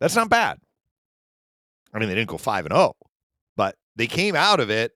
That's 0.00 0.16
not 0.16 0.30
bad. 0.30 0.58
I 1.94 1.98
mean, 1.98 2.08
they 2.08 2.14
didn't 2.14 2.28
go 2.28 2.38
five 2.38 2.66
and 2.66 2.74
oh, 2.74 2.94
but 3.56 3.76
they 3.96 4.06
came 4.06 4.34
out 4.34 4.60
of 4.60 4.70
it 4.70 4.92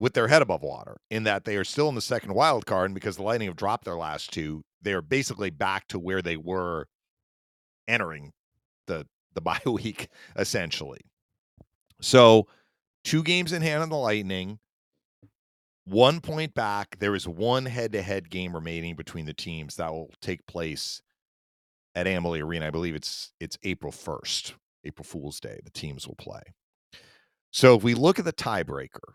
with 0.00 0.14
their 0.14 0.28
head 0.28 0.42
above 0.42 0.62
water 0.62 0.96
in 1.10 1.24
that 1.24 1.44
they 1.44 1.56
are 1.56 1.64
still 1.64 1.88
in 1.88 1.94
the 1.94 2.00
second 2.00 2.34
wild 2.34 2.66
card. 2.66 2.86
And 2.86 2.94
because 2.94 3.16
the 3.16 3.22
Lightning 3.22 3.48
have 3.48 3.56
dropped 3.56 3.84
their 3.84 3.96
last 3.96 4.32
two, 4.32 4.62
they 4.82 4.92
are 4.92 5.02
basically 5.02 5.50
back 5.50 5.86
to 5.88 5.98
where 5.98 6.22
they 6.22 6.36
were 6.36 6.86
entering 7.86 8.32
the 8.86 9.06
the 9.34 9.40
bye 9.40 9.60
week, 9.64 10.08
essentially. 10.36 11.00
So 12.00 12.48
two 13.04 13.22
games 13.22 13.52
in 13.52 13.62
hand 13.62 13.82
on 13.82 13.88
the 13.88 13.96
Lightning 13.96 14.58
one 15.88 16.20
point 16.20 16.54
back. 16.54 16.98
There 16.98 17.14
is 17.14 17.26
one 17.26 17.64
head 17.66 17.92
to 17.92 18.02
head 18.02 18.30
game 18.30 18.54
remaining 18.54 18.94
between 18.94 19.26
the 19.26 19.34
teams 19.34 19.76
that 19.76 19.90
will 19.90 20.10
take 20.20 20.46
place 20.46 21.00
at 21.94 22.06
Amalie 22.06 22.42
Arena. 22.42 22.66
I 22.66 22.70
believe 22.70 22.94
it's 22.94 23.32
it's 23.40 23.58
April 23.62 23.92
1st, 23.92 24.52
April 24.84 25.04
Fool's 25.04 25.40
Day. 25.40 25.60
The 25.64 25.70
teams 25.70 26.06
will 26.06 26.16
play. 26.16 26.42
So 27.50 27.76
if 27.76 27.82
we 27.82 27.94
look 27.94 28.18
at 28.18 28.24
the 28.24 28.32
tiebreaker, 28.32 29.14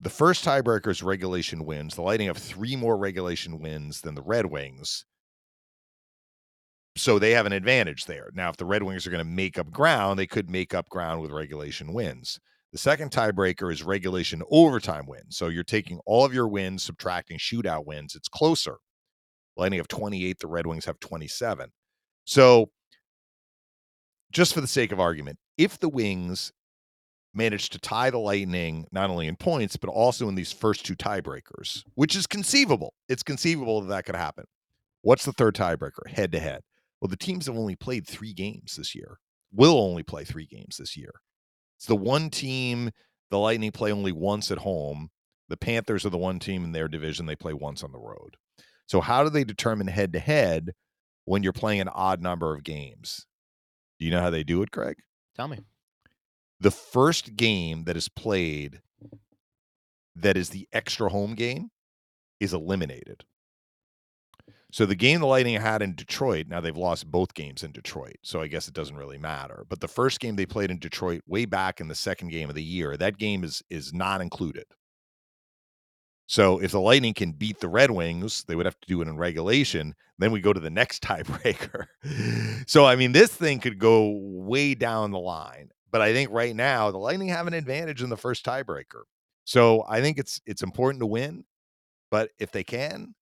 the 0.00 0.10
first 0.10 0.44
tiebreaker 0.44 0.88
is 0.88 1.02
regulation 1.02 1.64
wins. 1.64 1.94
The 1.94 2.02
Lightning 2.02 2.28
have 2.28 2.38
three 2.38 2.76
more 2.76 2.96
regulation 2.96 3.58
wins 3.60 4.00
than 4.00 4.14
the 4.14 4.22
Red 4.22 4.46
Wings. 4.46 5.04
So 6.96 7.18
they 7.18 7.32
have 7.32 7.46
an 7.46 7.52
advantage 7.52 8.06
there. 8.06 8.30
Now, 8.34 8.48
if 8.50 8.56
the 8.56 8.64
Red 8.64 8.82
Wings 8.82 9.06
are 9.06 9.10
going 9.10 9.24
to 9.24 9.30
make 9.30 9.58
up 9.58 9.70
ground, 9.70 10.18
they 10.18 10.26
could 10.26 10.50
make 10.50 10.74
up 10.74 10.88
ground 10.88 11.20
with 11.20 11.30
regulation 11.30 11.92
wins. 11.92 12.38
The 12.72 12.78
second 12.78 13.10
tiebreaker 13.10 13.72
is 13.72 13.82
regulation 13.82 14.42
overtime 14.50 15.06
wins. 15.06 15.36
So 15.36 15.48
you're 15.48 15.64
taking 15.64 16.00
all 16.06 16.24
of 16.24 16.34
your 16.34 16.48
wins, 16.48 16.82
subtracting 16.82 17.38
shootout 17.38 17.86
wins. 17.86 18.14
It's 18.14 18.28
closer. 18.28 18.76
Lightning 19.56 19.78
have 19.78 19.88
28, 19.88 20.38
the 20.38 20.46
Red 20.46 20.66
Wings 20.66 20.84
have 20.84 21.00
27. 21.00 21.70
So, 22.24 22.70
just 24.32 24.54
for 24.54 24.60
the 24.60 24.66
sake 24.66 24.92
of 24.92 25.00
argument, 25.00 25.38
if 25.56 25.78
the 25.78 25.88
Wings 25.88 26.52
manage 27.34 27.68
to 27.70 27.78
tie 27.78 28.10
the 28.10 28.18
Lightning 28.18 28.86
not 28.90 29.10
only 29.10 29.26
in 29.26 29.36
points, 29.36 29.76
but 29.76 29.90
also 29.90 30.28
in 30.28 30.34
these 30.34 30.52
first 30.52 30.84
two 30.84 30.96
tiebreakers, 30.96 31.84
which 31.94 32.16
is 32.16 32.26
conceivable, 32.26 32.94
it's 33.08 33.22
conceivable 33.22 33.80
that 33.80 33.88
that 33.88 34.04
could 34.04 34.16
happen. 34.16 34.44
What's 35.02 35.24
the 35.24 35.32
third 35.32 35.54
tiebreaker? 35.54 36.08
Head 36.08 36.32
to 36.32 36.40
head. 36.40 36.62
Well, 37.00 37.08
the 37.08 37.16
teams 37.16 37.46
have 37.46 37.56
only 37.56 37.76
played 37.76 38.06
three 38.06 38.32
games 38.32 38.74
this 38.76 38.94
year, 38.94 39.18
will 39.52 39.78
only 39.78 40.02
play 40.02 40.24
three 40.24 40.46
games 40.46 40.78
this 40.78 40.96
year. 40.96 41.12
It's 41.76 41.86
the 41.86 41.94
one 41.96 42.30
team 42.30 42.90
the 43.30 43.38
Lightning 43.38 43.70
play 43.72 43.92
only 43.92 44.12
once 44.12 44.50
at 44.50 44.58
home. 44.58 45.10
The 45.48 45.56
Panthers 45.56 46.04
are 46.04 46.10
the 46.10 46.18
one 46.18 46.38
team 46.38 46.64
in 46.64 46.72
their 46.72 46.88
division 46.88 47.26
they 47.26 47.36
play 47.36 47.52
once 47.52 47.82
on 47.82 47.92
the 47.92 47.98
road. 47.98 48.36
So 48.86 49.00
how 49.00 49.22
do 49.22 49.30
they 49.30 49.44
determine 49.44 49.86
head 49.86 50.12
to 50.14 50.18
head 50.18 50.72
when 51.24 51.42
you're 51.42 51.52
playing 51.52 51.82
an 51.82 51.88
odd 51.88 52.20
number 52.20 52.54
of 52.54 52.64
games? 52.64 53.26
Do 53.98 54.04
you 54.06 54.10
know 54.10 54.20
how 54.20 54.30
they 54.30 54.44
do 54.44 54.62
it, 54.62 54.70
Craig? 54.70 54.96
Tell 55.36 55.48
me. 55.48 55.58
The 56.60 56.70
first 56.70 57.36
game 57.36 57.84
that 57.84 57.96
is 57.96 58.08
played 58.08 58.80
that 60.16 60.36
is 60.36 60.50
the 60.50 60.68
extra 60.72 61.08
home 61.08 61.34
game 61.34 61.70
is 62.40 62.52
eliminated. 62.52 63.24
So 64.70 64.84
the 64.84 64.94
game 64.94 65.20
the 65.20 65.26
Lightning 65.26 65.58
had 65.58 65.80
in 65.80 65.94
Detroit, 65.94 66.46
now 66.48 66.60
they've 66.60 66.76
lost 66.76 67.10
both 67.10 67.32
games 67.32 67.62
in 67.62 67.72
Detroit, 67.72 68.16
so 68.22 68.42
I 68.42 68.48
guess 68.48 68.68
it 68.68 68.74
doesn't 68.74 68.96
really 68.96 69.16
matter. 69.16 69.64
But 69.66 69.80
the 69.80 69.88
first 69.88 70.20
game 70.20 70.36
they 70.36 70.44
played 70.44 70.70
in 70.70 70.78
Detroit 70.78 71.22
way 71.26 71.46
back 71.46 71.80
in 71.80 71.88
the 71.88 71.94
second 71.94 72.28
game 72.28 72.50
of 72.50 72.54
the 72.54 72.62
year, 72.62 72.96
that 72.98 73.16
game 73.16 73.44
is 73.44 73.62
is 73.70 73.94
not 73.94 74.20
included. 74.20 74.64
So 76.28 76.60
if 76.60 76.72
the 76.72 76.80
Lightning 76.80 77.14
can 77.14 77.32
beat 77.32 77.58
the 77.58 77.70
Red 77.70 77.90
Wings, 77.90 78.44
they 78.46 78.54
would 78.54 78.66
have 78.66 78.78
to 78.80 78.86
do 78.86 79.00
it 79.00 79.08
in 79.08 79.16
regulation. 79.16 79.94
Then 80.18 80.30
we 80.30 80.40
go 80.40 80.52
to 80.52 80.60
the 80.60 80.70
next 80.70 81.02
tiebreaker. 81.02 81.86
so 82.66 82.84
I 82.84 82.96
mean, 82.96 83.12
this 83.12 83.32
thing 83.32 83.58
could 83.58 83.78
go 83.78 84.18
way 84.22 84.74
down 84.74 85.10
the 85.10 85.18
line. 85.18 85.70
But 85.90 86.02
I 86.02 86.12
think 86.12 86.30
right 86.30 86.54
now 86.54 86.90
the 86.90 86.98
Lightning 86.98 87.28
have 87.28 87.46
an 87.46 87.54
advantage 87.54 88.02
in 88.02 88.10
the 88.10 88.16
first 88.16 88.44
tiebreaker. 88.44 89.02
So 89.44 89.84
I 89.88 90.02
think 90.02 90.18
it's 90.18 90.40
it's 90.44 90.62
important 90.62 91.00
to 91.00 91.06
win. 91.06 91.44
But 92.10 92.30
if 92.38 92.52
they 92.52 92.62
can, 92.62 93.14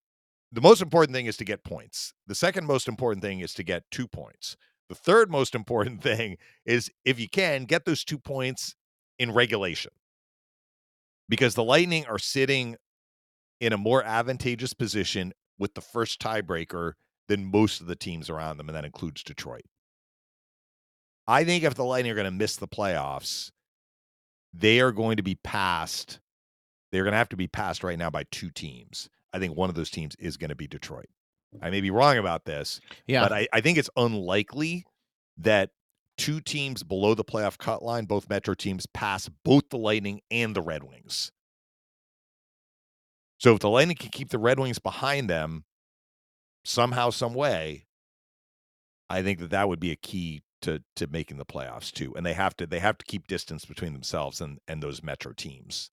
the 0.50 0.60
most 0.60 0.82
important 0.82 1.14
thing 1.14 1.26
is 1.26 1.36
to 1.36 1.44
get 1.44 1.62
points. 1.62 2.12
The 2.26 2.34
second 2.34 2.66
most 2.66 2.88
important 2.88 3.22
thing 3.22 3.38
is 3.38 3.54
to 3.54 3.62
get 3.62 3.84
two 3.92 4.08
points. 4.08 4.56
The 4.88 4.96
third 4.96 5.30
most 5.30 5.54
important 5.54 6.02
thing 6.02 6.38
is 6.64 6.90
if 7.04 7.20
you 7.20 7.28
can 7.28 7.66
get 7.66 7.84
those 7.84 8.02
two 8.02 8.18
points 8.18 8.74
in 9.16 9.32
regulation. 9.32 9.92
Because 11.28 11.54
the 11.54 11.64
Lightning 11.64 12.04
are 12.06 12.18
sitting 12.18 12.76
in 13.60 13.72
a 13.72 13.78
more 13.78 14.02
advantageous 14.02 14.74
position 14.74 15.32
with 15.58 15.74
the 15.74 15.80
first 15.80 16.20
tiebreaker 16.20 16.92
than 17.28 17.50
most 17.50 17.80
of 17.80 17.86
the 17.86 17.96
teams 17.96 18.28
around 18.30 18.56
them, 18.56 18.68
and 18.68 18.76
that 18.76 18.84
includes 18.84 19.22
Detroit. 19.22 19.64
I 21.26 21.44
think 21.44 21.64
if 21.64 21.74
the 21.74 21.84
Lightning 21.84 22.12
are 22.12 22.16
going 22.16 22.26
to 22.26 22.30
miss 22.30 22.56
the 22.56 22.68
playoffs, 22.68 23.50
they 24.52 24.80
are 24.80 24.92
going 24.92 25.16
to 25.16 25.22
be 25.22 25.34
passed. 25.42 26.20
They're 26.92 27.02
going 27.02 27.12
to 27.12 27.18
have 27.18 27.28
to 27.30 27.36
be 27.36 27.48
passed 27.48 27.82
right 27.82 27.98
now 27.98 28.10
by 28.10 28.24
two 28.30 28.50
teams. 28.50 29.08
I 29.32 29.38
think 29.38 29.56
one 29.56 29.68
of 29.68 29.74
those 29.74 29.90
teams 29.90 30.14
is 30.16 30.36
going 30.36 30.50
to 30.50 30.54
be 30.54 30.68
Detroit. 30.68 31.06
I 31.60 31.70
may 31.70 31.80
be 31.80 31.90
wrong 31.90 32.18
about 32.18 32.44
this, 32.44 32.80
Yeah. 33.06 33.22
but 33.22 33.32
I, 33.32 33.48
I 33.52 33.60
think 33.60 33.76
it's 33.78 33.90
unlikely 33.96 34.84
that 35.38 35.70
two 36.16 36.40
teams 36.40 36.82
below 36.82 37.14
the 37.14 37.24
playoff 37.24 37.58
cut 37.58 37.82
line, 37.82 38.04
both 38.04 38.28
Metro 38.30 38.54
teams, 38.54 38.86
pass 38.86 39.28
both 39.44 39.68
the 39.70 39.78
Lightning 39.78 40.20
and 40.30 40.54
the 40.54 40.62
Red 40.62 40.84
Wings. 40.84 41.32
So 43.38 43.54
if 43.54 43.60
the 43.60 43.68
Lightning 43.68 43.96
can 43.96 44.10
keep 44.10 44.30
the 44.30 44.38
Red 44.38 44.58
Wings 44.58 44.78
behind 44.78 45.28
them 45.28 45.64
somehow, 46.64 47.10
some 47.10 47.34
way, 47.34 47.86
I 49.08 49.22
think 49.22 49.38
that 49.40 49.50
that 49.50 49.68
would 49.68 49.80
be 49.80 49.92
a 49.92 49.96
key 49.96 50.42
to 50.62 50.82
to 50.96 51.06
making 51.06 51.36
the 51.36 51.44
playoffs 51.44 51.92
too. 51.92 52.14
And 52.16 52.24
they 52.24 52.32
have 52.32 52.56
to 52.56 52.66
they 52.66 52.80
have 52.80 52.98
to 52.98 53.04
keep 53.04 53.26
distance 53.26 53.64
between 53.64 53.92
themselves 53.92 54.40
and 54.40 54.58
and 54.66 54.82
those 54.82 55.02
Metro 55.02 55.32
teams 55.32 55.90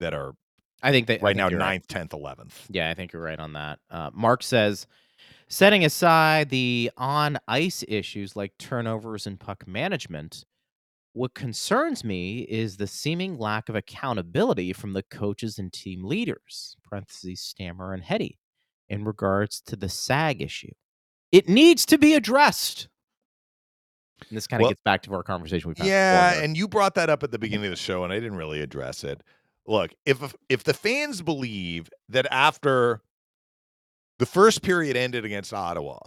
that 0.00 0.14
are 0.14 0.34
I 0.82 0.90
think 0.90 1.06
that 1.08 1.22
right 1.22 1.36
think 1.36 1.52
now 1.52 1.56
ninth, 1.58 1.86
tenth, 1.86 2.12
eleventh. 2.12 2.66
Yeah, 2.70 2.90
I 2.90 2.94
think 2.94 3.12
you're 3.12 3.22
right 3.22 3.38
on 3.38 3.52
that. 3.52 3.78
Uh, 3.90 4.10
Mark 4.14 4.42
says, 4.42 4.86
setting 5.48 5.84
aside 5.84 6.48
the 6.48 6.90
on 6.96 7.38
ice 7.46 7.84
issues 7.86 8.34
like 8.34 8.56
turnovers 8.58 9.26
and 9.26 9.38
puck 9.38 9.66
management, 9.68 10.44
what 11.12 11.34
concerns 11.34 12.04
me 12.04 12.40
is 12.40 12.76
the 12.76 12.86
seeming 12.86 13.38
lack 13.38 13.68
of 13.68 13.74
accountability 13.74 14.72
from 14.72 14.92
the 14.92 15.02
coaches 15.02 15.58
and 15.58 15.72
team 15.72 16.04
leaders, 16.04 16.76
parentheses 16.84 17.40
Stammer 17.40 17.92
and 17.92 18.02
Hetty, 18.02 18.38
in 18.88 19.04
regards 19.04 19.60
to 19.62 19.76
the 19.76 19.88
SAG 19.88 20.40
issue. 20.40 20.72
It 21.32 21.48
needs 21.48 21.84
to 21.86 21.98
be 21.98 22.14
addressed. 22.14 22.88
And 24.28 24.36
this 24.36 24.46
kind 24.46 24.60
of 24.60 24.64
Well, 24.64 24.70
gets 24.70 24.82
back 24.82 25.02
to 25.02 25.14
our 25.14 25.22
conversation 25.22 25.68
we've 25.68 25.78
had. 25.78 25.86
Yeah, 25.86 26.30
before. 26.30 26.44
and 26.44 26.56
you 26.56 26.68
brought 26.68 26.94
that 26.96 27.08
up 27.10 27.22
at 27.22 27.30
the 27.30 27.38
beginning 27.38 27.66
of 27.66 27.70
the 27.70 27.76
show, 27.76 28.04
and 28.04 28.12
I 28.12 28.16
didn't 28.20 28.36
really 28.36 28.60
address 28.60 29.02
it. 29.04 29.22
Look, 29.66 29.92
if 30.04 30.34
if 30.48 30.64
the 30.64 30.74
fans 30.74 31.22
believe 31.22 31.88
that 32.08 32.26
after 32.30 33.02
the 34.18 34.26
first 34.26 34.62
period 34.62 34.96
ended 34.96 35.24
against 35.24 35.52
Ottawa, 35.54 35.98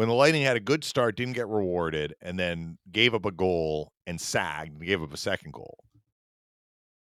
when 0.00 0.08
the 0.08 0.14
Lightning 0.14 0.40
had 0.40 0.56
a 0.56 0.60
good 0.60 0.82
start, 0.82 1.14
didn't 1.14 1.34
get 1.34 1.46
rewarded, 1.46 2.14
and 2.22 2.38
then 2.38 2.78
gave 2.90 3.14
up 3.14 3.26
a 3.26 3.30
goal 3.30 3.92
and 4.06 4.18
sagged 4.18 4.72
and 4.72 4.86
gave 4.86 5.02
up 5.02 5.12
a 5.12 5.18
second 5.18 5.52
goal. 5.52 5.84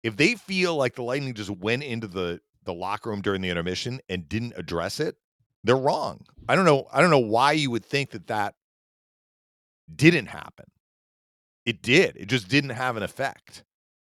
If 0.04 0.18
they 0.18 0.36
feel 0.36 0.76
like 0.76 0.96
the 0.96 1.04
Lightning 1.04 1.34
just 1.34 1.50
went 1.50 1.84
into 1.84 2.08
the 2.08 2.42
the 2.66 2.74
locker 2.74 3.10
room 3.10 3.22
during 3.22 3.40
the 3.40 3.50
intermission 3.50 4.02
and 4.10 4.28
didn't 4.28 4.56
address 4.58 5.00
it, 5.00 5.16
they're 5.64 5.78
wrong. 5.78 6.26
I 6.50 6.58
don't 6.58 6.66
know. 6.66 6.90
I 6.92 7.00
don't 7.00 7.10
know 7.10 7.20
why 7.20 7.54
you 7.54 7.72
would 7.72 7.86
think 7.86 8.10
that 8.10 8.28
that 8.28 8.56
didn't 9.96 10.26
happen. 10.26 10.66
It 11.66 11.82
did. 11.82 12.18
It 12.18 12.26
just 12.26 12.50
didn't 12.50 12.72
have 12.72 12.98
an 12.98 13.04
effect. 13.04 13.64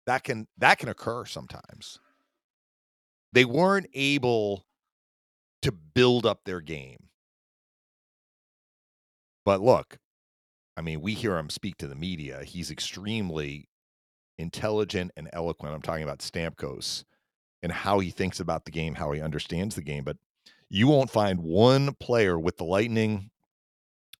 That 0.07 0.23
can 0.23 0.47
that 0.57 0.79
can 0.79 0.89
occur 0.89 1.25
sometimes. 1.25 1.99
They 3.33 3.45
weren't 3.45 3.89
able 3.93 4.65
to 5.61 5.71
build 5.71 6.25
up 6.25 6.39
their 6.43 6.59
game. 6.59 7.09
But 9.45 9.61
look, 9.61 9.97
I 10.77 10.81
mean, 10.81 11.01
we 11.01 11.13
hear 11.13 11.37
him 11.37 11.49
speak 11.49 11.77
to 11.77 11.87
the 11.87 11.95
media. 11.95 12.43
He's 12.43 12.71
extremely 12.71 13.67
intelligent 14.37 15.11
and 15.15 15.29
eloquent. 15.33 15.75
I'm 15.75 15.81
talking 15.81 16.03
about 16.03 16.19
Stamkos 16.19 17.03
and 17.61 17.71
how 17.71 17.99
he 17.99 18.09
thinks 18.09 18.39
about 18.39 18.65
the 18.65 18.71
game, 18.71 18.95
how 18.95 19.11
he 19.11 19.21
understands 19.21 19.75
the 19.75 19.81
game. 19.81 20.03
But 20.03 20.17
you 20.69 20.87
won't 20.87 21.11
find 21.11 21.39
one 21.39 21.93
player 21.95 22.39
with 22.39 22.57
the 22.57 22.63
Lightning 22.63 23.29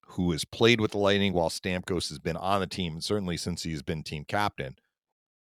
who 0.06 0.30
has 0.32 0.44
played 0.44 0.80
with 0.80 0.92
the 0.92 0.98
Lightning 0.98 1.32
while 1.32 1.50
Stamkos 1.50 2.08
has 2.08 2.18
been 2.18 2.36
on 2.36 2.60
the 2.60 2.66
team, 2.66 3.00
certainly 3.00 3.36
since 3.36 3.62
he's 3.62 3.82
been 3.82 4.02
team 4.02 4.24
captain, 4.24 4.76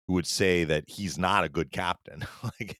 who 0.08 0.14
would 0.14 0.26
say 0.26 0.64
that 0.64 0.86
he's 0.88 1.18
not 1.18 1.44
a 1.44 1.50
good 1.50 1.72
captain. 1.72 2.26
like 2.44 2.80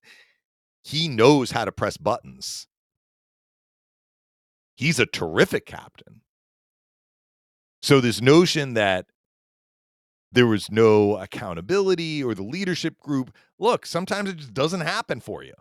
he 0.84 1.08
knows 1.08 1.52
how 1.52 1.66
to 1.66 1.72
press 1.72 1.98
buttons. 1.98 2.68
He's 4.76 5.00
a 5.00 5.06
terrific 5.06 5.66
captain. 5.66 6.22
So 7.86 8.02
this 8.02 8.20
notion 8.20 8.74
that 8.74 9.06
there 10.32 10.48
was 10.48 10.72
no 10.72 11.18
accountability 11.18 12.24
or 12.24 12.34
the 12.34 12.42
leadership 12.42 12.98
group, 12.98 13.32
look, 13.60 13.86
sometimes 13.86 14.32
it 14.32 14.38
just 14.38 14.56
doesn't 14.56 14.82
happen 14.82 15.20
for 15.20 15.44
you. 15.44 15.54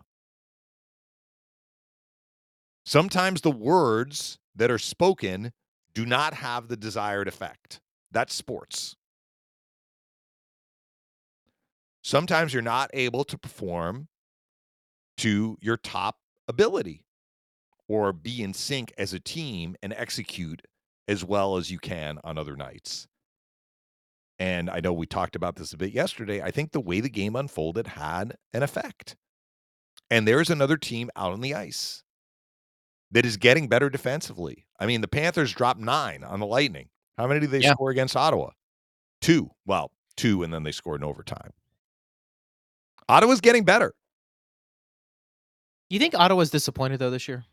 Sometimes 2.83 3.41
the 3.41 3.51
words 3.51 4.39
that 4.55 4.71
are 4.71 4.79
spoken 4.79 5.53
do 5.93 6.03
not 6.03 6.33
have 6.33 6.67
the 6.67 6.75
desired 6.75 7.27
effect. 7.27 7.79
That's 8.09 8.33
sports. 8.33 8.95
Sometimes 12.03 12.55
you're 12.55 12.63
not 12.63 12.89
able 12.95 13.23
to 13.23 13.37
perform 13.37 14.07
to 15.17 15.59
your 15.61 15.77
top 15.77 16.17
ability 16.47 17.05
or 17.87 18.11
be 18.11 18.41
in 18.41 18.55
sync 18.55 18.91
as 18.97 19.13
a 19.13 19.19
team 19.19 19.75
and 19.83 19.93
execute 19.93 20.63
as 21.07 21.23
well 21.23 21.57
as 21.57 21.69
you 21.71 21.79
can 21.79 22.19
on 22.23 22.37
other 22.37 22.55
nights. 22.55 23.07
And 24.39 24.69
I 24.69 24.79
know 24.81 24.91
we 24.91 25.05
talked 25.05 25.35
about 25.35 25.55
this 25.55 25.71
a 25.73 25.77
bit 25.77 25.93
yesterday. 25.93 26.41
I 26.41 26.51
think 26.51 26.71
the 26.71 26.81
way 26.81 26.99
the 26.99 27.09
game 27.09 27.35
unfolded 27.35 27.87
had 27.87 28.35
an 28.53 28.63
effect. 28.63 29.15
And 30.11 30.27
there's 30.27 30.49
another 30.49 30.77
team 30.77 31.09
out 31.15 31.31
on 31.31 31.41
the 31.41 31.55
ice 31.55 32.03
that 33.11 33.25
is 33.25 33.37
getting 33.37 33.67
better 33.69 33.89
defensively. 33.89 34.65
I 34.79 34.85
mean, 34.87 35.01
the 35.01 35.07
Panthers 35.07 35.53
dropped 35.53 35.79
nine 35.79 36.23
on 36.23 36.39
the 36.39 36.45
Lightning. 36.45 36.89
How 37.17 37.27
many 37.27 37.39
did 37.39 37.51
they 37.51 37.61
Yeah. 37.61 37.73
score 37.73 37.91
against 37.91 38.15
Ottawa? 38.15 38.51
Two. 39.21 39.51
Well, 39.65 39.91
two, 40.17 40.43
and 40.43 40.53
then 40.53 40.63
they 40.63 40.71
scored 40.73 41.01
in 41.01 41.07
overtime. 41.07 41.51
Ottawa's 43.07 43.39
getting 43.41 43.63
better. 43.63 43.93
You 45.89 45.99
think 45.99 46.13
Ottawa's 46.15 46.49
disappointed 46.49 46.99
though 46.99 47.11
this 47.11 47.27
year? 47.27 47.45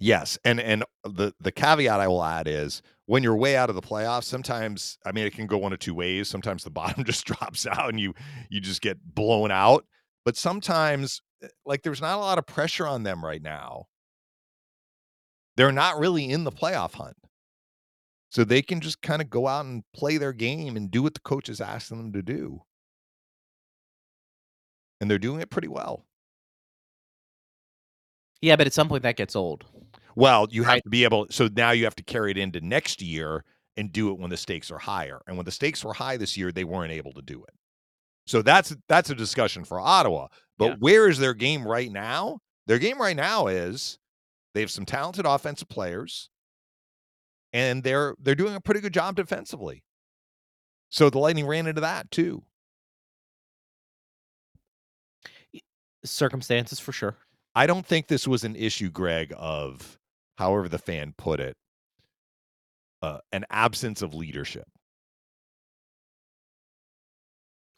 Yes, 0.00 0.38
and 0.44 0.58
and 0.60 0.84
the 1.04 1.32
the 1.40 1.52
caveat 1.52 2.00
I 2.00 2.08
will 2.08 2.24
add 2.24 2.48
is 2.48 2.82
when 3.06 3.22
you're 3.22 3.36
way 3.36 3.56
out 3.56 3.68
of 3.68 3.74
the 3.76 3.82
playoffs, 3.82 4.24
sometimes 4.24 4.98
I 5.04 5.12
mean 5.12 5.26
it 5.26 5.34
can 5.34 5.46
go 5.46 5.58
one 5.58 5.72
of 5.74 5.78
two 5.78 5.94
ways. 5.94 6.28
Sometimes 6.28 6.64
the 6.64 6.70
bottom 6.70 7.04
just 7.06 7.26
drops 7.26 7.66
out 7.66 7.90
and 7.90 8.00
you 8.00 8.14
you 8.48 8.60
just 8.60 8.80
get 8.80 8.98
blown 9.14 9.50
out. 9.50 9.84
But 10.24 10.36
sometimes 10.36 11.20
eh, 11.42 11.48
like 11.66 11.82
there's 11.82 12.00
not 12.00 12.16
a 12.16 12.20
lot 12.20 12.38
of 12.38 12.46
pressure 12.46 12.86
on 12.86 13.02
them 13.02 13.24
right 13.24 13.42
now. 13.42 13.86
They're 15.56 15.70
not 15.70 15.96
really 16.00 16.28
in 16.28 16.42
the 16.42 16.50
playoff 16.50 16.94
hunt. 16.94 17.16
So 18.30 18.44
they 18.44 18.62
can 18.62 18.80
just 18.80 19.02
kind 19.02 19.20
of 19.20 19.28
go 19.30 19.46
out 19.46 19.66
and 19.66 19.84
play 19.92 20.16
their 20.16 20.32
game 20.32 20.76
and 20.76 20.90
do 20.90 21.02
what 21.02 21.14
the 21.14 21.20
coach 21.20 21.48
is 21.48 21.60
asking 21.60 21.98
them 21.98 22.12
to 22.14 22.22
do. 22.22 22.62
And 25.00 25.10
they're 25.10 25.18
doing 25.18 25.40
it 25.40 25.50
pretty 25.50 25.68
well. 25.68 26.06
Yeah, 28.42 28.56
but 28.56 28.66
at 28.66 28.72
some 28.72 28.88
point 28.88 29.02
that 29.02 29.16
gets 29.16 29.36
old. 29.36 29.64
Well, 30.16 30.48
you 30.50 30.64
have 30.64 30.74
Right. 30.74 30.82
to 30.84 30.90
be 30.90 31.04
able. 31.04 31.26
So 31.30 31.48
now 31.54 31.70
you 31.70 31.84
have 31.84 31.94
to 31.96 32.02
carry 32.02 32.30
it 32.32 32.38
into 32.38 32.60
next 32.60 33.00
year 33.02 33.44
and 33.76 33.92
do 33.92 34.10
it 34.10 34.18
when 34.18 34.30
the 34.30 34.36
stakes 34.36 34.70
are 34.70 34.78
higher. 34.78 35.20
And 35.26 35.36
when 35.36 35.44
the 35.44 35.52
stakes 35.52 35.84
were 35.84 35.92
high 35.94 36.16
this 36.16 36.36
year, 36.36 36.52
they 36.52 36.64
weren't 36.64 36.92
able 36.92 37.12
to 37.12 37.22
do 37.22 37.42
it. 37.44 37.54
So 38.26 38.42
that's 38.42 38.74
that's 38.88 39.10
a 39.10 39.14
discussion 39.14 39.64
for 39.64 39.80
Ottawa. 39.80 40.28
But 40.58 40.66
Yeah. 40.66 40.76
where 40.80 41.08
is 41.08 41.18
their 41.18 41.34
game 41.34 41.66
right 41.66 41.90
now? 41.90 42.40
Their 42.66 42.78
game 42.78 43.00
right 43.00 43.16
now 43.16 43.48
is 43.48 43.98
they 44.54 44.60
have 44.60 44.70
some 44.70 44.86
talented 44.86 45.26
offensive 45.26 45.68
players, 45.68 46.30
and 47.52 47.82
they're 47.82 48.14
they're 48.20 48.34
doing 48.34 48.54
a 48.54 48.60
pretty 48.60 48.80
good 48.80 48.94
job 48.94 49.16
defensively. 49.16 49.82
So 50.90 51.08
the 51.10 51.18
Lightning 51.18 51.46
ran 51.46 51.66
into 51.66 51.80
that 51.80 52.10
too. 52.10 52.44
Circumstances 56.04 56.78
for 56.80 56.92
sure. 56.92 57.16
I 57.54 57.66
don't 57.66 57.86
think 57.86 58.06
this 58.06 58.28
was 58.28 58.44
an 58.44 58.56
issue, 58.56 58.90
Greg, 58.90 59.32
of 59.36 59.98
however 60.38 60.68
the 60.68 60.78
fan 60.78 61.14
put 61.16 61.40
it, 61.40 61.56
uh, 63.02 63.18
an 63.32 63.44
absence 63.50 64.02
of 64.02 64.14
leadership. 64.14 64.68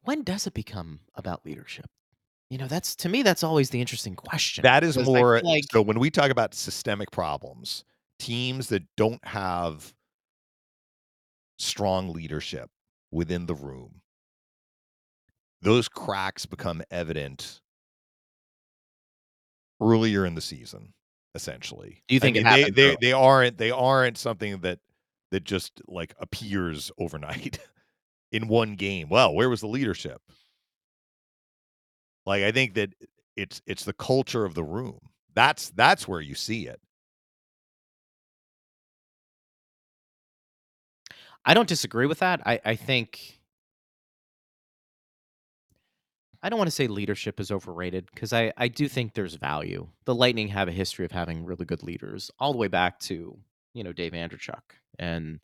When 0.02 0.22
does 0.22 0.46
it 0.46 0.54
become 0.54 1.00
about 1.14 1.46
leadership? 1.46 1.86
you 2.52 2.58
know, 2.58 2.66
that's 2.66 2.94
to 2.96 3.08
me 3.08 3.22
that's 3.22 3.42
always 3.42 3.70
the 3.70 3.80
interesting 3.80 4.14
question. 4.14 4.60
That 4.60 4.84
is 4.84 4.98
more 4.98 5.40
like 5.40 5.64
so 5.72 5.80
when 5.80 5.98
we 5.98 6.10
talk 6.10 6.30
about 6.30 6.52
systemic 6.52 7.10
problems, 7.10 7.82
teams 8.18 8.68
that 8.68 8.82
don't 8.94 9.24
have 9.24 9.94
strong 11.58 12.12
leadership 12.12 12.68
within 13.10 13.46
the 13.46 13.54
room, 13.54 14.02
those 15.62 15.88
cracks 15.88 16.44
become 16.44 16.82
evident 16.90 17.62
earlier 19.82 20.24
in 20.24 20.34
the 20.34 20.40
season, 20.40 20.92
essentially. 21.34 22.02
Do 22.08 22.14
you 22.14 22.20
think 22.20 22.36
it 22.36 22.44
mean, 22.44 22.52
they, 22.52 22.60
happened 22.60 22.76
they 22.76 22.86
early? 22.86 22.96
they 23.00 23.12
aren't 23.12 23.58
they 23.58 23.70
aren't 23.70 24.18
something 24.18 24.60
that 24.60 24.78
that 25.30 25.44
just 25.44 25.82
like 25.88 26.14
appears 26.20 26.90
overnight 26.98 27.58
in 28.32 28.48
one 28.48 28.76
game. 28.76 29.08
Well, 29.08 29.34
where 29.34 29.48
was 29.48 29.60
the 29.60 29.66
leadership? 29.66 30.20
Like 32.26 32.44
I 32.44 32.52
think 32.52 32.74
that 32.74 32.90
it's 33.36 33.60
it's 33.66 33.84
the 33.84 33.92
culture 33.92 34.44
of 34.44 34.54
the 34.54 34.64
room. 34.64 35.00
That's 35.34 35.70
that's 35.70 36.06
where 36.06 36.20
you 36.20 36.34
see 36.34 36.66
it. 36.66 36.80
I 41.44 41.54
don't 41.54 41.68
disagree 41.68 42.06
with 42.06 42.20
that. 42.20 42.40
I, 42.46 42.60
I 42.64 42.76
think 42.76 43.40
I 46.42 46.48
don't 46.48 46.58
want 46.58 46.68
to 46.68 46.74
say 46.74 46.88
leadership 46.88 47.38
is 47.38 47.52
overrated 47.52 48.08
because 48.12 48.32
I, 48.32 48.52
I 48.56 48.68
do 48.68 48.88
think 48.88 49.14
there's 49.14 49.34
value. 49.34 49.86
The 50.06 50.14
Lightning 50.14 50.48
have 50.48 50.68
a 50.68 50.72
history 50.72 51.04
of 51.04 51.12
having 51.12 51.44
really 51.44 51.64
good 51.64 51.82
leaders, 51.82 52.30
all 52.40 52.52
the 52.52 52.58
way 52.58 52.68
back 52.68 52.98
to, 53.00 53.38
you 53.74 53.84
know, 53.84 53.92
Dave 53.92 54.12
Andreychuk 54.12 54.62
and 54.98 55.38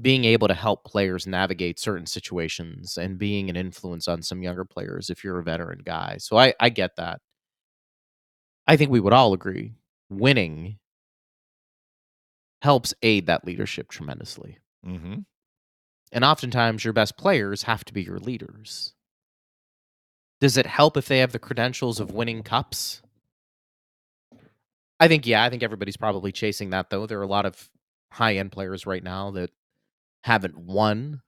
being 0.00 0.24
able 0.24 0.48
to 0.48 0.54
help 0.54 0.84
players 0.84 1.26
navigate 1.26 1.78
certain 1.78 2.06
situations 2.06 2.96
and 2.98 3.18
being 3.18 3.48
an 3.48 3.56
influence 3.56 4.08
on 4.08 4.22
some 4.22 4.42
younger 4.42 4.64
players 4.64 5.08
if 5.08 5.22
you're 5.22 5.38
a 5.38 5.44
veteran 5.44 5.80
guy. 5.84 6.16
So 6.18 6.36
I, 6.36 6.54
I 6.60 6.68
get 6.68 6.96
that. 6.96 7.20
I 8.66 8.76
think 8.76 8.90
we 8.90 9.00
would 9.00 9.12
all 9.12 9.32
agree 9.32 9.74
winning 10.10 10.78
helps 12.62 12.94
aid 13.02 13.26
that 13.26 13.44
leadership 13.44 13.88
tremendously. 13.88 14.58
Mm-hmm. 14.84 15.20
And 16.12 16.24
oftentimes 16.24 16.84
your 16.84 16.92
best 16.92 17.16
players 17.16 17.62
have 17.64 17.84
to 17.84 17.92
be 17.92 18.02
your 18.02 18.18
leaders. 18.18 18.94
Does 20.40 20.56
it 20.56 20.66
help 20.66 20.96
if 20.96 21.08
they 21.08 21.18
have 21.18 21.32
the 21.32 21.38
credentials 21.38 22.00
of 22.00 22.10
winning 22.10 22.42
cups? 22.42 23.02
I 25.00 25.08
think, 25.08 25.26
yeah, 25.26 25.44
I 25.44 25.50
think 25.50 25.62
everybody's 25.62 25.96
probably 25.96 26.32
chasing 26.32 26.70
that, 26.70 26.90
though. 26.90 27.06
There 27.06 27.18
are 27.18 27.24
a 27.24 27.28
lot 27.28 27.46
of 27.46 27.70
high 28.12 28.36
end 28.36 28.52
players 28.52 28.86
right 28.86 29.02
now 29.02 29.30
that 29.32 29.50
haven't 30.24 30.56
won 30.56 31.22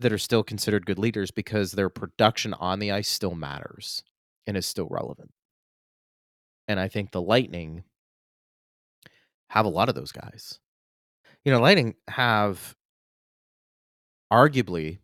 that 0.00 0.12
are 0.12 0.18
still 0.18 0.42
considered 0.42 0.86
good 0.86 0.98
leaders 0.98 1.30
because 1.30 1.72
their 1.72 1.88
production 1.88 2.54
on 2.54 2.78
the 2.78 2.92
ice 2.92 3.08
still 3.08 3.34
matters 3.34 4.02
and 4.46 4.56
is 4.56 4.66
still 4.66 4.88
relevant. 4.90 5.30
And 6.68 6.78
I 6.78 6.88
think 6.88 7.10
the 7.10 7.22
Lightning 7.22 7.84
have 9.48 9.64
a 9.64 9.70
lot 9.70 9.88
of 9.88 9.94
those 9.94 10.12
guys. 10.12 10.58
You 11.44 11.52
know, 11.52 11.60
Lightning 11.60 11.94
have 12.08 12.76
arguably 14.32 14.98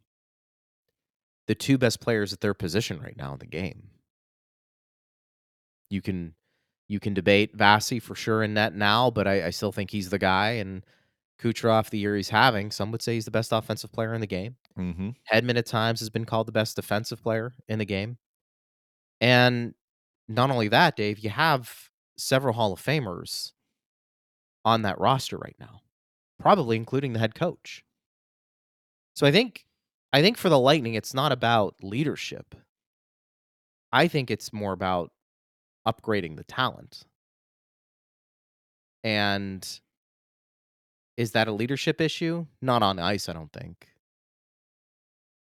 the 1.48 1.54
two 1.54 1.78
best 1.78 2.00
players 2.00 2.32
at 2.32 2.40
their 2.40 2.54
position 2.54 3.00
right 3.00 3.16
now 3.16 3.32
in 3.32 3.38
the 3.38 3.46
game. 3.46 3.88
You 5.90 6.02
can 6.02 6.34
you 6.86 7.00
can 7.00 7.14
debate 7.14 7.56
Vasi 7.56 8.00
for 8.00 8.14
sure 8.14 8.42
in 8.42 8.54
net 8.54 8.74
now, 8.74 9.10
but 9.10 9.26
I, 9.26 9.46
I 9.46 9.50
still 9.50 9.72
think 9.72 9.90
he's 9.90 10.10
the 10.10 10.18
guy. 10.18 10.50
And 10.52 10.84
Kucherov, 11.40 11.90
the 11.90 11.98
year 11.98 12.16
he's 12.16 12.30
having, 12.30 12.70
some 12.70 12.90
would 12.92 13.02
say 13.02 13.14
he's 13.14 13.26
the 13.26 13.30
best 13.30 13.52
offensive 13.52 13.92
player 13.92 14.14
in 14.14 14.20
the 14.20 14.26
game. 14.26 14.56
Mm-hmm. 14.78 15.10
Hedman 15.30 15.58
at 15.58 15.66
times 15.66 16.00
has 16.00 16.10
been 16.10 16.24
called 16.24 16.48
the 16.48 16.52
best 16.52 16.76
defensive 16.76 17.22
player 17.22 17.54
in 17.68 17.78
the 17.78 17.84
game. 17.84 18.16
And 19.20 19.74
not 20.28 20.50
only 20.50 20.68
that, 20.68 20.96
Dave, 20.96 21.18
you 21.18 21.30
have 21.30 21.90
several 22.16 22.54
Hall 22.54 22.72
of 22.72 22.82
Famers 22.82 23.52
on 24.64 24.82
that 24.82 24.98
roster 24.98 25.36
right 25.36 25.56
now, 25.60 25.82
probably 26.40 26.76
including 26.76 27.12
the 27.12 27.18
head 27.18 27.34
coach. 27.34 27.84
So 29.14 29.26
I 29.26 29.32
think 29.32 29.66
I 30.12 30.22
think 30.22 30.38
for 30.38 30.48
the 30.48 30.58
Lightning, 30.58 30.94
it's 30.94 31.14
not 31.14 31.32
about 31.32 31.74
leadership. 31.82 32.54
I 33.92 34.08
think 34.08 34.30
it's 34.30 34.52
more 34.52 34.72
about 34.72 35.10
upgrading 35.86 36.36
the 36.36 36.44
talent. 36.44 37.04
And 39.04 39.66
is 41.16 41.32
that 41.32 41.48
a 41.48 41.52
leadership 41.52 42.00
issue? 42.00 42.46
Not 42.62 42.82
on 42.82 42.98
ice, 42.98 43.28
I 43.28 43.32
don't 43.32 43.52
think. 43.52 43.88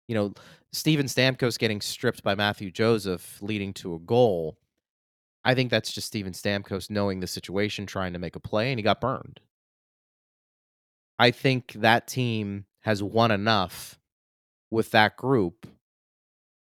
You 0.09 0.15
know, 0.15 0.35
Steven 0.73 1.07
Stamkos 1.07 1.59
getting 1.59 1.81
stripped 1.81 2.23
by 2.23 2.35
Matthew 2.35 2.71
Joseph 2.71 3.41
leading 3.41 3.73
to 3.75 3.95
a 3.95 3.99
goal. 4.01 4.59
I 5.45 5.55
think 5.55 5.71
that's 5.71 5.93
just 5.93 6.09
Steven 6.09 6.33
Stamkos 6.33 6.91
knowing 6.91 7.21
the 7.21 7.27
situation, 7.27 7.87
trying 7.87 8.13
to 8.13 8.19
make 8.19 8.37
a 8.37 8.41
play, 8.41 8.71
and 8.71 8.79
he 8.79 8.83
got 8.83 9.01
burned. 9.01 9.41
I 11.19 11.31
think 11.31 11.73
that 11.75 12.07
team 12.07 12.67
has 12.81 13.03
won 13.03 13.31
enough 13.31 13.99
with 14.75 14.91
that 14.91 15.17
group 15.17 15.69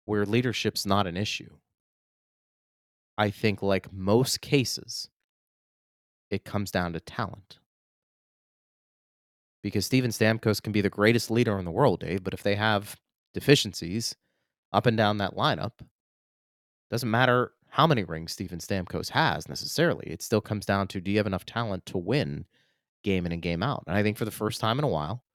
where 0.06 0.26
leadership's 0.26 0.86
not 0.86 1.06
an 1.06 1.18
issue. 1.18 1.50
I 3.18 3.30
think, 3.30 3.62
like 3.62 3.92
most 3.92 4.40
cases, 4.40 5.10
it 6.32 6.46
comes 6.46 6.72
down 6.72 6.94
to 6.94 7.02
talent. 7.02 7.60
Because 9.62 9.86
Steven 9.86 10.12
Stamkos 10.12 10.64
can 10.64 10.72
be 10.72 10.80
the 10.80 10.90
greatest 10.90 11.30
leader 11.30 11.60
in 11.60 11.66
the 11.66 11.72
world, 11.72 12.00
Dave, 12.00 12.24
but 12.24 12.34
if 12.34 12.42
they 12.42 12.56
have 12.56 12.96
deficiencies 13.34 14.16
up 14.72 14.86
and 14.86 14.96
down 14.96 15.18
that 15.18 15.36
lineup, 15.36 15.74
doesn't 16.90 17.12
matter 17.12 17.52
how 17.68 17.86
many 17.86 18.06
rings 18.06 18.32
Steven 18.32 18.60
Stamkos 18.60 19.10
has 19.10 19.50
necessarily. 19.50 20.08
It 20.08 20.22
still 20.22 20.42
comes 20.42 20.66
down 20.66 20.88
to 20.88 21.02
do 21.02 21.12
you 21.12 21.18
have 21.18 21.28
enough 21.28 21.46
talent 21.46 21.86
to 21.88 21.98
win 21.98 22.46
game 23.04 23.26
in 23.26 23.34
and 23.34 23.42
game 23.42 23.62
out? 23.62 23.84
And 23.86 23.98
I 23.98 24.04
think 24.04 24.18
for 24.18 24.26
the 24.26 24.32
first 24.32 24.62
time 24.62 24.80
in 24.80 24.86
a 24.86 24.90
while, 24.90 25.26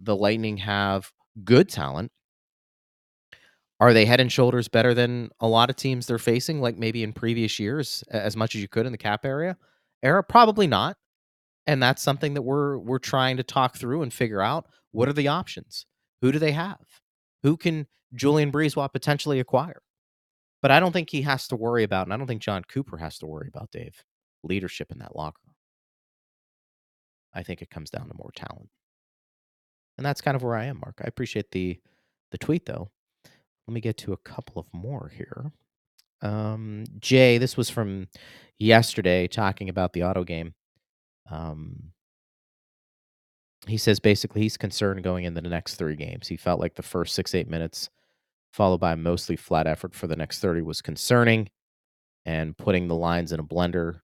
the 0.00 0.16
Lightning 0.16 0.56
have 0.56 1.12
good 1.44 1.68
talent. 1.68 2.10
Are 3.80 3.94
they 3.94 4.04
head 4.04 4.20
and 4.20 4.30
shoulders 4.30 4.68
better 4.68 4.92
than 4.92 5.30
a 5.40 5.48
lot 5.48 5.70
of 5.70 5.76
teams 5.76 6.06
they're 6.06 6.18
facing, 6.18 6.60
like 6.60 6.76
maybe 6.76 7.02
in 7.02 7.14
previous 7.14 7.58
years, 7.58 8.04
as 8.10 8.36
much 8.36 8.54
as 8.54 8.60
you 8.60 8.68
could 8.68 8.84
in 8.84 8.92
the 8.92 8.98
cap 8.98 9.24
area 9.24 9.56
era? 10.02 10.22
Probably 10.22 10.66
not. 10.66 10.96
And 11.66 11.82
that's 11.82 12.02
something 12.02 12.34
that 12.34 12.42
we're 12.42 12.78
we're 12.78 12.98
trying 12.98 13.36
to 13.38 13.42
talk 13.42 13.76
through 13.76 14.02
and 14.02 14.12
figure 14.12 14.42
out 14.42 14.66
what 14.92 15.08
are 15.08 15.14
the 15.14 15.28
options? 15.28 15.86
Who 16.20 16.32
do 16.32 16.38
they 16.38 16.52
have? 16.52 16.80
Who 17.42 17.56
can 17.56 17.86
Julien 18.14 18.52
BriseBois 18.52 18.92
potentially 18.92 19.40
acquire? 19.40 19.82
But 20.62 20.70
I 20.70 20.80
don't 20.80 20.92
think 20.92 21.10
he 21.10 21.22
has 21.22 21.48
to 21.48 21.56
worry 21.56 21.84
about, 21.84 22.06
and 22.06 22.12
I 22.12 22.16
don't 22.18 22.26
think 22.26 22.42
Jon 22.42 22.64
Cooper 22.64 22.98
has 22.98 23.18
to 23.18 23.26
worry 23.26 23.48
about 23.48 23.70
Dave 23.70 24.04
leadership 24.42 24.90
in 24.92 24.98
that 24.98 25.16
locker 25.16 25.40
room. 25.46 25.54
I 27.32 27.42
think 27.42 27.62
it 27.62 27.70
comes 27.70 27.90
down 27.90 28.08
to 28.08 28.14
more 28.14 28.30
talent. 28.34 28.68
And 30.00 30.06
that's 30.06 30.22
kind 30.22 30.34
of 30.34 30.42
where 30.42 30.56
I 30.56 30.64
am, 30.64 30.80
Mark. 30.82 30.98
I 31.04 31.08
appreciate 31.08 31.50
the 31.50 31.78
the 32.30 32.38
tweet 32.38 32.64
though. 32.64 32.88
Let 33.68 33.74
me 33.74 33.82
get 33.82 33.98
to 33.98 34.14
a 34.14 34.16
couple 34.16 34.58
of 34.58 34.66
more 34.72 35.12
here. 35.14 35.52
Um, 36.22 36.84
Jay, 37.00 37.36
this 37.36 37.54
was 37.54 37.68
from 37.68 38.08
yesterday 38.58 39.26
talking 39.26 39.68
about 39.68 39.92
the 39.92 40.04
auto 40.04 40.24
game. 40.24 40.54
Um, 41.30 41.92
he 43.66 43.76
says 43.76 44.00
basically 44.00 44.40
he's 44.40 44.56
concerned 44.56 45.04
going 45.04 45.24
into 45.24 45.42
the 45.42 45.50
next 45.50 45.74
three 45.74 45.96
games. 45.96 46.28
He 46.28 46.38
felt 46.38 46.60
like 46.60 46.76
the 46.76 46.82
first 46.82 47.14
six, 47.14 47.34
eight 47.34 47.50
minutes, 47.50 47.90
followed 48.54 48.80
by 48.80 48.94
mostly 48.94 49.36
flat 49.36 49.66
effort 49.66 49.94
for 49.94 50.06
the 50.06 50.16
next 50.16 50.38
30, 50.38 50.62
was 50.62 50.80
concerning. 50.80 51.50
And 52.24 52.56
putting 52.56 52.88
the 52.88 52.96
lines 52.96 53.32
in 53.32 53.40
a 53.40 53.44
blender 53.44 54.00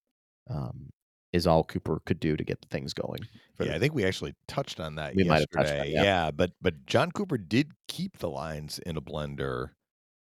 um, 0.50 0.90
is 1.32 1.46
all 1.46 1.64
Cooper 1.64 2.00
could 2.06 2.20
do 2.20 2.36
to 2.36 2.44
get 2.44 2.60
the 2.62 2.68
things 2.68 2.94
going. 2.94 3.20
Yeah, 3.60 3.66
the- 3.66 3.74
I 3.74 3.78
think 3.78 3.94
we 3.94 4.04
actually 4.04 4.34
touched 4.48 4.80
on 4.80 4.94
that 4.96 5.14
We 5.14 5.24
might 5.24 5.40
have 5.40 5.50
touched 5.50 5.70
on 5.70 5.76
yesterday. 5.76 5.92
yeah. 5.92 6.02
yeah, 6.02 6.30
but 6.30 6.52
but 6.60 6.86
Jon 6.86 7.10
Cooper 7.12 7.38
did 7.38 7.72
keep 7.88 8.18
the 8.18 8.30
lines 8.30 8.78
in 8.80 8.96
a 8.96 9.00
blender 9.02 9.70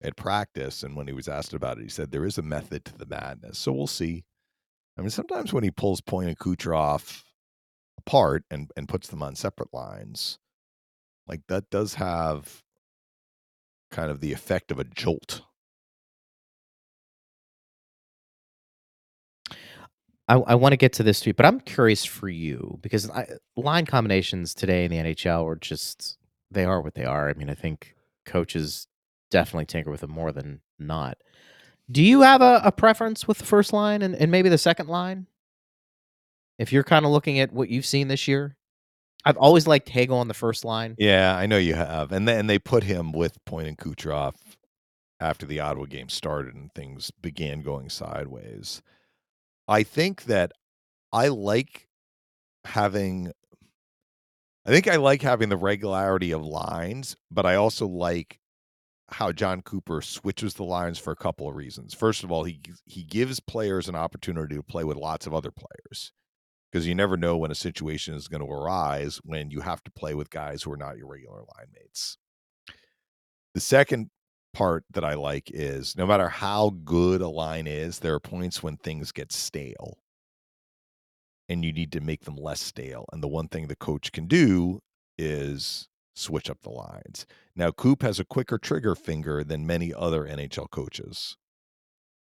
at 0.03 0.17
practice, 0.17 0.83
and 0.83 0.95
when 0.97 1.07
he 1.07 1.13
was 1.13 1.29
asked 1.29 1.55
about 1.55 1.79
it, 1.79 1.83
he 1.85 1.89
said 1.89 2.11
there 2.13 2.25
is 2.27 2.39
a 2.39 2.43
method 2.43 2.85
to 2.87 2.97
the 2.97 3.07
madness. 3.07 3.59
So 3.59 3.73
we'll 3.73 3.87
see. 3.87 4.25
I 4.99 5.03
mean, 5.03 5.11
sometimes 5.11 5.53
when 5.53 5.65
he 5.65 5.71
pulls 5.71 6.01
Point 6.01 6.29
and 6.29 6.39
Kucherov 6.39 7.23
apart 7.99 8.45
and 8.51 8.71
and 8.77 8.89
puts 8.89 9.09
them 9.09 9.23
on 9.23 9.35
separate 9.37 9.73
lines, 9.73 10.39
like 11.27 11.43
that 11.49 11.71
does 11.71 11.95
have 11.95 12.63
kind 13.91 14.11
of 14.11 14.21
the 14.21 14.33
effect 14.33 14.71
of 14.71 14.79
a 14.79 14.85
jolt. 14.85 15.43
I, 20.29 20.35
I 20.35 20.55
want 20.57 20.73
to 20.73 20.77
get 20.77 20.93
to 20.95 21.03
this 21.03 21.21
too, 21.21 21.35
but 21.35 21.47
I'm 21.47 21.61
curious 21.61 22.05
for 22.05 22.29
you 22.29 22.79
because 22.83 23.09
I, 23.11 23.27
line 23.57 23.87
combinations 23.87 24.55
today 24.55 24.85
in 24.85 24.91
the 24.91 24.99
NHL 24.99 25.45
are 25.45 25.57
just 25.57 26.19
they 26.51 26.65
are 26.65 26.81
what 26.81 26.95
they 26.95 27.05
are. 27.05 27.29
I 27.29 27.35
mean, 27.35 27.51
I 27.51 27.55
think 27.55 27.95
coaches 28.25 28.89
definitely 29.31 29.67
tinker 29.67 29.91
with 29.91 30.01
them 30.01 30.11
more 30.11 30.33
than 30.33 30.61
not. 30.79 31.19
Do 31.91 32.03
you 32.03 32.23
have 32.23 32.43
a, 32.43 32.61
a 32.65 32.73
preference 32.73 33.29
with 33.29 33.39
the 33.39 33.45
first 33.45 33.73
line 33.73 34.03
and, 34.03 34.17
and 34.17 34.31
maybe 34.31 34.49
the 34.49 34.59
second 34.59 34.89
line? 34.89 35.27
If 36.59 36.73
you're 36.73 36.85
kind 36.85 37.05
of 37.05 37.13
looking 37.13 37.39
at 37.39 37.53
what 37.53 37.69
you've 37.69 37.87
seen 37.87 38.09
this 38.09 38.27
year, 38.27 38.57
I've 39.25 39.37
always 39.37 39.67
liked 39.67 39.89
Hagel 39.89 40.19
on 40.19 40.29
the 40.29 40.35
first 40.35 40.65
line. 40.65 40.95
Yeah, 40.99 41.37
I 41.37 41.47
know 41.47 41.59
you 41.59 41.75
have, 41.75 42.13
and 42.13 42.27
then 42.27 42.47
they 42.47 42.59
put 42.59 42.85
him 42.85 43.13
with 43.13 43.45
Point 43.45 43.69
and 43.69 43.79
Kucherov 43.79 44.35
after 45.21 45.47
the 45.47 45.61
Ottawa 45.61 45.87
game 45.87 46.09
started 46.09 46.55
and 46.55 46.73
things 46.75 47.11
began 47.11 47.63
going 47.63 47.89
sideways. 47.89 48.83
I 49.69 49.83
think 49.83 50.25
that 50.25 50.53
I 51.13 51.29
like 51.29 51.89
having 52.65 53.33
I 54.67 54.71
think 54.71 54.89
I 54.89 54.97
like 54.97 55.23
having 55.23 55.49
the 55.49 55.57
regularity 55.57 56.33
of 56.33 56.45
lines, 56.45 57.17
but 57.31 57.47
I 57.47 57.55
also 57.55 57.87
like 57.87 58.41
how 59.09 59.31
Jon 59.31 59.63
Cooper 59.63 60.03
switches 60.03 60.55
the 60.55 60.65
lines 60.65 60.99
for 60.99 61.13
a 61.13 61.17
couple 61.17 61.49
of 61.49 61.55
reasons. 61.55 61.95
First 61.95 62.25
of 62.25 62.33
all, 62.33 62.45
he 62.45 62.61
he 62.85 63.05
gives 63.05 63.41
players 63.41 63.89
an 63.89 63.95
opportunity 63.95 64.57
to 64.57 64.63
play 64.63 64.85
with 64.85 64.97
lots 64.97 65.27
of 65.27 65.35
other 65.35 65.53
players 65.53 66.13
because 66.71 66.87
you 66.87 66.95
never 66.95 67.17
know 67.17 67.37
when 67.37 67.51
a 67.51 67.55
situation 67.55 68.15
is 68.15 68.29
going 68.29 68.45
to 68.45 68.53
arise 68.53 69.21
when 69.25 69.51
you 69.51 69.61
have 69.61 69.83
to 69.85 69.91
play 69.93 70.15
with 70.15 70.31
guys 70.31 70.63
who 70.63 70.73
are 70.73 70.77
not 70.77 70.97
your 70.97 71.07
regular 71.09 71.39
line 71.39 71.69
mates. 71.73 72.19
The 73.55 73.61
second 73.61 74.11
part 74.57 74.85
that 74.95 75.05
I 75.05 75.13
like 75.13 75.51
is 75.53 75.95
no 75.99 76.07
matter 76.07 76.31
how 76.31 76.71
good 76.83 77.21
a 77.21 77.29
line 77.29 77.67
is, 77.67 77.99
there 77.99 78.15
are 78.15 78.21
points 78.21 78.63
when 78.63 78.79
things 78.79 79.13
get 79.13 79.31
stale 79.31 79.99
and 81.47 81.63
you 81.63 81.75
need 81.75 81.93
to 81.93 82.01
make 82.01 82.25
them 82.25 82.37
less 82.37 82.63
stale. 82.63 83.05
And 83.13 83.23
the 83.23 83.29
one 83.29 83.49
thing 83.49 83.67
the 83.67 83.77
coach 83.77 84.13
can 84.13 84.27
do 84.27 84.81
is 85.19 85.89
switch 86.15 86.49
up 86.49 86.63
the 86.63 86.71
lines. 86.71 87.27
Now, 87.55 87.71
Coop 87.71 88.01
has 88.01 88.19
a 88.19 88.25
quicker 88.25 88.57
trigger 88.57 88.95
finger 88.95 89.45
than 89.45 89.67
many 89.67 89.93
other 89.93 90.25
NHL 90.25 90.71
coaches, 90.71 91.37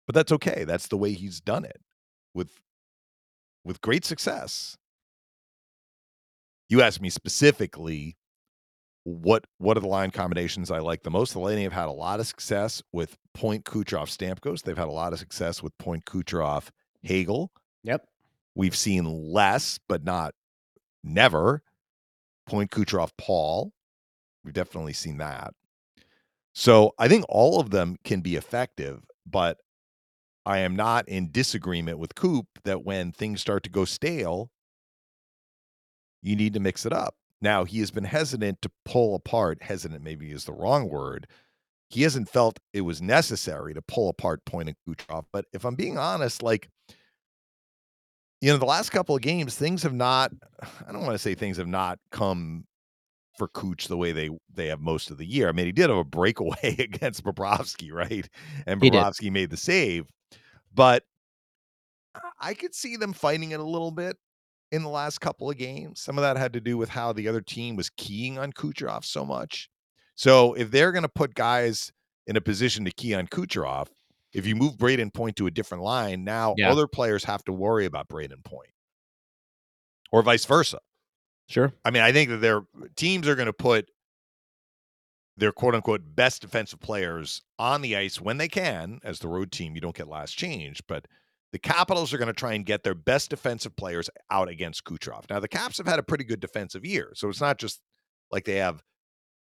but 0.07 0.15
that's 0.15 0.31
okay. 0.31 0.63
That's 0.63 0.87
the 0.87 0.97
way 0.97 1.13
he's 1.13 1.39
done 1.39 1.65
it 1.65 1.81
with 2.33 2.63
with 3.63 3.79
great 3.79 4.05
success. 4.05 4.75
You 6.67 6.81
asked 6.81 6.99
me 6.99 7.11
specifically 7.11 8.17
what 9.03 9.45
what 9.57 9.77
are 9.77 9.81
the 9.81 9.87
line 9.87 10.11
combinations 10.11 10.71
I 10.71 10.79
like 10.79 11.03
the 11.03 11.11
most. 11.11 11.33
The 11.33 11.39
Lightning 11.39 11.63
have 11.63 11.73
had 11.73 11.87
a 11.87 11.91
lot 11.91 12.19
of 12.19 12.27
success 12.27 12.81
with 12.91 13.17
Point 13.33 13.65
Kucherov 13.65 14.07
Stamkos. 14.07 14.63
They've 14.63 14.77
had 14.77 14.87
a 14.87 14.91
lot 14.91 15.13
of 15.13 15.19
success 15.19 15.61
with 15.61 15.77
Point 15.77 16.05
Kucherov 16.05 16.69
Hagel. 17.01 17.51
Yep. 17.83 18.07
We've 18.55 18.75
seen 18.75 19.05
less, 19.05 19.79
but 19.89 20.03
not 20.03 20.33
never. 21.03 21.61
Point 22.45 22.71
Kucherov 22.71 23.11
Paul. 23.17 23.73
We've 24.43 24.53
definitely 24.53 24.93
seen 24.93 25.17
that. 25.17 25.53
So 26.53 26.93
I 26.99 27.07
think 27.07 27.25
all 27.29 27.59
of 27.59 27.71
them 27.71 27.97
can 28.03 28.21
be 28.21 28.35
effective, 28.35 29.03
but 29.25 29.57
I 30.45 30.59
am 30.59 30.75
not 30.75 31.07
in 31.07 31.31
disagreement 31.31 31.99
with 31.99 32.15
Coop 32.15 32.45
that 32.63 32.83
when 32.83 33.11
things 33.11 33.41
start 33.41 33.63
to 33.63 33.69
go 33.69 33.85
stale, 33.85 34.51
you 36.21 36.35
need 36.35 36.53
to 36.53 36.59
mix 36.59 36.85
it 36.85 36.93
up. 36.93 37.15
Now, 37.43 37.65
he 37.65 37.79
has 37.81 37.91
been 37.91 38.05
hesitant 38.05 38.61
to 38.61 38.71
pull 38.85 39.15
apart, 39.15 39.61
hesitant 39.61 40.01
maybe 40.01 40.31
is 40.31 40.45
the 40.45 40.53
wrong 40.53 40.87
word. 40.87 41.27
He 41.89 42.03
hasn't 42.03 42.29
felt 42.29 42.57
it 42.71 42.81
was 42.81 43.01
necessary 43.01 43.73
to 43.73 43.81
pull 43.81 44.07
apart 44.07 44.45
Point 44.45 44.69
and 44.69 44.77
Kucherov. 44.87 45.25
But 45.33 45.45
if 45.51 45.65
I'm 45.65 45.75
being 45.75 45.97
honest, 45.97 46.41
like, 46.41 46.69
you 48.39 48.49
know, 48.49 48.57
the 48.57 48.65
last 48.65 48.91
couple 48.91 49.13
of 49.13 49.21
games, 49.21 49.55
things 49.55 49.83
have 49.83 49.93
not, 49.93 50.31
I 50.87 50.93
don't 50.93 51.01
want 51.01 51.15
to 51.15 51.19
say 51.19 51.35
things 51.35 51.57
have 51.57 51.67
not 51.67 51.99
come 52.11 52.63
for 53.37 53.49
Cooch 53.49 53.89
the 53.89 53.97
way 53.97 54.13
they 54.13 54.29
they 54.53 54.67
have 54.67 54.79
most 54.79 55.11
of 55.11 55.17
the 55.17 55.25
year. 55.25 55.49
I 55.49 55.51
mean, 55.51 55.65
he 55.65 55.73
did 55.73 55.89
have 55.89 55.99
a 55.99 56.03
breakaway 56.05 56.77
against 56.79 57.25
Bobrovsky, 57.25 57.91
right? 57.91 58.27
And 58.65 58.79
Bobrovsky 58.79 59.31
made 59.31 59.49
the 59.49 59.57
save, 59.57 60.05
but 60.73 61.03
I 62.39 62.53
could 62.53 62.73
see 62.73 62.95
them 62.95 63.11
fighting 63.11 63.51
it 63.51 63.59
a 63.59 63.63
little 63.63 63.91
bit 63.91 64.17
in 64.73 64.81
the 64.81 64.89
last 64.89 65.21
couple 65.21 65.51
of 65.51 65.57
games. 65.57 66.01
Some 66.01 66.17
of 66.17 66.23
that 66.23 66.35
had 66.35 66.51
to 66.53 66.59
do 66.59 66.79
with 66.79 66.89
how 66.89 67.13
the 67.13 67.27
other 67.27 67.41
team 67.41 67.75
was 67.75 67.91
keying 67.91 68.39
on 68.39 68.51
Kucherov 68.51 69.05
so 69.05 69.23
much. 69.23 69.69
So 70.15 70.55
if 70.55 70.71
they're 70.71 70.91
going 70.91 71.03
to 71.03 71.09
put 71.09 71.35
guys 71.35 71.91
in 72.25 72.37
a 72.37 72.41
position 72.41 72.83
to 72.85 72.91
key 72.91 73.13
on 73.13 73.27
Kucherov, 73.27 73.89
if 74.33 74.47
you 74.47 74.55
move 74.55 74.77
Brayden 74.77 75.13
Point 75.13 75.35
to 75.35 75.45
a 75.45 75.51
different 75.51 75.83
line, 75.83 76.23
now 76.23 76.55
yeah. 76.57 76.71
other 76.71 76.87
players 76.87 77.23
have 77.25 77.43
to 77.43 77.53
worry 77.53 77.85
about 77.85 78.09
Brayden 78.09 78.43
Point, 78.43 78.71
or 80.11 80.23
vice 80.23 80.45
versa. 80.45 80.79
Sure. 81.47 81.71
I 81.85 81.91
mean, 81.91 82.01
I 82.01 82.11
think 82.11 82.31
that 82.31 82.37
their 82.37 82.61
teams 82.95 83.27
are 83.27 83.35
going 83.35 83.45
to 83.45 83.53
put 83.53 83.91
their 85.37 85.51
quote 85.51 85.75
unquote 85.75 86.01
best 86.15 86.41
defensive 86.41 86.79
players 86.79 87.43
on 87.59 87.83
the 87.83 87.95
ice 87.95 88.19
when 88.19 88.37
they 88.37 88.47
can. 88.47 88.99
As 89.03 89.19
the 89.19 89.27
road 89.27 89.51
team, 89.51 89.75
you 89.75 89.81
don't 89.81 89.95
get 89.95 90.07
last 90.07 90.35
change, 90.35 90.81
but 90.87 91.05
the 91.53 91.59
Capitals 91.59 92.11
are 92.11 92.17
going 92.17 92.27
to 92.27 92.33
try 92.33 92.53
and 92.53 92.65
get 92.65 92.83
their 92.83 92.95
best 92.95 93.29
defensive 93.29 93.75
players 93.75 94.09
out 94.31 94.49
against 94.49 94.83
Kucherov. 94.83 95.29
Now, 95.29 95.39
the 95.39 95.47
Caps 95.47 95.77
have 95.77 95.87
had 95.87 95.99
a 95.99 96.03
pretty 96.03 96.23
good 96.23 96.39
defensive 96.39 96.83
year, 96.83 97.11
so 97.13 97.29
it's 97.29 97.39
not 97.39 97.59
just 97.59 97.79
like 98.31 98.43
they 98.43 98.55
have 98.55 98.83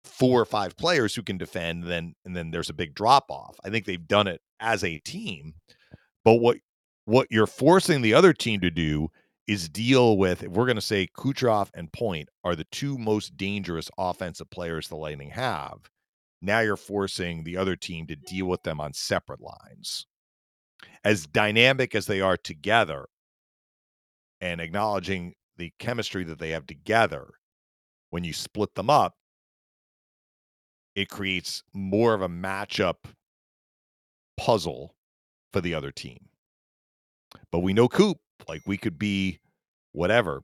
four 0.05 0.40
or 0.40 0.44
five 0.44 0.76
players 0.76 1.14
who 1.14 1.24
can 1.24 1.36
defend, 1.36 1.82
and 1.82 1.90
then 1.90 2.14
and 2.24 2.36
then 2.36 2.53
there's 2.53 2.70
a 2.70 2.74
big 2.74 2.94
drop 2.94 3.26
off. 3.30 3.57
I 3.64 3.70
think 3.70 3.84
they've 3.84 4.07
done 4.09 4.28
it 4.28 4.40
as 4.61 4.84
a 4.84 4.99
team, 4.99 5.55
but 6.24 6.34
what 6.36 6.59
what 7.05 7.26
you're 7.30 7.46
forcing 7.46 8.01
the 8.01 8.14
other 8.14 8.32
team 8.32 8.61
to 8.61 8.70
do 8.70 9.09
is 9.49 9.68
deal 9.68 10.18
with, 10.18 10.42
if 10.42 10.51
we're 10.51 10.66
going 10.66 10.76
to 10.76 10.82
say 10.82 11.09
Kucherov 11.16 11.70
and 11.74 11.90
Point 11.92 12.28
are 12.44 12.55
the 12.55 12.66
two 12.70 12.99
most 12.99 13.36
dangerous 13.36 13.90
offensive 13.99 14.51
players 14.51 14.88
the 14.88 14.96
Lightning 14.96 15.30
have, 15.30 15.90
now 16.42 16.61
you're 16.61 16.76
forcing 16.76 17.42
the 17.42 17.57
other 17.57 17.74
team 17.74 18.07
to 18.07 18.14
deal 18.14 18.46
with 18.46 18.62
them 18.62 18.78
on 18.78 18.92
separate 18.92 19.40
lines. 19.40 20.07
As 21.05 21.26
dynamic 21.26 21.95
as 21.95 22.07
they 22.07 22.20
are 22.20 22.37
together 22.37 23.07
and 24.41 24.61
acknowledging 24.61 25.35
the 25.57 25.72
chemistry 25.79 26.24
that 26.24 26.39
they 26.39 26.51
have 26.51 26.66
together, 26.66 27.29
when 28.11 28.24
you 28.24 28.33
split 28.33 28.74
them 28.74 28.91
up, 28.91 29.14
it 30.95 31.09
creates 31.09 31.62
more 31.72 32.14
of 32.14 32.22
a 32.22 32.29
matchup 32.29 32.97
puzzle 34.37 34.95
for 35.53 35.61
the 35.61 35.74
other 35.74 35.91
team. 35.91 36.29
But 37.53 37.61
we 37.61 37.72
know 37.72 37.89
Coop 37.89 38.18
like 38.49 38.62
we 38.66 38.76
could 38.76 38.99
be 38.99 39.41
whatever 39.93 40.43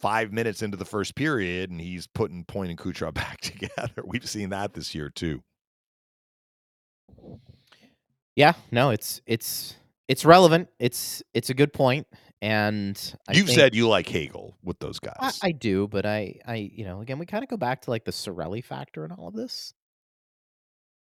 five 0.00 0.32
minutes 0.32 0.62
into 0.62 0.76
the 0.76 0.84
first 0.84 1.14
period 1.14 1.70
and 1.70 1.80
he's 1.80 2.06
putting 2.06 2.44
Point 2.44 2.70
and 2.70 2.78
Kucherov 2.78 3.14
back 3.14 3.40
together. 3.40 4.02
We've 4.04 4.28
seen 4.28 4.50
that 4.50 4.74
this 4.74 4.94
year 4.94 5.10
too. 5.10 5.42
Yeah, 8.36 8.54
no, 8.70 8.90
it's 8.90 9.20
it's 9.26 9.76
it's 10.08 10.24
relevant. 10.24 10.68
It's 10.78 11.22
it's 11.34 11.50
a 11.50 11.54
good 11.54 11.72
point, 11.72 12.06
and 12.42 13.00
I 13.28 13.34
you've 13.34 13.50
said 13.50 13.74
you 13.74 13.88
like 13.88 14.08
Hagel 14.08 14.56
with 14.62 14.78
those 14.80 14.98
guys. 14.98 15.16
I, 15.20 15.48
I, 15.48 15.52
do, 15.52 15.86
but 15.86 16.04
I 16.04 16.40
I 16.46 16.56
you 16.74 16.84
know 16.84 17.00
again 17.00 17.18
we 17.18 17.26
kind 17.26 17.44
of 17.44 17.50
go 17.50 17.56
back 17.56 17.82
to 17.82 17.90
like 17.90 18.04
the 18.04 18.10
Cirelli 18.10 18.62
factor 18.62 19.04
and 19.04 19.12
all 19.12 19.28
of 19.28 19.34
this. 19.34 19.72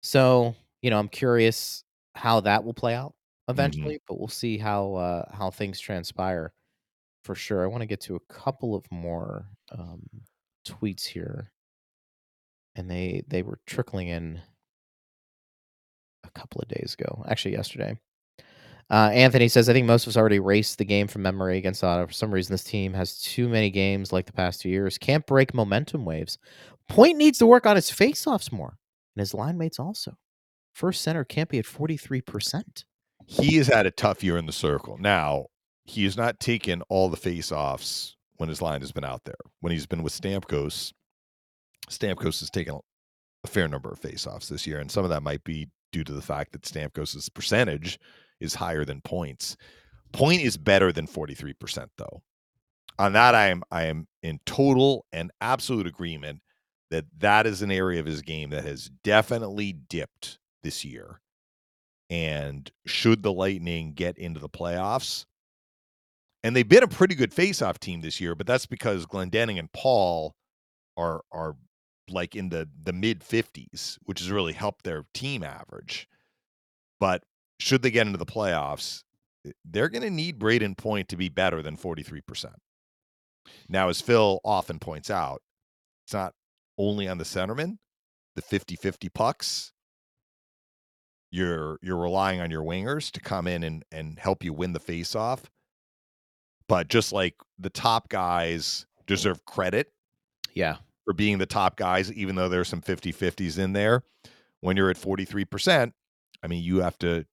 So 0.02 0.54
you 0.82 0.90
know 0.90 0.98
I'm 0.98 1.08
curious 1.08 1.84
how 2.14 2.40
that 2.40 2.64
will 2.64 2.74
play 2.74 2.94
out 2.94 3.10
mm-hmm. 3.12 3.52
eventually, 3.52 3.94
mm-hmm. 3.94 4.04
but 4.06 4.18
we'll 4.18 4.28
see 4.28 4.58
how 4.58 4.94
uh, 4.94 5.34
how 5.34 5.50
things 5.50 5.80
transpire 5.80 6.52
for 7.24 7.34
sure. 7.34 7.64
I 7.64 7.66
want 7.66 7.80
to 7.80 7.86
get 7.86 8.00
to 8.02 8.16
a 8.16 8.32
couple 8.32 8.74
of 8.74 8.84
more 8.92 9.46
um, 9.72 10.02
tweets 10.66 11.04
here, 11.06 11.50
and 12.74 12.90
they 12.90 13.22
they 13.26 13.42
were 13.42 13.58
trickling 13.66 14.08
in 14.08 14.40
couple 16.38 16.60
of 16.60 16.68
days 16.68 16.96
ago, 16.98 17.24
actually 17.28 17.52
yesterday. 17.52 17.98
Uh, 18.88 19.10
Anthony 19.12 19.48
says, 19.48 19.68
I 19.68 19.72
think 19.72 19.86
most 19.86 20.06
of 20.06 20.10
us 20.10 20.16
already 20.16 20.38
raced 20.38 20.78
the 20.78 20.84
game 20.84 21.08
from 21.08 21.22
memory 21.22 21.58
against 21.58 21.82
Ottawa. 21.82 22.06
For 22.06 22.12
some 22.12 22.30
reason, 22.30 22.52
this 22.54 22.62
team 22.62 22.94
has 22.94 23.20
too 23.20 23.48
many 23.48 23.68
games 23.68 24.12
like 24.12 24.26
the 24.26 24.32
past 24.32 24.60
two 24.60 24.68
years. 24.68 24.96
Can't 24.96 25.26
break 25.26 25.54
momentum 25.54 26.04
waves. 26.04 26.38
Point 26.88 27.18
needs 27.18 27.38
to 27.38 27.46
work 27.46 27.66
on 27.66 27.74
his 27.74 27.90
faceoffs 27.90 28.52
more, 28.52 28.78
and 29.16 29.20
his 29.20 29.34
line 29.34 29.58
mates 29.58 29.80
also. 29.80 30.16
First 30.72 31.02
center 31.02 31.24
can't 31.24 31.48
be 31.48 31.58
at 31.58 31.64
43% 31.64 32.84
he 33.26 33.56
has 33.56 33.66
had 33.66 33.86
a 33.86 33.90
tough 33.90 34.22
year 34.22 34.36
in 34.36 34.46
the 34.46 34.52
circle. 34.52 34.96
Now, 34.98 35.46
he 35.84 36.04
has 36.04 36.16
not 36.16 36.40
taken 36.40 36.82
all 36.88 37.08
the 37.08 37.16
face-offs 37.16 38.16
when 38.36 38.48
his 38.48 38.62
line 38.62 38.80
has 38.80 38.92
been 38.92 39.04
out 39.04 39.24
there. 39.24 39.34
When 39.60 39.72
he's 39.72 39.86
been 39.86 40.02
with 40.02 40.12
Stamkos, 40.12 40.92
Stamkos 41.90 42.40
has 42.40 42.50
taken 42.50 42.78
a 43.44 43.48
fair 43.48 43.68
number 43.68 43.90
of 43.90 43.98
face-offs 43.98 44.48
this 44.48 44.66
year, 44.66 44.78
and 44.78 44.90
some 44.90 45.04
of 45.04 45.10
that 45.10 45.22
might 45.22 45.44
be 45.44 45.68
due 45.92 46.04
to 46.04 46.12
the 46.12 46.22
fact 46.22 46.52
that 46.52 46.62
Stamkos's 46.62 47.28
percentage 47.28 47.98
is 48.40 48.54
higher 48.54 48.84
than 48.84 49.00
points. 49.00 49.56
Point 50.12 50.42
is 50.42 50.56
better 50.56 50.92
than 50.92 51.06
43% 51.06 51.88
though. 51.98 52.22
On 52.98 53.12
that 53.12 53.34
I 53.34 53.48
am 53.48 53.62
I 53.70 53.84
am 53.84 54.06
in 54.22 54.40
total 54.46 55.04
and 55.12 55.30
absolute 55.40 55.86
agreement 55.86 56.40
that 56.90 57.04
that 57.18 57.46
is 57.46 57.62
an 57.62 57.70
area 57.70 58.00
of 58.00 58.06
his 58.06 58.22
game 58.22 58.50
that 58.50 58.64
has 58.64 58.90
definitely 59.02 59.72
dipped 59.72 60.38
this 60.62 60.84
year 60.84 61.20
and 62.08 62.70
should 62.86 63.22
the 63.22 63.32
Lightning 63.32 63.92
get 63.92 64.16
into 64.16 64.40
the 64.40 64.48
playoffs, 64.48 65.24
and 66.44 66.54
they've 66.54 66.68
been 66.68 66.84
a 66.84 66.88
pretty 66.88 67.14
good 67.14 67.34
face-off 67.34 67.80
team 67.80 68.00
this 68.00 68.20
year, 68.20 68.34
but 68.34 68.46
that's 68.46 68.66
because 68.66 69.06
Glendening 69.06 69.58
and 69.58 69.72
Paul 69.72 70.34
are 70.96 71.22
are 71.32 71.56
like 72.10 72.34
in 72.34 72.48
the 72.50 72.68
the 72.82 72.92
mid 72.92 73.20
50s, 73.20 73.98
which 74.04 74.20
has 74.20 74.30
really 74.30 74.52
helped 74.52 74.84
their 74.84 75.04
team 75.14 75.42
average. 75.42 76.08
But 77.00 77.24
should 77.58 77.82
they 77.82 77.90
get 77.90 78.06
into 78.06 78.18
the 78.18 78.26
playoffs, 78.26 79.02
eh, 79.46 79.52
they're 79.64 79.88
going 79.88 80.02
to 80.02 80.10
need 80.10 80.38
Brayden 80.38 80.76
Point 80.76 81.08
to 81.08 81.16
be 81.16 81.28
better 81.28 81.62
than 81.62 81.76
43%. 81.76 82.54
Now, 83.68 83.88
as 83.88 84.00
Phil 84.00 84.40
often 84.44 84.78
points 84.78 85.10
out, 85.10 85.42
it's 86.04 86.14
not 86.14 86.34
only 86.78 87.08
on 87.08 87.18
the 87.18 87.24
centerman, 87.24 87.78
the 88.34 88.42
50 88.42 88.76
50 88.76 89.08
pucks 89.08 89.72
you're 91.30 91.78
you're 91.82 91.96
relying 91.96 92.40
on 92.40 92.50
your 92.50 92.62
wingers 92.62 93.10
to 93.12 93.20
come 93.20 93.46
in 93.46 93.62
and 93.62 93.84
and 93.92 94.18
help 94.18 94.44
you 94.44 94.52
win 94.52 94.72
the 94.72 94.80
faceoff. 94.80 95.44
But 96.68 96.88
just 96.88 97.12
like 97.12 97.34
the 97.58 97.70
top 97.70 98.08
guys 98.08 98.86
deserve 99.06 99.44
credit 99.44 99.92
Yeah. 100.54 100.76
For 101.06 101.14
being 101.14 101.38
the 101.38 101.46
top 101.46 101.76
guys, 101.76 102.12
even 102.12 102.36
though 102.36 102.50
there's 102.50 102.68
some 102.68 102.82
50-50s 102.82 103.58
in 103.58 103.72
there. 103.72 104.02
When 104.60 104.76
you're 104.76 104.90
at 104.90 104.96
43%, 104.96 105.92
I 106.42 106.46
mean, 106.46 106.62
you 106.62 106.80
have 106.80 106.98
to 106.98 107.24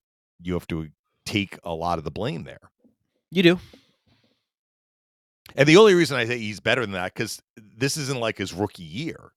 you 0.41 0.53
have 0.53 0.67
to 0.67 0.89
take 1.25 1.57
a 1.63 1.73
lot 1.73 1.97
of 1.97 2.03
the 2.03 2.11
blame 2.11 2.43
there. 2.43 2.69
You 3.31 3.43
do. 3.43 3.59
And 5.55 5.67
the 5.67 5.77
only 5.77 5.93
reason 5.93 6.17
I 6.17 6.25
say 6.25 6.37
he's 6.37 6.59
better 6.59 6.81
than 6.81 6.91
that 6.91 7.13
because 7.13 7.41
this 7.55 7.97
isn't 7.97 8.19
like 8.19 8.37
his 8.37 8.53
rookie 8.53 8.83
year. 8.83 9.31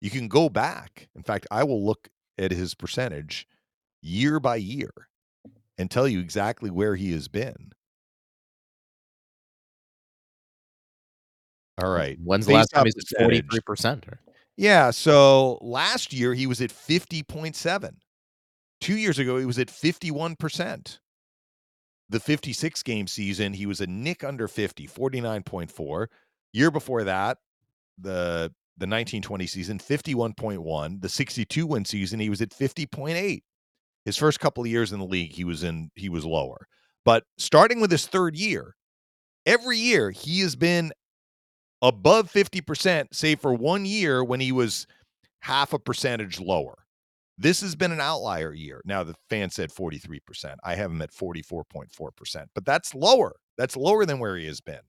You 0.00 0.10
can 0.10 0.28
go 0.28 0.48
back. 0.48 1.08
In 1.14 1.22
fact, 1.22 1.46
I 1.50 1.64
will 1.64 1.84
look 1.84 2.08
at 2.38 2.50
his 2.50 2.74
percentage 2.74 3.46
year 4.02 4.40
by 4.40 4.56
year 4.56 4.90
and 5.78 5.90
tell 5.90 6.08
you 6.08 6.20
exactly 6.20 6.70
where 6.70 6.96
he 6.96 7.12
has 7.12 7.28
been. 7.28 7.72
All 11.82 11.90
right. 11.90 12.18
When's 12.22 12.46
the 12.46 12.54
last 12.54 12.68
time 12.68 12.84
he's 12.84 12.96
at 12.96 13.22
43%? 13.22 14.08
Or? 14.08 14.20
Yeah. 14.56 14.90
So 14.90 15.58
last 15.60 16.12
year 16.12 16.34
he 16.34 16.46
was 16.46 16.60
at 16.60 16.70
50.7. 16.70 17.90
Two 18.80 18.96
years 18.96 19.18
ago, 19.18 19.38
he 19.38 19.44
was 19.44 19.58
at 19.58 19.68
51%. 19.68 20.98
The 22.08 22.20
56 22.20 22.82
game 22.82 23.06
season, 23.06 23.52
he 23.52 23.66
was 23.66 23.80
a 23.80 23.86
nick 23.86 24.24
under 24.24 24.48
50, 24.48 24.88
49.4. 24.88 26.06
Year 26.52 26.70
before 26.70 27.04
that, 27.04 27.38
the 27.98 28.52
the 28.78 28.86
1920 28.86 29.46
season, 29.46 29.78
51.1. 29.78 31.02
The 31.02 31.08
62 31.08 31.66
win 31.66 31.84
season, 31.84 32.18
he 32.18 32.30
was 32.30 32.40
at 32.40 32.48
50.8. 32.48 33.42
His 34.06 34.16
first 34.16 34.40
couple 34.40 34.64
of 34.64 34.70
years 34.70 34.92
in 34.92 34.98
the 34.98 35.04
league, 35.04 35.32
he 35.32 35.44
was 35.44 35.62
in 35.62 35.90
he 35.94 36.08
was 36.08 36.24
lower. 36.24 36.66
But 37.04 37.24
starting 37.36 37.80
with 37.80 37.90
his 37.90 38.06
third 38.06 38.34
year, 38.36 38.74
every 39.44 39.76
year 39.76 40.10
he 40.10 40.40
has 40.40 40.56
been 40.56 40.92
above 41.82 42.30
50%, 42.30 43.08
save 43.12 43.40
for 43.40 43.54
one 43.54 43.84
year 43.84 44.22
when 44.22 44.40
he 44.40 44.52
was 44.52 44.86
half 45.40 45.72
a 45.72 45.78
percentage 45.78 46.40
lower. 46.40 46.84
This 47.38 47.62
has 47.62 47.74
been 47.74 47.90
an 47.90 48.00
outlier 48.00 48.52
year. 48.52 48.82
Now 48.84 49.02
the 49.02 49.14
fan 49.30 49.50
said 49.50 49.70
43%. 49.70 50.56
I 50.62 50.74
have 50.74 50.90
him 50.90 51.00
at 51.00 51.10
44.4%, 51.10 52.44
but 52.54 52.66
that's 52.66 52.94
lower. 52.94 53.36
That's 53.56 53.76
lower 53.76 54.04
than 54.04 54.18
where 54.18 54.36
he 54.36 54.46
has 54.46 54.60
been. 54.60 54.80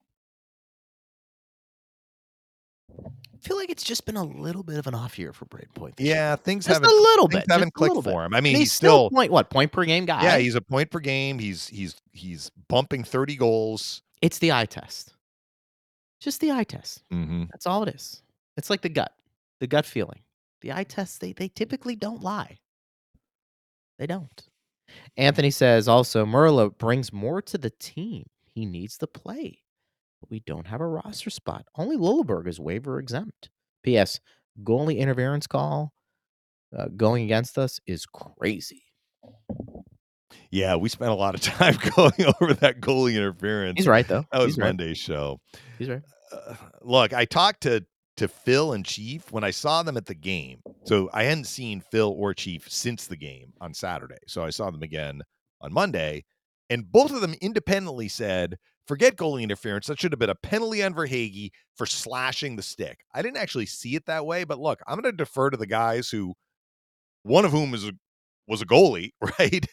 I 2.99 3.37
feel 3.47 3.57
like 3.57 3.69
it's 3.69 3.83
just 3.83 4.05
been 4.05 4.17
a 4.17 4.23
little 4.23 4.63
bit 4.63 4.77
of 4.77 4.85
an 4.85 4.93
off 4.93 5.17
year 5.17 5.33
for 5.33 5.45
Brayden 5.45 5.73
Point. 5.73 5.95
Yeah, 5.97 6.35
things 6.35 6.65
Just 6.65 6.75
haven't 6.75 6.95
a 6.95 7.01
little 7.01 7.27
bit. 7.27 7.45
haven't 7.49 7.73
clicked 7.73 8.03
for 8.03 8.23
him. 8.25 8.35
I 8.35 8.41
mean, 8.41 8.51
he's, 8.51 8.59
he's 8.59 8.71
still 8.73 9.07
still 9.07 9.17
point 9.17 9.31
what 9.31 9.49
point 9.49 9.71
per 9.71 9.83
game 9.85 10.05
guy. 10.05 10.21
yeah, 10.23 10.37
he's 10.37 10.55
a 10.55 10.61
point 10.61 10.91
per 10.91 10.99
game. 10.99 11.39
He's 11.39 11.67
he's 11.67 11.95
he's 12.11 12.51
bumping 12.67 13.03
30 13.03 13.37
goals. 13.37 14.03
it's 14.21 14.37
the 14.39 14.51
eye 14.51 14.65
test. 14.65 15.13
Just 16.21 16.39
the 16.39 16.51
eye 16.51 16.63
test. 16.63 17.03
Mm-hmm. 17.11 17.45
That's 17.51 17.65
all 17.65 17.83
it 17.83 17.95
is. 17.95 18.21
It's 18.55 18.69
like 18.69 18.81
the 18.81 18.89
gut, 18.89 19.11
the 19.59 19.67
gut 19.67 19.85
feeling. 19.85 20.21
The 20.61 20.71
eye 20.71 20.83
tests, 20.83 21.17
they, 21.17 21.33
they 21.33 21.47
typically 21.47 21.95
don't 21.95 22.21
lie. 22.21 22.59
They 23.97 24.05
don't. 24.05 24.47
Anthony 25.17 25.49
says 25.49 25.87
also, 25.87 26.25
Merelä 26.25 26.77
brings 26.77 27.11
more 27.11 27.41
to 27.41 27.57
the 27.57 27.71
team. 27.71 28.27
He 28.45 28.65
needs 28.65 28.97
to 28.99 29.07
play. 29.07 29.59
But 30.19 30.29
we 30.29 30.41
don't 30.41 30.67
have 30.67 30.81
a 30.81 30.87
roster 30.87 31.31
spot. 31.31 31.65
Only 31.75 31.97
Lilleberg 31.97 32.47
is 32.47 32.59
waiver 32.59 32.99
exempt. 32.99 33.49
P.S. 33.83 34.19
Goalie 34.63 34.97
interference 34.97 35.47
call 35.47 35.93
uh, 36.77 36.85
going 36.95 37.23
against 37.23 37.57
us 37.57 37.79
is 37.87 38.05
crazy. 38.05 38.83
Yeah, 40.49 40.75
we 40.75 40.89
spent 40.89 41.11
a 41.11 41.15
lot 41.15 41.35
of 41.35 41.41
time 41.41 41.77
going 41.95 42.33
over 42.41 42.53
that 42.55 42.81
goalie 42.81 43.15
interference. 43.15 43.77
He's 43.77 43.87
right, 43.87 44.07
though. 44.07 44.25
That 44.31 44.39
was 44.39 44.47
He's 44.47 44.57
right. 44.57 44.67
Monday's 44.67 44.97
show. 44.97 45.39
He's 45.79 45.89
right. 45.89 46.01
uh, 46.31 46.55
look, 46.81 47.13
I 47.13 47.25
talked 47.25 47.61
to 47.61 47.85
to 48.17 48.27
Phil 48.27 48.73
and 48.73 48.85
Chief 48.85 49.31
when 49.31 49.43
I 49.43 49.51
saw 49.51 49.83
them 49.83 49.97
at 49.97 50.05
the 50.05 50.13
game. 50.13 50.61
So 50.83 51.09
I 51.13 51.23
hadn't 51.23 51.45
seen 51.45 51.81
Phil 51.81 52.09
or 52.09 52.33
Chief 52.33 52.69
since 52.69 53.07
the 53.07 53.15
game 53.15 53.53
on 53.61 53.73
Saturday. 53.73 54.17
So 54.27 54.43
I 54.43 54.49
saw 54.49 54.69
them 54.69 54.83
again 54.83 55.21
on 55.61 55.73
Monday, 55.73 56.25
and 56.69 56.89
both 56.91 57.11
of 57.11 57.21
them 57.21 57.35
independently 57.41 58.07
said, 58.09 58.57
"Forget 58.87 59.15
goalie 59.15 59.43
interference. 59.43 59.87
That 59.87 59.99
should 59.99 60.11
have 60.11 60.19
been 60.19 60.29
a 60.29 60.35
penalty 60.35 60.83
on 60.83 60.93
Verhaeghe 60.93 61.51
for 61.75 61.85
slashing 61.85 62.55
the 62.55 62.63
stick." 62.63 62.99
I 63.13 63.21
didn't 63.21 63.37
actually 63.37 63.65
see 63.67 63.95
it 63.95 64.05
that 64.07 64.25
way, 64.25 64.43
but 64.43 64.59
look, 64.59 64.81
I'm 64.87 64.99
going 64.99 65.11
to 65.11 65.17
defer 65.17 65.49
to 65.49 65.57
the 65.57 65.67
guys 65.67 66.09
who, 66.09 66.33
one 67.23 67.45
of 67.45 67.51
whom 67.51 67.73
is 67.73 67.87
a, 67.87 67.93
was 68.47 68.61
a 68.61 68.65
goalie, 68.65 69.11
right? 69.39 69.65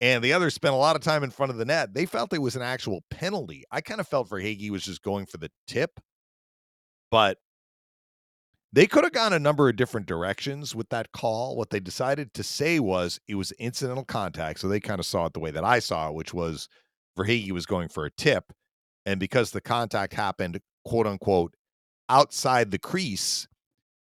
And 0.00 0.22
the 0.22 0.32
other 0.32 0.50
spent 0.50 0.74
a 0.74 0.78
lot 0.78 0.96
of 0.96 1.02
time 1.02 1.24
in 1.24 1.30
front 1.30 1.50
of 1.50 1.58
the 1.58 1.64
net. 1.64 1.92
They 1.92 2.06
felt 2.06 2.32
it 2.32 2.40
was 2.40 2.54
an 2.54 2.62
actual 2.62 3.02
penalty. 3.10 3.64
I 3.72 3.80
kind 3.80 4.00
of 4.00 4.06
felt 4.06 4.28
Verhaeghe 4.28 4.70
was 4.70 4.84
just 4.84 5.02
going 5.02 5.26
for 5.26 5.38
the 5.38 5.50
tip, 5.66 5.98
but 7.10 7.38
they 8.72 8.86
could 8.86 9.02
have 9.02 9.12
gone 9.12 9.32
a 9.32 9.38
number 9.38 9.68
of 9.68 9.76
different 9.76 10.06
directions 10.06 10.74
with 10.74 10.90
that 10.90 11.10
call. 11.12 11.56
What 11.56 11.70
they 11.70 11.80
decided 11.80 12.32
to 12.34 12.42
say 12.42 12.78
was 12.78 13.18
it 13.26 13.34
was 13.34 13.50
incidental 13.52 14.04
contact. 14.04 14.60
So 14.60 14.68
they 14.68 14.78
kind 14.78 15.00
of 15.00 15.06
saw 15.06 15.26
it 15.26 15.32
the 15.32 15.40
way 15.40 15.50
that 15.50 15.64
I 15.64 15.78
saw 15.80 16.08
it, 16.08 16.14
which 16.14 16.34
was 16.34 16.68
Verhaeghe 17.18 17.50
was 17.50 17.66
going 17.66 17.88
for 17.88 18.04
a 18.04 18.10
tip. 18.10 18.52
And 19.04 19.18
because 19.18 19.50
the 19.50 19.60
contact 19.60 20.12
happened, 20.12 20.60
quote 20.84 21.06
unquote, 21.06 21.54
outside 22.08 22.70
the 22.70 22.78
crease, 22.78 23.48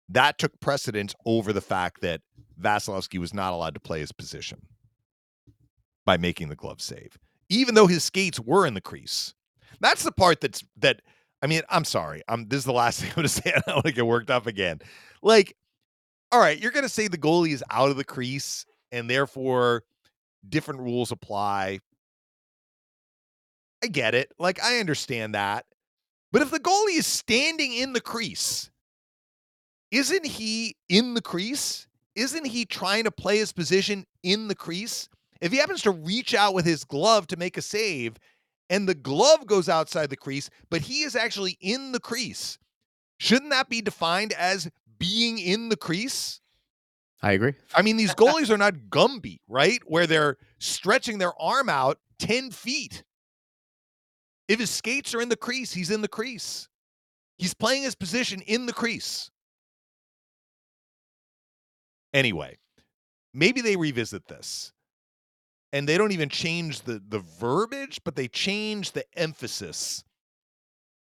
that 0.09 0.37
took 0.37 0.59
precedence 0.59 1.15
over 1.25 1.53
the 1.53 1.61
fact 1.61 2.01
that 2.01 2.21
Vasilevskiy 2.59 3.19
was 3.19 3.33
not 3.33 3.53
allowed 3.53 3.73
to 3.73 3.79
play 3.79 4.01
his 4.01 4.11
position 4.11 4.61
by 6.05 6.17
making 6.17 6.49
the 6.49 6.55
glove 6.55 6.81
save, 6.81 7.17
even 7.49 7.75
though 7.75 7.87
his 7.87 8.03
skates 8.03 8.39
were 8.39 8.65
in 8.65 8.73
the 8.73 8.81
crease. 8.81 9.33
That's 9.79 10.03
the 10.03 10.11
part 10.11 10.41
that's 10.41 10.63
that. 10.77 11.01
I 11.41 11.47
mean, 11.47 11.61
I'm 11.69 11.85
sorry. 11.85 12.21
I'm 12.27 12.47
this 12.47 12.59
is 12.59 12.65
the 12.65 12.73
last 12.73 12.99
thing 13.01 13.11
I'm 13.15 13.23
to 13.23 13.29
say. 13.29 13.51
I 13.55 13.61
don't 13.65 13.75
want 13.77 13.85
to 13.87 13.91
get 13.91 14.05
worked 14.05 14.29
up 14.29 14.47
again. 14.47 14.79
Like, 15.21 15.55
all 16.31 16.39
right, 16.39 16.59
you're 16.59 16.71
going 16.71 16.83
to 16.83 16.89
say 16.89 17.07
the 17.07 17.17
goalie 17.17 17.53
is 17.53 17.63
out 17.69 17.89
of 17.89 17.97
the 17.97 18.03
crease 18.03 18.65
and 18.91 19.09
therefore 19.09 19.83
different 20.47 20.81
rules 20.81 21.11
apply. 21.11 21.79
I 23.83 23.87
get 23.87 24.15
it. 24.15 24.31
Like, 24.37 24.61
I 24.63 24.79
understand 24.79 25.35
that. 25.35 25.65
But 26.31 26.41
if 26.41 26.51
the 26.51 26.59
goalie 26.59 26.97
is 26.97 27.07
standing 27.07 27.73
in 27.73 27.93
the 27.93 28.01
crease, 28.01 28.69
isn't 29.91 30.25
he 30.25 30.75
in 30.87 31.13
the 31.13 31.21
crease? 31.21 31.87
Isn't 32.15 32.45
he 32.45 32.65
trying 32.65 33.03
to 33.05 33.11
play 33.11 33.37
his 33.37 33.51
position 33.51 34.05
in 34.23 34.47
the 34.47 34.55
crease? 34.55 35.09
If 35.41 35.51
he 35.51 35.57
happens 35.57 35.81
to 35.81 35.91
reach 35.91 36.33
out 36.35 36.53
with 36.53 36.65
his 36.65 36.83
glove 36.83 37.27
to 37.27 37.37
make 37.37 37.57
a 37.57 37.61
save 37.61 38.17
and 38.69 38.87
the 38.87 38.95
glove 38.95 39.47
goes 39.47 39.67
outside 39.67 40.09
the 40.09 40.15
crease, 40.15 40.49
but 40.69 40.81
he 40.81 41.01
is 41.01 41.15
actually 41.15 41.57
in 41.59 41.91
the 41.91 41.99
crease, 41.99 42.57
shouldn't 43.17 43.49
that 43.49 43.67
be 43.67 43.81
defined 43.81 44.33
as 44.33 44.69
being 44.99 45.39
in 45.39 45.69
the 45.69 45.75
crease? 45.75 46.39
I 47.23 47.33
agree. 47.33 47.53
I 47.75 47.81
mean, 47.81 47.97
these 47.97 48.15
goalies 48.15 48.49
are 48.49 48.57
not 48.57 48.73
Gumby, 48.89 49.39
right? 49.47 49.79
Where 49.85 50.07
they're 50.07 50.37
stretching 50.59 51.17
their 51.17 51.33
arm 51.39 51.69
out 51.69 51.99
10 52.19 52.51
feet. 52.51 53.03
If 54.47 54.59
his 54.59 54.69
skates 54.69 55.13
are 55.13 55.21
in 55.21 55.29
the 55.29 55.35
crease, 55.35 55.73
he's 55.73 55.91
in 55.91 56.01
the 56.01 56.07
crease. 56.07 56.67
He's 57.37 57.53
playing 57.53 57.83
his 57.83 57.95
position 57.95 58.41
in 58.41 58.65
the 58.65 58.73
crease. 58.73 59.31
Anyway, 62.13 62.57
maybe 63.33 63.61
they 63.61 63.75
revisit 63.75 64.27
this 64.27 64.73
and 65.73 65.87
they 65.87 65.97
don't 65.97 66.11
even 66.11 66.29
change 66.29 66.81
the 66.81 67.01
the 67.07 67.19
verbiage, 67.19 67.99
but 68.03 68.15
they 68.15 68.27
change 68.27 68.91
the 68.91 69.05
emphasis 69.17 70.03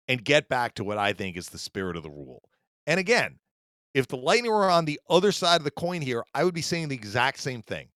and 0.09 0.25
get 0.25 0.49
back 0.49 0.75
to 0.75 0.85
what 0.85 0.99
I 0.99 1.13
think 1.13 1.37
is 1.37 1.49
the 1.49 1.59
spirit 1.59 1.97
of 1.97 2.03
the 2.03 2.11
rule. 2.11 2.43
And 2.87 3.01
again, 3.01 3.39
if 3.95 4.07
the 4.09 4.17
Lightning 4.17 4.53
were 4.53 4.71
on 4.71 4.85
the 4.85 5.01
other 5.09 5.33
side 5.33 5.61
of 5.61 5.65
the 5.65 5.71
coin 5.71 6.03
here, 6.03 6.25
I 6.35 6.45
would 6.45 6.55
be 6.55 6.63
saying 6.63 6.89
the 6.89 6.95
exact 6.95 7.41
same 7.41 7.63
thing. 7.63 7.89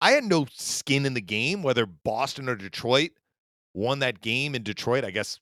I 0.00 0.12
had 0.12 0.24
no 0.24 0.46
skin 0.52 1.04
in 1.04 1.14
the 1.14 1.20
game 1.20 1.62
whether 1.62 1.84
Boston 1.84 2.48
or 2.48 2.56
Detroit 2.56 3.10
won 3.74 3.98
that 3.98 4.22
game 4.22 4.54
in 4.54 4.62
Detroit. 4.62 5.04
I 5.04 5.10
guess 5.10 5.38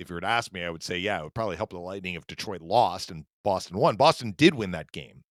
if 0.00 0.08
you 0.10 0.14
were 0.14 0.20
to 0.20 0.26
ask 0.26 0.52
me, 0.52 0.64
I 0.64 0.70
would 0.70 0.82
say, 0.82 0.98
yeah, 0.98 1.20
it 1.20 1.24
would 1.24 1.34
probably 1.34 1.56
help 1.56 1.70
the 1.70 1.78
Lightning 1.78 2.14
if 2.14 2.26
Detroit 2.26 2.60
lost 2.60 3.10
and 3.10 3.24
Boston 3.44 3.78
won. 3.78 3.96
Boston 3.96 4.34
did 4.36 4.54
win 4.54 4.72
that 4.72 4.90
game. 4.90 5.22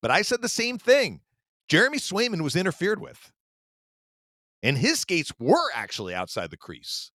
But 0.00 0.12
I 0.12 0.22
said 0.22 0.42
the 0.42 0.48
same 0.48 0.78
thing. 0.78 1.20
Jeremy 1.68 1.98
Swayman 1.98 2.42
was 2.42 2.56
interfered 2.56 3.00
with. 3.00 3.32
And 4.62 4.76
his 4.76 5.00
skates 5.00 5.32
were 5.38 5.70
actually 5.74 6.14
outside 6.14 6.50
the 6.50 6.56
crease. 6.56 7.12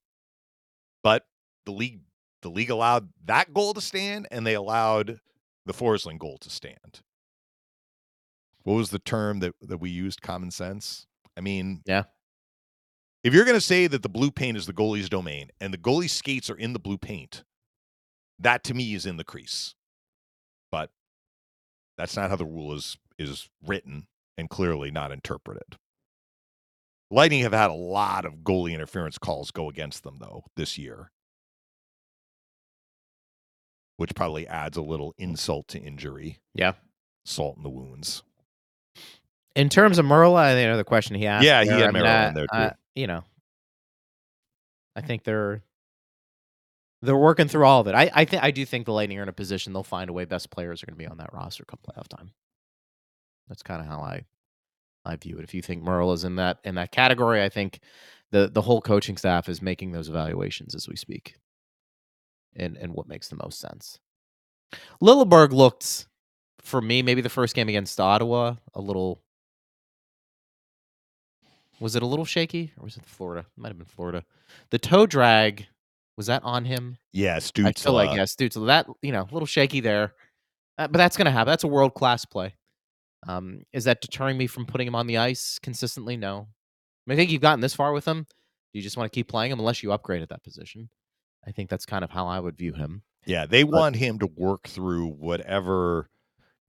But 1.03 1.23
the 1.65 1.71
league 1.71 2.01
the 2.41 2.49
league 2.49 2.69
allowed 2.69 3.09
that 3.25 3.53
goal 3.53 3.73
to 3.73 3.81
stand 3.81 4.27
and 4.29 4.45
they 4.45 4.53
allowed 4.53 5.19
the 5.65 5.73
Forsling 5.73 6.19
goal 6.19 6.37
to 6.39 6.49
stand. 6.49 7.01
What 8.63 8.75
was 8.75 8.89
the 8.89 8.99
term 8.99 9.39
that, 9.39 9.53
that 9.61 9.77
we 9.77 9.89
used? 9.89 10.21
Common 10.21 10.51
sense? 10.51 11.07
I 11.37 11.41
mean, 11.41 11.81
Yeah. 11.85 12.03
If 13.23 13.33
you're 13.33 13.45
going 13.45 13.57
to 13.57 13.61
say 13.61 13.87
that 13.87 14.03
the 14.03 14.09
blue 14.09 14.31
paint 14.31 14.57
is 14.57 14.65
the 14.65 14.73
goalie's 14.73 15.07
domain 15.07 15.49
and 15.61 15.73
the 15.73 15.77
goalie's 15.77 16.11
skates 16.11 16.49
are 16.49 16.57
in 16.57 16.73
the 16.73 16.79
blue 16.79 16.97
paint, 16.97 17.45
that 18.39 18.65
to 18.65 18.73
me 18.73 18.93
is 18.93 19.05
in 19.05 19.15
the 19.15 19.23
crease. 19.23 19.75
But 20.69 20.89
that's 21.97 22.17
not 22.17 22.29
how 22.29 22.35
the 22.35 22.45
rule 22.45 22.73
is 22.73 22.97
is 23.17 23.49
written. 23.65 24.07
And 24.37 24.49
clearly 24.49 24.89
not 24.91 25.11
interpreted. 25.11 25.77
Lightning 27.11 27.43
have 27.43 27.53
had 27.53 27.69
a 27.69 27.75
lot 27.75 28.25
of 28.25 28.37
goalie 28.37 28.73
interference 28.73 29.19
calls 29.19 29.51
go 29.51 29.69
against 29.69 30.03
them 30.03 30.17
though 30.19 30.45
this 30.55 30.77
year. 30.77 31.11
Which 33.97 34.15
probably 34.15 34.47
adds 34.47 34.75
a 34.75 34.81
little 34.81 35.13
insult 35.19 35.67
to 35.69 35.79
injury. 35.79 36.39
Yeah. 36.55 36.73
Salt 37.25 37.57
in 37.57 37.63
the 37.63 37.69
wounds. 37.69 38.23
In 39.55 39.69
terms 39.69 39.99
of 39.99 40.05
Merelä, 40.05 40.37
I 40.37 40.53
think 40.53 40.65
another 40.65 40.83
question 40.83 41.15
he 41.15 41.27
asked. 41.27 41.45
Yeah, 41.45 41.63
he 41.63 41.69
had 41.69 41.83
I 41.83 41.91
mean, 41.91 42.03
Merelä 42.03 42.27
in 42.29 42.33
there, 42.33 42.47
too. 42.47 42.57
I- 42.57 42.73
you 42.95 43.07
know, 43.07 43.23
I 44.95 45.01
think 45.01 45.23
they're 45.23 45.61
they're 47.01 47.17
working 47.17 47.47
through 47.47 47.65
all 47.65 47.81
of 47.81 47.87
it. 47.87 47.95
I 47.95 48.09
I 48.13 48.25
think 48.25 48.43
I 48.43 48.51
do 48.51 48.65
think 48.65 48.85
the 48.85 48.93
Lightning 48.93 49.19
are 49.19 49.23
in 49.23 49.29
a 49.29 49.33
position 49.33 49.73
they'll 49.73 49.83
find 49.83 50.09
a 50.09 50.13
way. 50.13 50.25
Best 50.25 50.49
players 50.51 50.81
are 50.81 50.85
going 50.87 50.95
to 50.95 51.03
be 51.03 51.07
on 51.07 51.17
that 51.17 51.33
roster 51.33 51.65
come 51.65 51.79
playoff 51.87 52.07
time. 52.07 52.31
That's 53.47 53.63
kind 53.63 53.81
of 53.81 53.87
how 53.87 53.99
I 54.01 54.25
I 55.05 55.15
view 55.15 55.37
it. 55.37 55.43
If 55.43 55.53
you 55.53 55.61
think 55.61 55.83
Merelä 55.83 56.13
is 56.13 56.23
in 56.23 56.35
that 56.37 56.59
in 56.63 56.75
that 56.75 56.91
category, 56.91 57.43
I 57.43 57.49
think 57.49 57.79
the 58.31 58.49
the 58.51 58.61
whole 58.61 58.81
coaching 58.81 59.17
staff 59.17 59.49
is 59.49 59.61
making 59.61 59.91
those 59.91 60.09
evaluations 60.09 60.75
as 60.75 60.87
we 60.87 60.95
speak, 60.95 61.35
and 62.55 62.77
and 62.77 62.93
what 62.93 63.07
makes 63.07 63.29
the 63.29 63.37
most 63.41 63.59
sense. 63.59 63.99
Lilleberg 65.01 65.51
looked 65.51 66.07
for 66.61 66.81
me 66.81 67.01
maybe 67.01 67.21
the 67.21 67.29
first 67.29 67.55
game 67.55 67.69
against 67.69 67.99
Ottawa 67.99 68.55
a 68.73 68.81
little. 68.81 69.21
Was 71.79 71.95
it 71.95 72.03
a 72.03 72.07
little 72.07 72.25
shaky 72.25 72.71
or 72.77 72.85
was 72.85 72.95
it 72.97 73.05
Florida? 73.05 73.41
It 73.41 73.61
might 73.61 73.67
have 73.69 73.77
been 73.77 73.85
Florida. 73.85 74.23
The 74.69 74.79
toe 74.79 75.05
drag 75.05 75.67
was 76.15 76.27
that 76.27 76.43
on 76.43 76.63
him? 76.65 76.97
Yeah, 77.11 77.35
I 77.35 77.39
Stutz. 77.39 77.79
feel 77.83 77.93
like 77.93 78.15
yes, 78.15 78.35
dude. 78.35 78.53
So 78.53 78.65
that 78.65 78.87
you 79.01 79.11
know, 79.11 79.27
a 79.29 79.33
little 79.33 79.47
shaky 79.47 79.81
there, 79.81 80.13
uh, 80.77 80.87
but 80.87 80.97
that's 80.97 81.17
gonna 81.17 81.31
happen. 81.31 81.51
That's 81.51 81.63
a 81.63 81.67
world 81.67 81.93
class 81.93 82.23
play. 82.25 82.55
Um, 83.27 83.63
is 83.73 83.83
that 83.85 84.01
deterring 84.01 84.37
me 84.37 84.47
from 84.47 84.65
putting 84.65 84.87
him 84.87 84.95
on 84.95 85.07
the 85.07 85.17
ice 85.17 85.59
consistently? 85.59 86.17
No. 86.17 86.47
I, 87.05 87.09
mean, 87.09 87.15
I 87.15 87.15
think 87.15 87.31
you've 87.31 87.41
gotten 87.41 87.61
this 87.61 87.75
far 87.75 87.91
with 87.93 88.05
him. 88.05 88.27
You 88.73 88.81
just 88.81 88.97
want 88.97 89.11
to 89.11 89.15
keep 89.15 89.27
playing 89.27 89.51
him 89.51 89.59
unless 89.59 89.83
you 89.83 89.91
upgrade 89.91 90.21
at 90.21 90.29
that 90.29 90.43
position. 90.43 90.89
I 91.45 91.51
think 91.51 91.69
that's 91.69 91.85
kind 91.85 92.03
of 92.03 92.09
how 92.09 92.27
I 92.27 92.39
would 92.39 92.57
view 92.57 92.73
him. 92.73 93.03
Yeah, 93.25 93.45
they 93.45 93.63
But- 93.63 93.71
want 93.79 93.95
him 93.97 94.19
to 94.19 94.27
work 94.27 94.67
through 94.67 95.07
whatever 95.07 96.09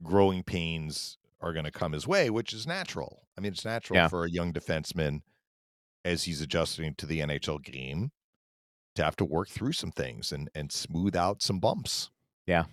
growing 0.02 0.42
pains 0.42 1.18
are 1.40 1.52
going 1.52 1.64
to 1.64 1.70
come 1.70 1.92
his 1.92 2.06
way, 2.06 2.30
which 2.30 2.52
is 2.52 2.66
natural. 2.66 3.26
I 3.36 3.40
mean, 3.40 3.52
it's 3.52 3.64
natural 3.64 3.96
Yeah. 3.96 4.08
for 4.08 4.24
a 4.24 4.30
young 4.30 4.52
defenseman 4.52 5.22
as 6.04 6.24
he's 6.24 6.40
adjusting 6.40 6.94
to 6.96 7.06
the 7.06 7.20
NHL 7.20 7.58
game 7.58 8.12
to 8.94 9.02
have 9.04 9.16
to 9.16 9.24
work 9.24 9.48
through 9.48 9.72
some 9.72 9.90
things 9.90 10.30
and 10.32 10.48
and 10.54 10.70
smooth 10.70 11.16
out 11.16 11.42
some 11.42 11.58
bumps. 11.58 12.10
Yeah. 12.46 12.64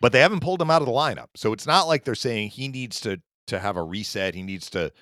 But 0.00 0.12
they 0.12 0.20
haven't 0.20 0.40
pulled 0.40 0.62
him 0.62 0.70
out 0.70 0.82
of 0.82 0.86
the 0.86 0.92
lineup. 0.92 1.28
So 1.36 1.52
it's 1.52 1.66
not 1.66 1.88
like 1.88 2.04
they're 2.04 2.14
saying 2.14 2.50
he 2.50 2.68
needs 2.68 3.00
to 3.00 3.20
to 3.48 3.58
have 3.58 3.76
a 3.76 3.82
reset, 3.82 4.34
he 4.34 4.42
needs 4.42 4.68
to 4.70 4.92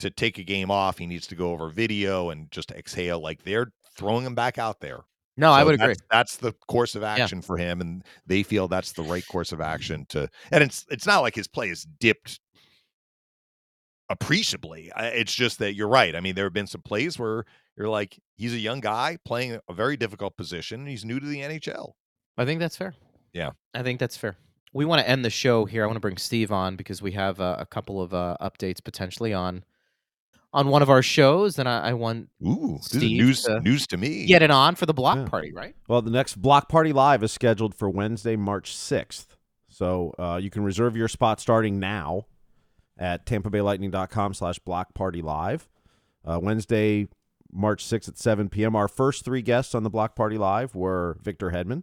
to 0.00 0.10
take 0.10 0.38
a 0.38 0.44
game 0.44 0.70
off, 0.70 0.98
he 0.98 1.06
needs 1.06 1.26
to 1.28 1.34
go 1.34 1.52
over 1.52 1.68
video 1.68 2.30
and 2.30 2.50
just 2.50 2.70
exhale 2.72 3.20
like 3.20 3.42
they're 3.44 3.72
throwing 3.96 4.26
him 4.26 4.34
back 4.34 4.58
out 4.58 4.80
there. 4.80 5.00
No, 5.36 5.50
I 5.50 5.60
So 5.60 5.66
would 5.66 5.74
agree. 5.74 5.86
That's, 5.88 6.02
that's 6.10 6.36
the 6.36 6.52
course 6.68 6.94
of 6.94 7.02
action 7.02 7.42
for 7.42 7.56
him, 7.56 7.80
and 7.80 8.04
they 8.26 8.42
feel 8.42 8.68
that's 8.68 8.92
the 8.92 9.02
right 9.02 9.26
course 9.26 9.50
of 9.52 9.60
action 9.60 10.06
to. 10.10 10.28
And 10.52 10.62
it's 10.62 10.84
it's 10.90 11.06
not 11.06 11.20
like 11.20 11.34
his 11.34 11.48
play 11.48 11.68
has 11.68 11.86
dipped 11.98 12.40
appreciably. 14.10 14.92
It's 14.96 15.34
just 15.34 15.58
that 15.58 15.74
you're 15.74 15.88
right. 15.88 16.14
I 16.14 16.20
mean, 16.20 16.34
there 16.34 16.44
have 16.44 16.52
been 16.52 16.66
some 16.66 16.82
plays 16.82 17.18
where 17.18 17.44
you're 17.76 17.88
like, 17.88 18.18
he's 18.36 18.54
a 18.54 18.58
young 18.58 18.80
guy 18.80 19.18
playing 19.24 19.58
a 19.68 19.74
very 19.74 19.96
difficult 19.96 20.36
position. 20.36 20.86
He's 20.86 21.04
new 21.04 21.18
to 21.18 21.26
the 21.26 21.40
NHL. 21.40 21.92
I 22.36 22.44
think 22.44 22.60
that's 22.60 22.76
fair. 22.76 22.94
Yeah. 23.34 23.50
I 23.74 23.82
think 23.82 24.00
that's 24.00 24.16
fair. 24.16 24.36
We 24.72 24.84
want 24.86 25.00
to 25.02 25.08
end 25.08 25.24
the 25.24 25.30
show 25.30 25.66
here. 25.66 25.82
I 25.84 25.86
want 25.86 25.96
to 25.96 26.00
bring 26.00 26.16
Steve 26.16 26.50
on 26.50 26.76
because 26.76 27.02
we 27.02 27.12
have 27.12 27.40
uh, 27.40 27.56
a 27.58 27.66
couple 27.66 28.00
of 28.00 28.14
uh, 28.14 28.36
updates 28.40 28.82
potentially 28.82 29.32
on 29.34 29.64
on 30.52 30.68
one 30.68 30.82
of 30.82 30.88
our 30.90 31.02
shows, 31.02 31.58
and 31.58 31.68
I, 31.68 31.88
I 31.88 31.92
want 31.94 32.28
Ooh, 32.46 32.78
this 32.80 32.92
is 32.94 32.98
Steve 33.00 33.18
news 33.20 33.42
to 33.42 33.60
news 33.60 33.86
to 33.88 33.96
me. 33.96 34.24
get 34.26 34.40
it 34.42 34.50
on 34.52 34.76
for 34.76 34.86
the 34.86 34.94
block 34.94 35.18
Yeah. 35.18 35.24
party, 35.28 35.52
right? 35.52 35.74
Well, 35.88 36.00
the 36.00 36.10
next 36.12 36.40
Block 36.40 36.68
Party 36.68 36.92
Live 36.92 37.22
is 37.24 37.32
scheduled 37.32 37.74
for 37.74 37.90
Wednesday, 37.90 38.36
March 38.36 38.72
6th. 38.74 39.26
So 39.68 40.14
uh, 40.18 40.38
you 40.40 40.50
can 40.50 40.62
reserve 40.62 40.96
your 40.96 41.08
spot 41.08 41.40
starting 41.40 41.80
now 41.80 42.26
at 42.96 43.26
tampabaylightning.com 43.26 44.34
slash 44.34 44.60
block 44.60 44.94
party 44.94 45.20
live. 45.22 45.68
Uh, 46.24 46.38
Wednesday, 46.40 47.08
March 47.52 47.84
6th 47.84 48.08
at 48.10 48.18
7 48.18 48.48
p.m. 48.48 48.76
Our 48.76 48.86
first 48.86 49.24
three 49.24 49.42
guests 49.42 49.74
on 49.74 49.82
the 49.82 49.90
Block 49.90 50.14
Party 50.14 50.38
Live 50.38 50.76
were 50.76 51.18
Victor 51.20 51.50
Hedman, 51.50 51.82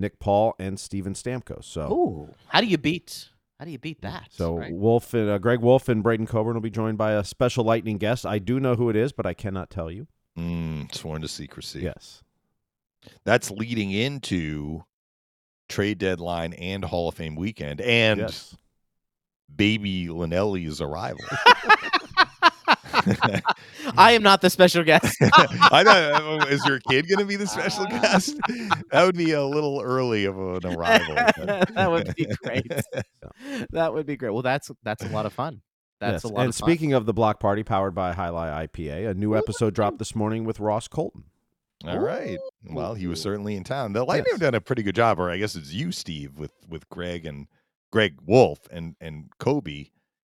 Nick 0.00 0.18
Paul, 0.18 0.54
and 0.58 0.80
Steven 0.80 1.14
Stamkos. 1.14 1.64
So, 1.64 1.82
Oh, 1.82 2.34
how 2.48 2.60
do 2.60 2.66
you 2.66 2.78
beat? 2.78 3.28
How 3.58 3.66
do 3.66 3.70
you 3.70 3.78
beat 3.78 4.00
that? 4.00 4.28
so 4.30 4.56
right? 4.56 4.72
Wolf 4.72 5.12
and 5.12 5.28
uh, 5.28 5.38
Greg 5.38 5.60
Wolf 5.60 5.88
and 5.88 6.02
Braydon 6.02 6.26
Coburn 6.26 6.54
will 6.54 6.62
be 6.62 6.70
joined 6.70 6.96
by 6.96 7.12
a 7.12 7.22
special 7.22 7.62
lightning 7.62 7.98
guest. 7.98 8.24
I 8.24 8.38
do 8.38 8.58
know 8.58 8.74
who 8.74 8.88
it 8.88 8.96
is, 8.96 9.12
but 9.12 9.26
I 9.26 9.34
cannot 9.34 9.68
tell 9.68 9.90
you. 9.90 10.06
Mm, 10.38 10.92
sworn 10.94 11.20
to 11.20 11.28
secrecy. 11.28 11.80
Yes. 11.80 12.22
That's 13.24 13.50
leading 13.50 13.90
into 13.90 14.84
trade 15.68 15.98
deadline 15.98 16.54
and 16.54 16.84
Hall 16.84 17.08
of 17.08 17.14
Fame 17.14 17.36
weekend 17.36 17.80
and 17.80 18.20
yes. 18.20 18.56
baby 19.54 20.06
Linnelli's 20.06 20.80
arrival. 20.80 21.24
I 23.96 24.12
am 24.12 24.22
not 24.22 24.40
the 24.40 24.50
special 24.50 24.84
guest. 24.84 25.16
I 25.22 25.84
thought, 25.84 25.86
uh, 25.86 26.46
is 26.48 26.64
your 26.66 26.80
kid 26.80 27.08
going 27.08 27.18
to 27.18 27.24
be 27.24 27.36
the 27.36 27.46
special 27.46 27.86
guest? 27.86 28.36
That 28.90 29.04
would 29.04 29.16
be 29.16 29.32
a 29.32 29.44
little 29.44 29.80
early 29.80 30.24
of 30.24 30.38
an 30.38 30.66
arrival. 30.66 31.14
that 31.74 31.90
would 31.90 32.14
be 32.14 32.26
great. 32.42 32.72
that 33.70 33.92
would 33.92 34.06
be 34.06 34.16
great. 34.16 34.30
Well, 34.30 34.42
that's 34.42 34.70
that's 34.82 35.04
a 35.04 35.08
lot 35.08 35.26
of 35.26 35.32
fun. 35.32 35.62
That's 36.00 36.24
yes. 36.24 36.24
a 36.24 36.28
lot 36.28 36.40
and 36.40 36.48
of 36.50 36.56
fun. 36.56 36.68
speaking 36.68 36.92
of 36.92 37.06
the 37.06 37.12
block 37.12 37.40
party 37.40 37.62
powered 37.62 37.94
by 37.94 38.12
Highlight 38.12 38.72
IPA, 38.72 39.10
a 39.10 39.14
new 39.14 39.36
episode 39.36 39.74
dropped 39.74 39.98
this 39.98 40.14
morning 40.14 40.44
with 40.44 40.60
Ross 40.60 40.88
Colton. 40.88 41.24
All 41.84 41.98
right. 41.98 42.38
Well, 42.64 42.94
he 42.94 43.06
was 43.06 43.22
certainly 43.22 43.56
in 43.56 43.64
town. 43.64 43.94
The 43.94 44.04
Lightning 44.04 44.32
have 44.32 44.40
done 44.40 44.54
a 44.54 44.60
pretty 44.60 44.82
good 44.82 44.94
job, 44.94 45.18
or 45.18 45.30
I 45.30 45.38
guess 45.38 45.56
it's 45.56 45.72
you, 45.72 45.92
Steve, 45.92 46.38
with 46.38 46.52
with 46.68 46.88
Greg 46.90 47.24
and 47.24 47.46
Greg 47.90 48.18
Wolf 48.24 48.60
and 48.70 48.96
and 49.00 49.30
Kobe, 49.38 49.86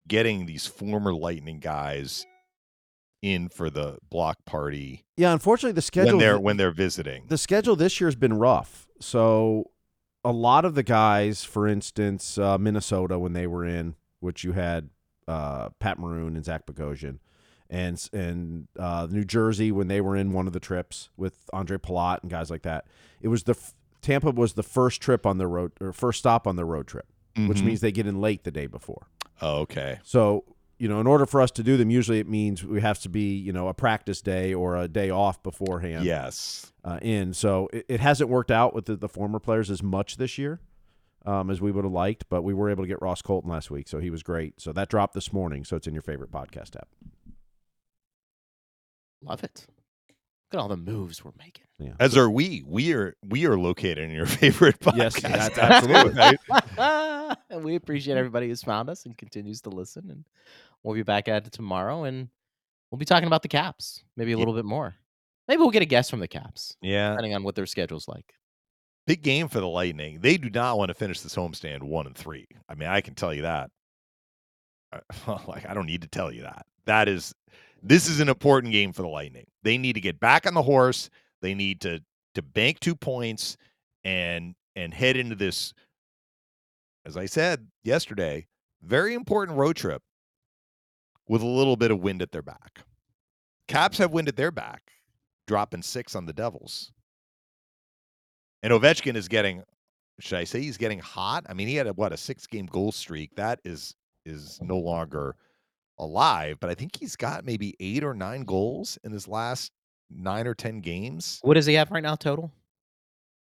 getting 0.08 0.46
these 0.46 0.66
former 0.66 1.14
Lightning 1.14 1.60
guys 1.60 2.26
in 3.22 3.50
for 3.50 3.70
the 3.70 3.98
block 4.10 4.46
party 4.46 5.06
Yeah, 5.18 5.34
unfortunately, 5.34 5.74
the 5.74 5.82
schedule 5.82 6.14
when 6.14 6.20
they're 6.20 6.40
when 6.40 6.58
they're 6.58 6.72
visiting. 6.72 7.26
the 7.28 7.38
schedule 7.38 7.76
this 7.76 8.00
year 8.00 8.08
has 8.08 8.16
been 8.16 8.34
rough. 8.38 8.88
So 9.00 9.72
a 10.24 10.32
lot 10.32 10.66
of 10.66 10.76
the 10.76 10.84
guys, 10.84 11.44
for 11.44 11.68
instance, 11.68 12.38
uh, 12.38 12.58
Minnesota 12.58 13.18
when 13.18 13.34
they 13.34 13.48
were 13.48 13.66
in, 13.66 13.96
which 14.20 14.44
you 14.44 14.52
had 14.54 14.90
uh, 15.28 15.70
Pat 15.80 16.00
Maroon 16.00 16.36
and 16.36 16.46
Zach 16.46 16.66
Bogosian, 16.66 17.20
and 17.70 18.08
and 18.14 18.68
uh, 18.80 19.08
New 19.10 19.24
Jersey 19.26 19.72
when 19.72 19.88
they 19.88 20.00
were 20.02 20.16
in 20.16 20.32
one 20.34 20.48
of 20.48 20.54
the 20.54 20.60
trips 20.60 21.10
with 21.18 21.50
Ondrej 21.54 21.80
Palat 21.80 22.22
and 22.22 22.30
guys 22.32 22.50
like 22.52 22.62
that. 22.64 22.86
It 23.22 23.28
was 23.30 23.44
the 23.44 23.52
f- 23.54 23.74
Tampa 24.02 24.32
was 24.32 24.54
the 24.54 24.64
first 24.64 25.02
trip 25.02 25.26
on 25.26 25.38
the 25.38 25.48
road 25.48 25.72
or 25.82 25.92
first 25.92 26.20
stop 26.20 26.46
on 26.48 26.56
the 26.56 26.66
road 26.66 26.88
trip, 26.88 27.08
which 27.36 27.58
Mhm. 27.60 27.64
means 27.66 27.82
they 27.82 27.92
get 27.92 28.06
in 28.08 28.22
late 28.22 28.44
the 28.44 28.52
day 28.52 28.68
before. 28.68 29.08
oh, 29.42 29.60
okay. 29.62 30.00
So, 30.04 30.46
you 30.78 30.88
know, 30.88 31.00
in 31.00 31.08
order 31.08 31.26
for 31.26 31.42
us 31.42 31.52
to 31.52 31.64
do 31.64 31.76
them, 31.78 31.90
usually 31.90 32.20
it 32.20 32.28
means 32.28 32.64
we 32.64 32.82
have 32.82 33.00
to 33.00 33.10
be, 33.10 33.36
you 33.36 33.52
know, 33.52 33.68
a 33.68 33.74
practice 33.74 34.22
day 34.22 34.54
or 34.54 34.76
a 34.78 34.88
day 34.88 35.10
off 35.10 35.42
beforehand 35.44 36.06
Yes. 36.06 36.72
uh, 36.84 37.00
in. 37.02 37.34
So 37.34 37.68
it, 37.74 37.86
it 37.90 38.00
hasn't 38.00 38.30
worked 38.30 38.52
out 38.52 38.74
with 38.76 38.86
the, 38.86 38.96
the 38.96 39.10
former 39.10 39.40
players 39.40 39.72
as 39.72 39.82
much 39.82 40.18
this 40.18 40.38
year 40.38 40.60
um, 41.26 41.50
as 41.50 41.60
we 41.60 41.72
would 41.72 41.84
have 41.84 41.92
liked, 41.94 42.26
but 42.30 42.44
we 42.44 42.54
were 42.54 42.70
able 42.70 42.84
to 42.84 42.88
get 42.88 43.02
Ross 43.02 43.22
Colton 43.22 43.50
last 43.50 43.70
week, 43.72 43.88
so 43.88 44.00
he 44.00 44.10
was 44.10 44.24
great. 44.24 44.62
So 44.62 44.72
that 44.74 44.88
dropped 44.90 45.14
this 45.14 45.34
morning, 45.34 45.66
so 45.66 45.76
it's 45.76 45.88
in 45.88 45.94
your 45.94 46.04
favorite 46.04 46.32
podcast 46.32 46.76
app. 46.76 46.88
Love 49.22 49.44
it. 49.44 49.66
Look 50.52 50.60
at 50.60 50.62
all 50.64 50.70
the 50.70 50.78
moves 50.78 51.26
we're 51.26 51.32
making. 51.38 51.66
Yeah. 51.78 51.94
As 52.00 52.16
are 52.16 52.30
we. 52.30 52.64
We 52.66 52.94
are 52.94 53.16
we 53.26 53.46
are 53.46 53.58
located 53.58 53.98
in 54.00 54.12
your 54.12 54.26
favorite 54.26 54.80
podcast. 54.80 55.22
Yes, 55.24 55.50
that's 55.50 55.58
absolutely. 55.58 56.14
right? 56.78 57.38
and 57.50 57.64
we 57.66 57.76
appreciate 57.76 58.16
everybody 58.18 58.48
who's 58.48 58.64
found 58.64 58.90
us 58.90 59.06
and 59.06 59.18
continues 59.18 59.62
to 59.64 59.70
listen. 59.70 60.10
And 60.10 60.24
we'll 60.84 60.96
be 60.96 61.04
back 61.04 61.28
at 61.28 61.46
it 61.46 61.52
tomorrow, 61.52 62.06
and 62.06 62.30
we'll 62.92 62.98
be 63.00 63.06
talking 63.06 63.28
about 63.28 63.42
the 63.42 63.50
Caps, 63.50 64.04
maybe 64.16 64.32
a 64.32 64.36
Yeah. 64.36 64.40
little 64.40 64.54
bit 64.54 64.64
more. 64.66 64.96
Maybe 65.50 65.60
we'll 65.60 65.70
get 65.72 65.82
a 65.82 65.86
guest 65.86 66.10
from 66.10 66.20
the 66.22 66.28
Caps, 66.30 66.76
Yeah. 66.82 67.10
depending 67.12 67.36
on 67.36 67.44
what 67.44 67.56
their 67.56 67.66
schedule's 67.66 68.08
like. 68.08 68.34
Big 69.06 69.22
game 69.24 69.48
for 69.50 69.60
the 69.60 69.68
Lightning. 69.68 70.20
They 70.22 70.38
do 70.38 70.50
not 70.50 70.78
want 70.78 70.90
to 70.90 70.94
finish 70.94 71.20
this 71.22 71.36
homestand 71.36 71.84
one 71.84 72.08
and 72.08 72.16
three. 72.16 72.48
I 72.70 72.76
mean, 72.76 72.88
I 72.90 73.02
can 73.02 73.16
tell 73.16 73.34
you 73.34 73.42
that. 73.44 73.70
Uh, 74.94 75.38
Like, 75.48 75.66
I 75.70 75.74
don't 75.74 75.86
need 75.86 76.02
to 76.04 76.08
tell 76.08 76.32
you 76.32 76.44
that. 76.44 76.66
That 76.86 77.08
is, 77.10 77.34
this 77.88 78.08
is 78.08 78.20
an 78.20 78.30
important 78.30 78.74
game 78.74 78.92
for 78.92 79.02
the 79.02 79.08
Lightning. 79.08 79.46
They 79.64 79.78
need 79.78 79.94
to 79.94 80.02
get 80.02 80.20
back 80.20 80.46
on 80.46 80.54
the 80.54 80.62
horse. 80.62 81.10
They 81.42 81.54
need 81.54 81.82
to 81.82 82.02
to 82.36 82.42
bank 82.42 82.80
two 82.80 82.96
points 82.96 83.58
and 84.04 84.56
and 84.76 84.94
head 84.94 85.18
into 85.18 85.36
this. 85.36 85.74
As 87.06 87.18
I 87.18 87.26
said 87.26 87.68
yesterday, 87.84 88.48
very 88.82 89.14
important 89.14 89.58
road 89.58 89.76
trip 89.76 90.02
with 91.28 91.42
a 91.42 91.48
little 91.48 91.76
bit 91.76 91.92
of 91.92 92.02
wind 92.02 92.22
at 92.22 92.32
their 92.32 92.42
back. 92.42 92.82
Caps 93.68 93.98
have 93.98 94.12
wind 94.12 94.28
at 94.28 94.36
their 94.36 94.52
back, 94.52 94.92
dropping 95.46 95.82
six 95.82 96.16
on 96.16 96.26
the 96.26 96.34
Devils. 96.34 96.92
And 98.64 98.74
Ovechkin 98.74 99.16
is 99.16 99.28
getting 99.28 99.64
should 100.20 100.40
I 100.40 100.44
say 100.46 100.62
he's 100.62 100.78
getting 100.78 101.00
hot? 101.00 101.46
I 101.48 101.54
mean, 101.54 101.68
he 101.68 101.76
had 101.76 101.88
a 101.88 101.94
what 101.94 102.12
a 102.12 102.18
six 102.18 102.48
game 102.48 102.66
goal 102.66 102.92
streak. 102.92 103.36
That 103.36 103.60
is 103.64 103.96
is 104.26 104.60
no 104.62 104.78
longer 104.78 105.36
alive, 106.00 106.58
but 106.60 106.70
I 106.70 106.74
think 106.76 106.96
he's 106.98 107.16
got 107.16 107.46
maybe 107.46 107.76
eight 107.80 108.04
or 108.04 108.14
nine 108.14 108.44
goals 108.44 108.98
in 109.04 109.12
his 109.12 109.28
last 109.28 109.72
nine 110.10 110.48
or 110.48 110.54
ten 110.54 110.80
games. 110.82 111.40
What 111.42 111.56
does 111.56 111.66
he 111.66 111.74
have 111.76 111.92
right 111.92 112.04
now 112.04 112.16
total? 112.16 112.52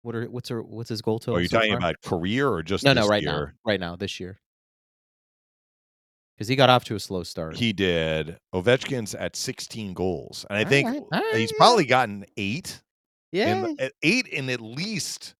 What 0.03 0.15
are 0.15 0.25
what's 0.25 0.49
her, 0.49 0.61
what's 0.63 0.89
his 0.89 1.01
goal 1.01 1.19
total? 1.19 1.37
Are 1.37 1.41
you 1.41 1.47
so 1.47 1.57
talking 1.57 1.71
far? 1.71 1.77
about 1.77 2.01
career 2.01 2.49
or 2.49 2.63
just 2.63 2.83
no, 2.83 2.93
no, 2.93 3.07
right 3.07 3.21
year? 3.21 3.31
now, 3.31 3.47
right 3.71 3.79
now, 3.79 3.95
this 3.95 4.19
year, 4.19 4.39
because 6.35 6.47
he 6.47 6.55
got 6.55 6.69
off 6.69 6.83
to 6.85 6.95
a 6.95 6.99
slow 6.99 7.23
start. 7.23 7.55
He 7.55 7.71
did. 7.73 8.37
Ovechkin's 8.53 9.13
at 9.13 9.35
16 9.35 9.93
goals, 9.93 10.45
and 10.49 10.57
I 10.57 10.63
All 10.63 10.69
think 10.69 10.89
right, 10.89 11.03
right, 11.11 11.35
he's 11.35 11.53
probably 11.53 11.85
gotten 11.85 12.25
eight. 12.37 12.81
yeah, 13.31 13.65
In, 13.65 13.75
eh, 13.79 13.89
eight 14.01 14.27
in 14.27 14.49
at 14.49 14.59
least 14.61 15.35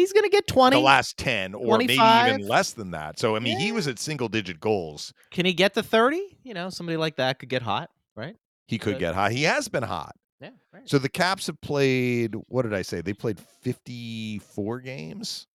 he's 0.00 0.12
gonna 0.12 0.28
get 0.28 0.46
twenty. 0.46 0.76
the 0.76 0.80
last 0.80 1.16
10 1.18 1.54
or 1.54 1.78
maybe 1.78 1.94
even 1.94 2.46
less 2.46 2.72
than 2.72 2.90
that. 2.92 3.18
So, 3.18 3.36
I 3.36 3.38
mean, 3.38 3.58
he 3.58 3.72
was 3.72 3.86
at 3.86 3.98
single 3.98 4.28
digit 4.28 4.60
goals. 4.60 5.12
Can 5.30 5.46
he 5.46 5.52
get 5.52 5.74
to 5.74 5.82
thirty? 5.82 6.38
You 6.42 6.54
know, 6.54 6.70
somebody 6.70 6.96
like 6.96 7.16
that 7.16 7.38
could 7.38 7.48
get 7.48 7.62
hot, 7.62 7.90
right? 8.16 8.36
He 8.66 8.78
could 8.78 8.98
get 8.98 9.14
hot. 9.14 9.32
He 9.32 9.44
has 9.44 9.68
been 9.68 9.82
hot. 9.82 10.14
Yeah, 10.40 10.50
right. 10.72 10.88
So 10.88 10.98
the 10.98 11.08
Caps 11.08 11.48
have 11.48 11.60
played, 11.60 12.34
what 12.48 12.62
did 12.62 12.72
I 12.72 12.82
say? 12.82 13.02
They 13.02 13.12
played 13.12 13.38
54 13.38 14.80
games. 14.80 15.46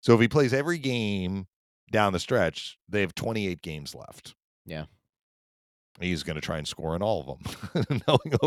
So 0.00 0.14
if 0.14 0.20
he 0.20 0.28
plays 0.28 0.52
every 0.52 0.78
game 0.78 1.46
down 1.92 2.12
the 2.12 2.18
stretch, 2.18 2.76
they 2.88 3.00
have 3.00 3.14
28 3.14 3.62
games 3.62 3.94
left. 3.94 4.34
Yeah. 4.66 4.86
He's 6.00 6.24
going 6.24 6.34
to 6.34 6.40
try 6.40 6.58
and 6.58 6.66
score 6.66 6.96
in 6.96 7.02
all 7.02 7.20
of 7.20 7.26
them. 7.26 7.92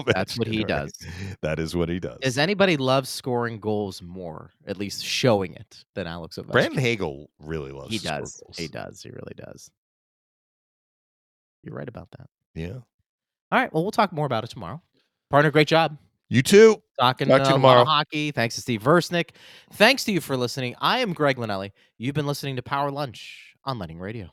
That's 0.08 0.38
what 0.38 0.48
he 0.48 0.60
right? 0.60 0.68
does. 0.68 0.93
That 1.41 1.60
is 1.60 1.76
what 1.76 1.88
he 1.88 2.00
does. 2.00 2.18
Does 2.22 2.38
anybody 2.38 2.76
love 2.76 3.08
scoring 3.08 3.60
goals 3.60 4.02
more, 4.02 4.52
at 4.68 4.78
least 4.78 5.06
showing 5.06 5.54
it, 5.54 5.86
than 5.93 6.08
Alex 6.08 6.38
Ovechkin? 6.38 6.52
Brandon 6.52 6.80
Hagel 6.80 7.30
really 7.39 7.72
loves 7.72 7.89
he 7.91 8.00
does. 8.00 8.41
goals. 8.43 8.58
He 8.58 8.68
does. 8.68 9.02
He 9.02 9.10
really 9.12 9.34
does. 9.36 9.72
You're 11.64 11.76
right 11.76 11.88
about 11.88 12.10
that. 12.12 12.28
Yeah. 12.54 12.74
All 12.74 12.84
right. 13.52 13.72
Well, 13.74 13.84
we'll 13.84 13.91
talk 13.91 14.12
more 14.12 14.26
about 14.26 14.43
it 14.43 14.50
tomorrow. 14.50 14.82
Partner, 15.30 15.52
great 15.52 15.68
job. 15.68 15.98
You 16.30 16.41
too. 16.41 16.82
Talking 17.00 17.30
Talk 17.30 17.43
to 17.43 17.50
uh, 17.50 17.52
tomorrow. 17.54 17.86
hockey. 17.86 18.32
Thanks 18.32 18.56
to 18.56 18.62
Steve 18.62 18.84
Versnick. 18.84 19.30
Thanks 19.74 20.04
to 20.06 20.12
you 20.12 20.20
for 20.20 20.36
listening. 20.36 20.76
I 20.82 21.00
am 21.00 21.14
Greg 21.14 21.38
Linnelli. 21.38 21.72
You've 21.98 22.16
been 22.16 22.28
listening 22.28 22.58
to 22.58 22.62
Power 22.62 22.91
Lunch 22.91 23.56
on 23.64 23.80
Lightning 23.80 24.00
Radio. 24.00 24.30